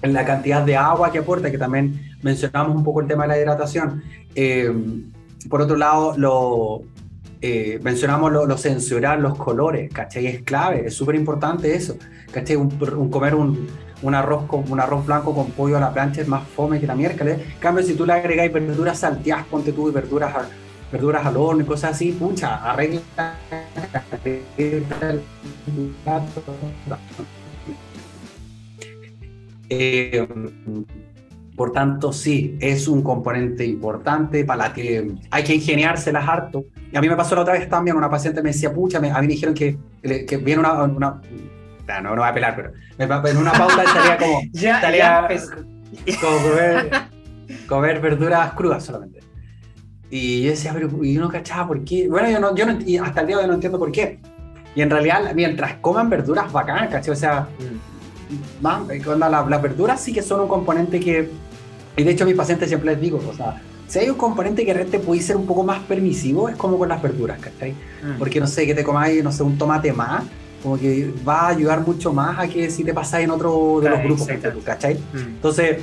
la 0.02 0.24
cantidad 0.24 0.62
de 0.62 0.76
agua 0.76 1.10
que 1.10 1.18
aporta, 1.18 1.50
que 1.50 1.58
también 1.58 2.00
mencionamos 2.22 2.76
un 2.76 2.84
poco 2.84 3.00
el 3.00 3.08
tema 3.08 3.24
de 3.24 3.28
la 3.28 3.38
hidratación. 3.38 4.04
Eh, 4.36 4.72
por 5.48 5.62
otro 5.62 5.76
lado, 5.76 6.14
lo, 6.16 6.82
eh, 7.40 7.78
mencionamos 7.82 8.32
lo, 8.32 8.58
sensorial, 8.58 9.22
los 9.22 9.36
colores, 9.36 9.92
¿cachai? 9.92 10.26
Es 10.26 10.42
clave, 10.42 10.86
es 10.86 10.94
súper 10.94 11.14
importante 11.14 11.74
eso, 11.74 11.96
¿cachai? 12.32 12.56
Un, 12.56 12.70
comer 13.10 13.34
un, 13.34 13.68
un, 14.02 14.14
arroz 14.14 14.44
con, 14.46 14.70
un 14.70 14.80
arroz 14.80 15.06
blanco 15.06 15.34
con 15.34 15.50
pollo 15.52 15.76
a 15.76 15.80
la 15.80 15.92
plancha 15.92 16.20
es 16.20 16.28
más 16.28 16.46
fome 16.46 16.80
que 16.80 16.86
la 16.86 16.94
miércoles. 16.94 17.38
En 17.40 17.60
cambio, 17.60 17.82
si 17.84 17.94
tú 17.94 18.04
le 18.04 18.12
agregas 18.12 18.52
verduras 18.52 18.98
salteadas, 18.98 19.46
ponte 19.46 19.72
tú 19.72 19.88
y 19.88 19.92
verduras 19.92 20.34
verduras 20.90 21.24
al 21.24 21.36
horno 21.36 21.62
y 21.62 21.66
cosas 21.66 21.92
así, 21.92 22.12
pucha, 22.12 22.56
arregla 22.68 23.00
eh, 29.68 30.26
por 31.60 31.72
tanto, 31.72 32.10
sí, 32.10 32.56
es 32.58 32.88
un 32.88 33.02
componente 33.02 33.66
importante 33.66 34.46
para 34.46 34.68
la 34.68 34.72
que 34.72 35.12
hay 35.30 35.44
que 35.44 35.54
ingeniárselas 35.56 36.26
harto. 36.26 36.64
Y 36.90 36.96
a 36.96 37.02
mí 37.02 37.08
me 37.10 37.16
pasó 37.16 37.34
la 37.34 37.42
otra 37.42 37.52
vez 37.52 37.68
también, 37.68 37.98
una 37.98 38.08
paciente 38.08 38.42
me 38.42 38.48
decía, 38.48 38.72
pucha, 38.72 38.96
a 38.96 39.00
mí 39.02 39.10
me 39.10 39.26
dijeron 39.26 39.54
que, 39.54 39.76
que 40.02 40.38
viene 40.38 40.60
una, 40.60 40.84
una 40.84 41.20
no, 42.00 42.00
no 42.00 42.16
voy 42.16 42.30
a 42.30 42.32
pelar, 42.32 42.56
pero 42.96 43.28
en 43.28 43.36
una 43.36 43.52
pauta 43.52 43.82
estaría 43.82 44.16
como, 44.16 44.40
ya, 44.52 44.76
estaría 44.76 45.28
como 46.18 46.38
comer, 46.38 46.90
comer 47.68 48.00
verduras 48.00 48.54
crudas 48.54 48.82
solamente. 48.82 49.20
Y 50.08 50.44
yo 50.44 50.52
decía, 50.52 50.72
pero 50.72 50.88
yo 51.02 51.20
no 51.20 51.28
cachaba 51.28 51.68
por 51.68 51.84
qué. 51.84 52.08
Bueno, 52.08 52.30
yo, 52.30 52.40
no, 52.40 52.56
yo 52.56 52.64
no, 52.64 52.78
y 52.80 52.96
hasta 52.96 53.20
el 53.20 53.26
día 53.26 53.36
de 53.36 53.42
hoy 53.42 53.48
no 53.48 53.54
entiendo 53.56 53.78
por 53.78 53.92
qué. 53.92 54.18
Y 54.74 54.80
en 54.80 54.88
realidad, 54.88 55.34
mientras 55.34 55.74
coman 55.74 56.08
verduras 56.08 56.50
bacanas, 56.50 56.88
¿cachai? 56.88 57.12
O 57.12 57.16
sea, 57.16 57.48
mm. 57.58 58.62
más, 58.62 58.80
las 58.88 59.62
verduras 59.62 60.00
sí 60.00 60.14
que 60.14 60.22
son 60.22 60.40
un 60.40 60.48
componente 60.48 60.98
que. 60.98 61.49
Y 61.96 62.04
de 62.04 62.10
hecho, 62.12 62.24
a 62.24 62.26
mis 62.26 62.36
pacientes 62.36 62.68
siempre 62.68 62.92
les 62.92 63.00
digo, 63.00 63.22
o 63.28 63.34
sea, 63.34 63.60
si 63.86 63.98
hay 63.98 64.10
un 64.10 64.16
componente 64.16 64.64
que 64.64 64.72
realmente 64.72 65.00
puede 65.00 65.20
ser 65.20 65.36
un 65.36 65.46
poco 65.46 65.64
más 65.64 65.80
permisivo, 65.80 66.48
es 66.48 66.56
como 66.56 66.78
con 66.78 66.88
las 66.88 67.02
verduras, 67.02 67.38
¿cachai? 67.40 67.72
Mm. 67.72 68.18
Porque 68.18 68.40
no 68.40 68.46
sé, 68.46 68.66
que 68.66 68.74
te 68.74 68.84
comáis, 68.84 69.22
no 69.22 69.32
sé, 69.32 69.42
un 69.42 69.58
tomate 69.58 69.92
más, 69.92 70.22
como 70.62 70.78
que 70.78 71.12
va 71.26 71.42
a 71.42 71.48
ayudar 71.48 71.80
mucho 71.80 72.12
más 72.12 72.38
a 72.38 72.46
que 72.46 72.70
si 72.70 72.84
te 72.84 72.94
pasáis 72.94 73.24
en 73.24 73.30
otro 73.30 73.80
de 73.80 73.90
los 73.90 74.02
grupos, 74.02 74.28
¿cachai? 74.64 74.94
Mm. 74.94 75.18
Entonces 75.18 75.78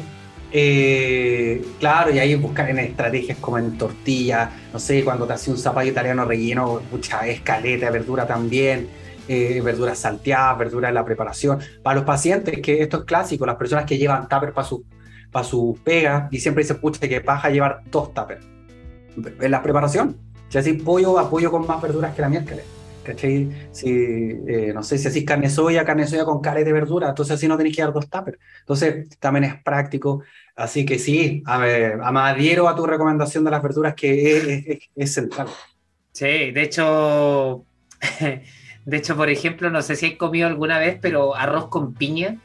eh, 0.52 1.62
claro, 1.80 2.12
y 2.12 2.20
ahí 2.20 2.36
buscar 2.36 2.70
en 2.70 2.80
estrategias 2.80 3.38
como 3.40 3.58
en 3.58 3.78
tortilla, 3.78 4.50
no 4.72 4.80
sé, 4.80 5.04
cuando 5.04 5.28
te 5.28 5.34
hace 5.34 5.52
un 5.52 5.58
zapallo 5.58 5.92
italiano 5.92 6.26
relleno, 6.26 6.82
mucha 6.92 7.28
escaleta, 7.28 7.90
verdura 7.90 8.26
también, 8.26 8.88
eh, 9.28 9.62
verduras 9.62 10.00
salteadas, 10.00 10.58
verduras 10.58 10.90
en 10.90 10.96
la 10.96 11.04
preparación. 11.04 11.60
Para 11.84 11.98
los 11.98 12.06
pacientes, 12.06 12.62
que 12.62 12.82
esto 12.82 13.00
es 13.00 13.04
clásico, 13.04 13.46
las 13.46 13.58
personas 13.58 13.86
que 13.86 13.98
llevan 13.98 14.30
tupper 14.30 14.54
para 14.54 14.68
su, 14.68 14.86
para 15.32 15.46
su 15.46 15.78
pega 15.84 16.28
y 16.32 16.40
siempre 16.40 16.64
dicen, 16.64 16.80
pucha, 16.80 17.08
que 17.08 17.22
paja 17.22 17.50
llevar 17.50 17.82
dos 17.92 18.14
tuppers 18.14 18.46
en 19.42 19.52
la 19.52 19.62
preparación. 19.62 20.18
Si 20.50 20.58
así 20.58 20.74
pollo, 20.74 21.20
apoyo 21.20 21.52
con 21.52 21.66
más 21.68 21.82
verduras 21.82 22.16
que 22.16 22.22
la 22.22 22.30
miércoles. 22.30 22.64
¿cachai? 23.08 23.50
Si, 23.72 23.90
eh, 23.90 24.72
no 24.74 24.84
sé, 24.84 24.98
si 24.98 25.08
así 25.08 25.24
carne 25.24 25.50
soya, 25.50 25.86
carne 25.86 26.06
soya 26.06 26.26
con 26.26 26.42
carne 26.42 26.64
de 26.64 26.74
verdura, 26.74 27.10
entonces 27.10 27.36
así 27.36 27.48
no 27.48 27.58
tenéis 27.58 27.76
que 27.76 27.82
dar 27.82 27.94
dos 27.94 28.10
tuppers. 28.10 28.38
Entonces, 28.60 29.18
también 29.20 29.46
es 29.46 29.64
práctico. 29.64 30.24
Así 30.56 30.86
que 30.86 31.00
sí, 31.00 31.42
a 31.46 31.58
ver, 31.58 32.00
adhiero 32.02 32.68
a 32.68 32.76
tu 32.76 32.86
recomendación 32.86 33.44
de 33.46 33.52
las 33.52 33.64
verduras 33.64 33.96
que 33.96 34.80
es, 34.96 35.14
central. 35.14 35.48
Sí, 36.12 36.52
de 36.52 36.62
hecho, 36.64 37.64
de 38.86 38.98
hecho, 38.98 39.16
por 39.16 39.30
ejemplo, 39.30 39.70
no 39.70 39.82
sé 39.82 39.96
si 39.96 40.08
he 40.08 40.18
comido 40.18 40.48
alguna 40.48 40.80
vez, 40.80 40.98
pero 41.02 41.36
arroz 41.36 41.70
con 41.70 41.94
piña. 41.94 42.38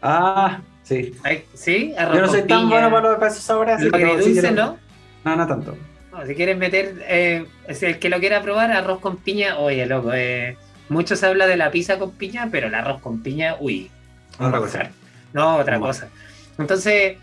Ah, 0.00 0.62
sí. 0.82 1.14
¿Sí? 1.54 1.94
Arroz 1.96 2.14
Yo 2.16 2.20
no 2.22 2.28
soy 2.28 2.42
tan 2.42 2.68
bueno 2.68 2.90
para 2.90 3.12
los 3.12 3.22
esos 3.32 3.44
sabores. 3.44 3.80
Lo 3.80 4.16
dulce, 4.16 4.52
¿no? 4.52 4.78
No, 5.24 5.36
no 5.36 5.46
tanto 5.46 5.76
si 6.26 6.34
quieres 6.34 6.56
meter, 6.58 7.02
eh, 7.08 7.46
el 7.66 7.98
que 7.98 8.08
lo 8.08 8.20
quiera 8.20 8.42
probar, 8.42 8.70
arroz 8.70 9.00
con 9.00 9.16
piña, 9.16 9.58
oye, 9.58 9.86
loco, 9.86 10.12
eh, 10.12 10.56
mucho 10.88 11.16
se 11.16 11.26
habla 11.26 11.46
de 11.46 11.56
la 11.56 11.70
pizza 11.70 11.98
con 11.98 12.12
piña, 12.12 12.48
pero 12.50 12.66
el 12.68 12.74
arroz 12.74 13.00
con 13.00 13.22
piña, 13.22 13.56
uy. 13.60 13.90
Otra 14.38 14.58
cosa. 14.58 14.90
No, 15.32 15.56
otra 15.56 15.78
cosa. 15.80 16.08
Entonces, 16.58 17.16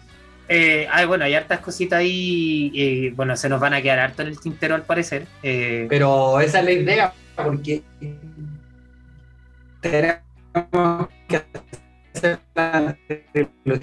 eh, 0.48 0.88
bueno, 1.08 1.26
hay 1.26 1.36
hartas 1.36 1.60
cositas 1.60 2.00
ahí, 2.00 2.72
y 2.74 3.10
bueno, 3.12 3.38
se 3.38 3.48
nos 3.48 3.60
van 3.60 3.76
a 3.76 3.82
quedar 3.82 4.00
harto 4.00 4.24
en 4.24 4.30
el 4.30 4.40
tintero 4.40 4.76
al 4.76 4.84
parecer. 4.84 5.28
Eh. 5.44 5.86
pero 5.88 6.40
esa 6.40 6.60
es 6.60 6.66
la 6.66 6.72
idea, 6.72 7.14
porque 7.36 7.84
tenemos 9.82 11.08
que 11.28 11.44
hacer 12.20 12.40
la 13.66 13.80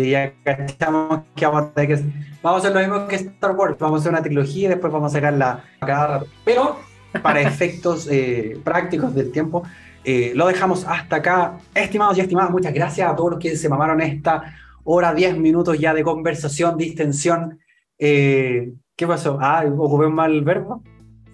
ya 0.00 0.32
cachamos 0.42 1.20
que 1.34 1.46
vamos 1.46 1.70
a 1.76 1.86
que 1.86 2.02
vamos 2.42 2.64
a 2.64 2.68
hacer 2.68 2.72
lo 2.72 2.80
mismo 2.80 3.08
que 3.08 3.16
Star 3.16 3.54
Wars, 3.54 3.76
vamos 3.78 3.98
a 3.98 4.00
hacer 4.00 4.12
una 4.12 4.22
trilogía 4.22 4.66
y 4.66 4.68
después 4.68 4.92
vamos 4.92 5.12
a 5.12 5.16
sacarla 5.16 5.64
cada 5.80 6.06
rato. 6.06 6.26
Pero 6.44 6.78
para 7.22 7.40
efectos 7.48 8.08
eh, 8.10 8.58
prácticos 8.64 9.14
del 9.14 9.30
tiempo, 9.30 9.64
eh, 10.04 10.32
lo 10.34 10.46
dejamos 10.46 10.86
hasta 10.86 11.16
acá. 11.16 11.58
Estimados 11.74 12.16
y 12.18 12.22
estimadas, 12.22 12.50
muchas 12.50 12.72
gracias 12.72 13.10
a 13.10 13.14
todos 13.14 13.32
los 13.32 13.40
que 13.40 13.56
se 13.56 13.68
mamaron 13.68 14.00
esta 14.00 14.54
hora, 14.84 15.14
10 15.14 15.38
minutos 15.38 15.78
ya 15.78 15.92
de 15.92 16.02
conversación, 16.02 16.76
distensión. 16.76 17.58
Eh, 17.98 18.72
¿Qué 18.96 19.06
pasó? 19.06 19.38
Ah, 19.40 19.64
ocupé 19.66 20.06
un 20.06 20.14
mal 20.14 20.42
verbo. 20.42 20.82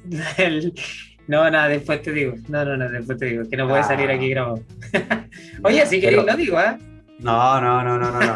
No, 1.28 1.48
nada, 1.50 1.68
después 1.68 2.00
te 2.00 2.10
digo. 2.10 2.34
No, 2.48 2.64
no, 2.64 2.76
no, 2.76 2.90
después 2.90 3.18
te 3.18 3.26
digo. 3.26 3.44
Que 3.48 3.56
no 3.56 3.68
puede 3.68 3.84
salir 3.84 4.10
aquí 4.10 4.30
grabado. 4.30 4.60
Oye, 5.62 5.86
si 5.86 6.00
queréis 6.00 6.24
lo 6.24 6.36
digo, 6.36 6.58
¿eh? 6.58 6.78
No, 7.18 7.60
no, 7.60 7.84
no, 7.84 7.98
no, 7.98 8.10
no, 8.10 8.20
no. 8.20 8.34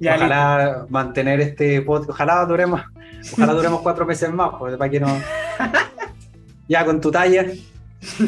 ojalá 0.14 0.86
mantener 0.88 1.40
este 1.40 1.82
podcast, 1.82 2.10
ojalá 2.10 2.46
duremos, 2.46 2.80
ojalá 3.32 3.52
duremos 3.52 3.82
cuatro 3.82 4.06
meses 4.06 4.32
más, 4.32 4.50
pues, 4.58 4.76
para 4.78 4.90
que 4.90 4.98
no. 4.98 5.08
ya 6.68 6.86
con 6.86 7.02
tu 7.02 7.10
talla. 7.10 7.44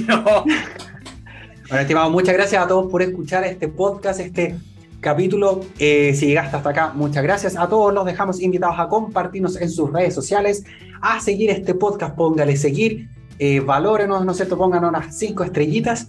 No. 0.07 0.45
Bueno, 0.45 1.81
estimado, 1.81 2.11
muchas 2.11 2.35
gracias 2.35 2.63
a 2.63 2.69
todos 2.69 2.91
por 2.91 3.01
escuchar 3.01 3.45
este 3.45 3.69
podcast, 3.69 4.21
este 4.21 4.57
capítulo. 5.01 5.61
Eh, 5.79 6.13
si 6.15 6.27
llegaste 6.27 6.57
hasta 6.57 6.71
acá, 6.71 6.93
muchas 6.95 7.23
gracias. 7.23 7.57
A 7.57 7.69
todos 7.69 7.95
los 7.95 8.05
dejamos 8.05 8.43
invitados 8.43 8.79
a 8.79 8.89
compartirnos 8.89 9.59
en 9.59 9.71
sus 9.71 9.91
redes 9.91 10.15
sociales, 10.15 10.65
a 11.01 11.21
seguir 11.21 11.49
este 11.51 11.75
podcast, 11.75 12.15
póngale 12.15 12.57
seguir, 12.57 13.09
eh, 13.39 13.61
valórenos, 13.61 14.25
¿no 14.25 14.33
es 14.33 14.37
cierto? 14.37 14.57
Pongan 14.57 14.85
unas 14.85 15.17
cinco 15.17 15.45
estrellitas 15.45 16.09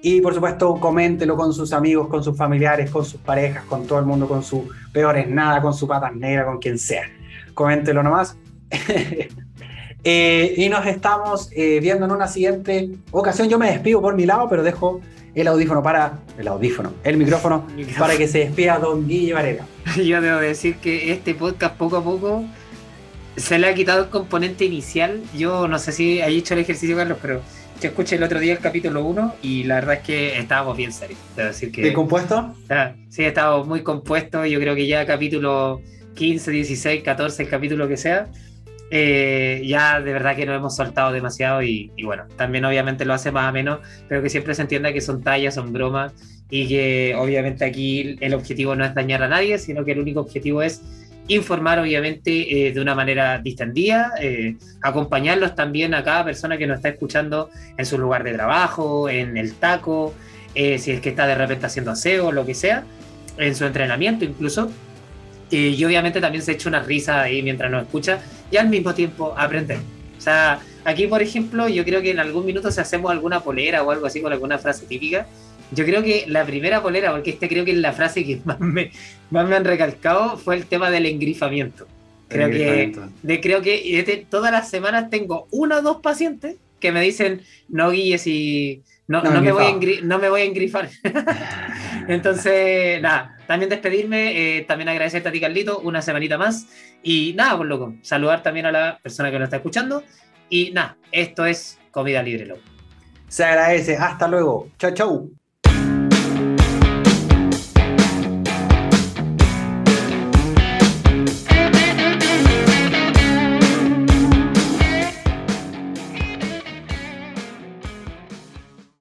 y 0.00 0.20
por 0.20 0.34
supuesto, 0.34 0.74
coméntelo 0.76 1.36
con 1.36 1.52
sus 1.52 1.72
amigos, 1.72 2.08
con 2.08 2.22
sus 2.22 2.36
familiares, 2.36 2.90
con 2.90 3.04
sus 3.04 3.20
parejas, 3.20 3.64
con 3.64 3.86
todo 3.86 3.98
el 3.98 4.06
mundo, 4.06 4.28
con 4.28 4.44
sus 4.44 4.62
peores 4.92 5.28
nada, 5.28 5.60
con 5.60 5.74
su 5.74 5.88
patas 5.88 6.14
negra, 6.14 6.46
con 6.46 6.58
quien 6.58 6.78
sea. 6.78 7.10
Coméntelo 7.54 8.02
nomás. 8.02 8.36
Eh, 10.04 10.54
y 10.56 10.68
nos 10.68 10.86
estamos 10.86 11.50
eh, 11.52 11.80
viendo 11.82 12.06
en 12.06 12.12
una 12.12 12.28
siguiente 12.28 12.88
ocasión. 13.10 13.48
Yo 13.48 13.58
me 13.58 13.72
despido 13.72 14.00
por 14.00 14.14
mi 14.14 14.26
lado, 14.26 14.48
pero 14.48 14.62
dejo 14.62 15.00
el 15.34 15.48
audífono 15.48 15.82
para. 15.82 16.20
El 16.38 16.46
audífono, 16.46 16.92
el 17.02 17.16
micrófono, 17.16 17.66
para 17.98 18.16
que 18.16 18.28
se 18.28 18.38
despida 18.38 18.78
Don 18.78 19.08
Guille 19.08 19.34
Varela. 19.34 19.66
Yo 19.96 20.20
debo 20.20 20.38
decir 20.38 20.76
que 20.76 21.12
este 21.12 21.34
podcast 21.34 21.76
poco 21.76 21.96
a 21.96 22.04
poco 22.04 22.44
se 23.38 23.58
le 23.58 23.68
ha 23.68 23.74
quitado 23.74 24.04
el 24.04 24.10
componente 24.10 24.64
inicial. 24.64 25.22
Yo 25.36 25.68
no 25.68 25.78
sé 25.78 25.92
si 25.92 26.20
hay 26.20 26.38
hecho 26.38 26.54
el 26.54 26.60
ejercicio, 26.60 26.96
Carlos, 26.96 27.18
pero 27.20 27.42
yo 27.80 27.88
escuché 27.88 28.16
el 28.16 28.22
otro 28.22 28.40
día 28.40 28.52
el 28.52 28.58
capítulo 28.58 29.04
1 29.04 29.36
y 29.42 29.64
la 29.64 29.76
verdad 29.76 29.94
es 29.94 30.00
que 30.00 30.38
estábamos 30.38 30.76
bien 30.76 30.92
serios. 30.92 31.18
decir 31.36 31.70
que, 31.70 31.92
compuesto? 31.92 32.54
sí, 33.08 33.24
estábamos 33.24 33.66
muy 33.66 33.82
compuestos. 33.82 34.48
Yo 34.48 34.58
creo 34.58 34.74
que 34.74 34.86
ya 34.86 35.06
capítulo 35.06 35.80
15, 36.14 36.50
16, 36.50 37.02
14, 37.02 37.44
el 37.44 37.48
capítulo 37.48 37.86
que 37.86 37.96
sea, 37.96 38.28
eh, 38.90 39.62
ya 39.64 40.00
de 40.00 40.12
verdad 40.12 40.34
que 40.34 40.46
nos 40.46 40.56
hemos 40.56 40.74
soltado 40.74 41.12
demasiado 41.12 41.62
y, 41.62 41.92
bueno, 42.02 42.24
también 42.36 42.64
obviamente 42.64 43.04
lo 43.04 43.14
hace 43.14 43.30
más 43.30 43.50
o 43.50 43.52
menos, 43.52 43.80
pero 44.08 44.22
que 44.22 44.30
siempre 44.30 44.54
se 44.54 44.62
entienda 44.62 44.92
que 44.92 45.00
son 45.00 45.22
tallas, 45.22 45.54
son 45.54 45.72
bromas 45.72 46.12
y 46.50 46.66
que 46.66 47.14
obviamente 47.16 47.64
aquí 47.64 48.16
el 48.20 48.34
objetivo 48.34 48.74
no 48.74 48.84
es 48.84 48.94
dañar 48.94 49.22
a 49.22 49.28
nadie, 49.28 49.58
sino 49.58 49.84
que 49.84 49.92
el 49.92 50.00
único 50.00 50.20
objetivo 50.20 50.62
es 50.62 50.82
informar 51.28 51.78
obviamente 51.78 52.68
eh, 52.68 52.72
de 52.72 52.80
una 52.80 52.94
manera 52.94 53.38
distendida, 53.38 54.12
eh, 54.20 54.56
acompañarlos 54.82 55.54
también 55.54 55.94
a 55.94 56.02
cada 56.02 56.24
persona 56.24 56.56
que 56.56 56.66
nos 56.66 56.76
está 56.76 56.88
escuchando 56.88 57.50
en 57.76 57.86
su 57.86 57.98
lugar 57.98 58.24
de 58.24 58.32
trabajo, 58.32 59.08
en 59.08 59.36
el 59.36 59.54
taco, 59.54 60.14
eh, 60.54 60.78
si 60.78 60.90
es 60.90 61.00
que 61.00 61.10
está 61.10 61.26
de 61.26 61.34
repente 61.34 61.66
haciendo 61.66 61.90
aseo, 61.90 62.32
lo 62.32 62.46
que 62.46 62.54
sea, 62.54 62.84
en 63.36 63.54
su 63.54 63.64
entrenamiento 63.64 64.24
incluso. 64.24 64.70
y 65.50 65.82
obviamente 65.84 66.20
también 66.20 66.42
se 66.42 66.52
echa 66.52 66.68
una 66.68 66.80
risa 66.82 67.22
ahí 67.22 67.42
mientras 67.42 67.70
nos 67.70 67.82
escucha 67.82 68.18
y 68.50 68.56
al 68.56 68.68
mismo 68.68 68.94
tiempo 68.94 69.34
aprender. 69.36 69.78
O 70.18 70.20
sea, 70.20 70.60
aquí 70.84 71.06
por 71.06 71.22
ejemplo, 71.22 71.68
yo 71.68 71.84
creo 71.84 72.02
que 72.02 72.10
en 72.10 72.18
algún 72.18 72.44
minuto 72.44 72.70
si 72.70 72.80
hacemos 72.80 73.10
alguna 73.10 73.40
polera 73.40 73.82
o 73.82 73.90
algo 73.90 74.06
así 74.06 74.20
con 74.20 74.32
alguna 74.32 74.58
frase 74.58 74.86
típica, 74.86 75.26
yo 75.70 75.84
creo 75.84 76.02
que 76.02 76.24
la 76.26 76.44
primera 76.44 76.82
polera, 76.82 77.12
porque 77.12 77.30
este 77.30 77.48
creo 77.48 77.64
que 77.64 77.72
es 77.72 77.78
la 77.78 77.92
frase 77.92 78.24
que 78.24 78.40
más 78.44 78.60
me, 78.60 78.90
más 79.30 79.48
me 79.48 79.56
han 79.56 79.64
recalcado, 79.64 80.36
fue 80.36 80.56
el 80.56 80.66
tema 80.66 80.90
del 80.90 81.06
engrifamiento. 81.06 81.86
Creo 82.28 82.50
que, 82.50 82.92
de, 83.22 83.40
creo 83.40 83.62
que 83.62 84.26
todas 84.28 84.52
las 84.52 84.68
semanas 84.68 85.08
tengo 85.08 85.48
una 85.50 85.78
o 85.78 85.82
dos 85.82 86.00
pacientes 86.02 86.56
que 86.78 86.92
me 86.92 87.00
dicen, 87.00 87.42
no 87.68 87.90
guíes 87.90 88.26
y 88.26 88.82
no, 89.06 89.22
no, 89.22 89.40
me, 89.40 89.52
voy 89.52 89.64
a 89.64 90.02
no 90.02 90.18
me 90.18 90.28
voy 90.28 90.42
a 90.42 90.44
engrifar. 90.44 90.90
Entonces, 92.08 93.00
nada, 93.00 93.38
también 93.46 93.70
despedirme, 93.70 94.58
eh, 94.58 94.62
también 94.62 94.90
agradecerte 94.90 95.30
a 95.30 95.32
ti, 95.32 95.40
Carlito, 95.40 95.80
una 95.80 96.02
semanita 96.02 96.36
más. 96.36 96.66
Y 97.02 97.32
nada, 97.34 97.56
pues 97.56 97.68
loco, 97.68 97.94
saludar 98.02 98.42
también 98.42 98.66
a 98.66 98.72
la 98.72 98.98
persona 99.02 99.30
que 99.30 99.38
nos 99.38 99.46
está 99.46 99.56
escuchando. 99.56 100.02
Y 100.50 100.72
nada, 100.72 100.98
esto 101.10 101.46
es 101.46 101.78
Comida 101.90 102.22
Libre, 102.22 102.46
loco. 102.46 102.60
Se 103.28 103.44
agradece. 103.44 103.96
Hasta 103.96 104.28
luego. 104.28 104.68
Chau, 104.78 104.92
chau. 104.92 105.30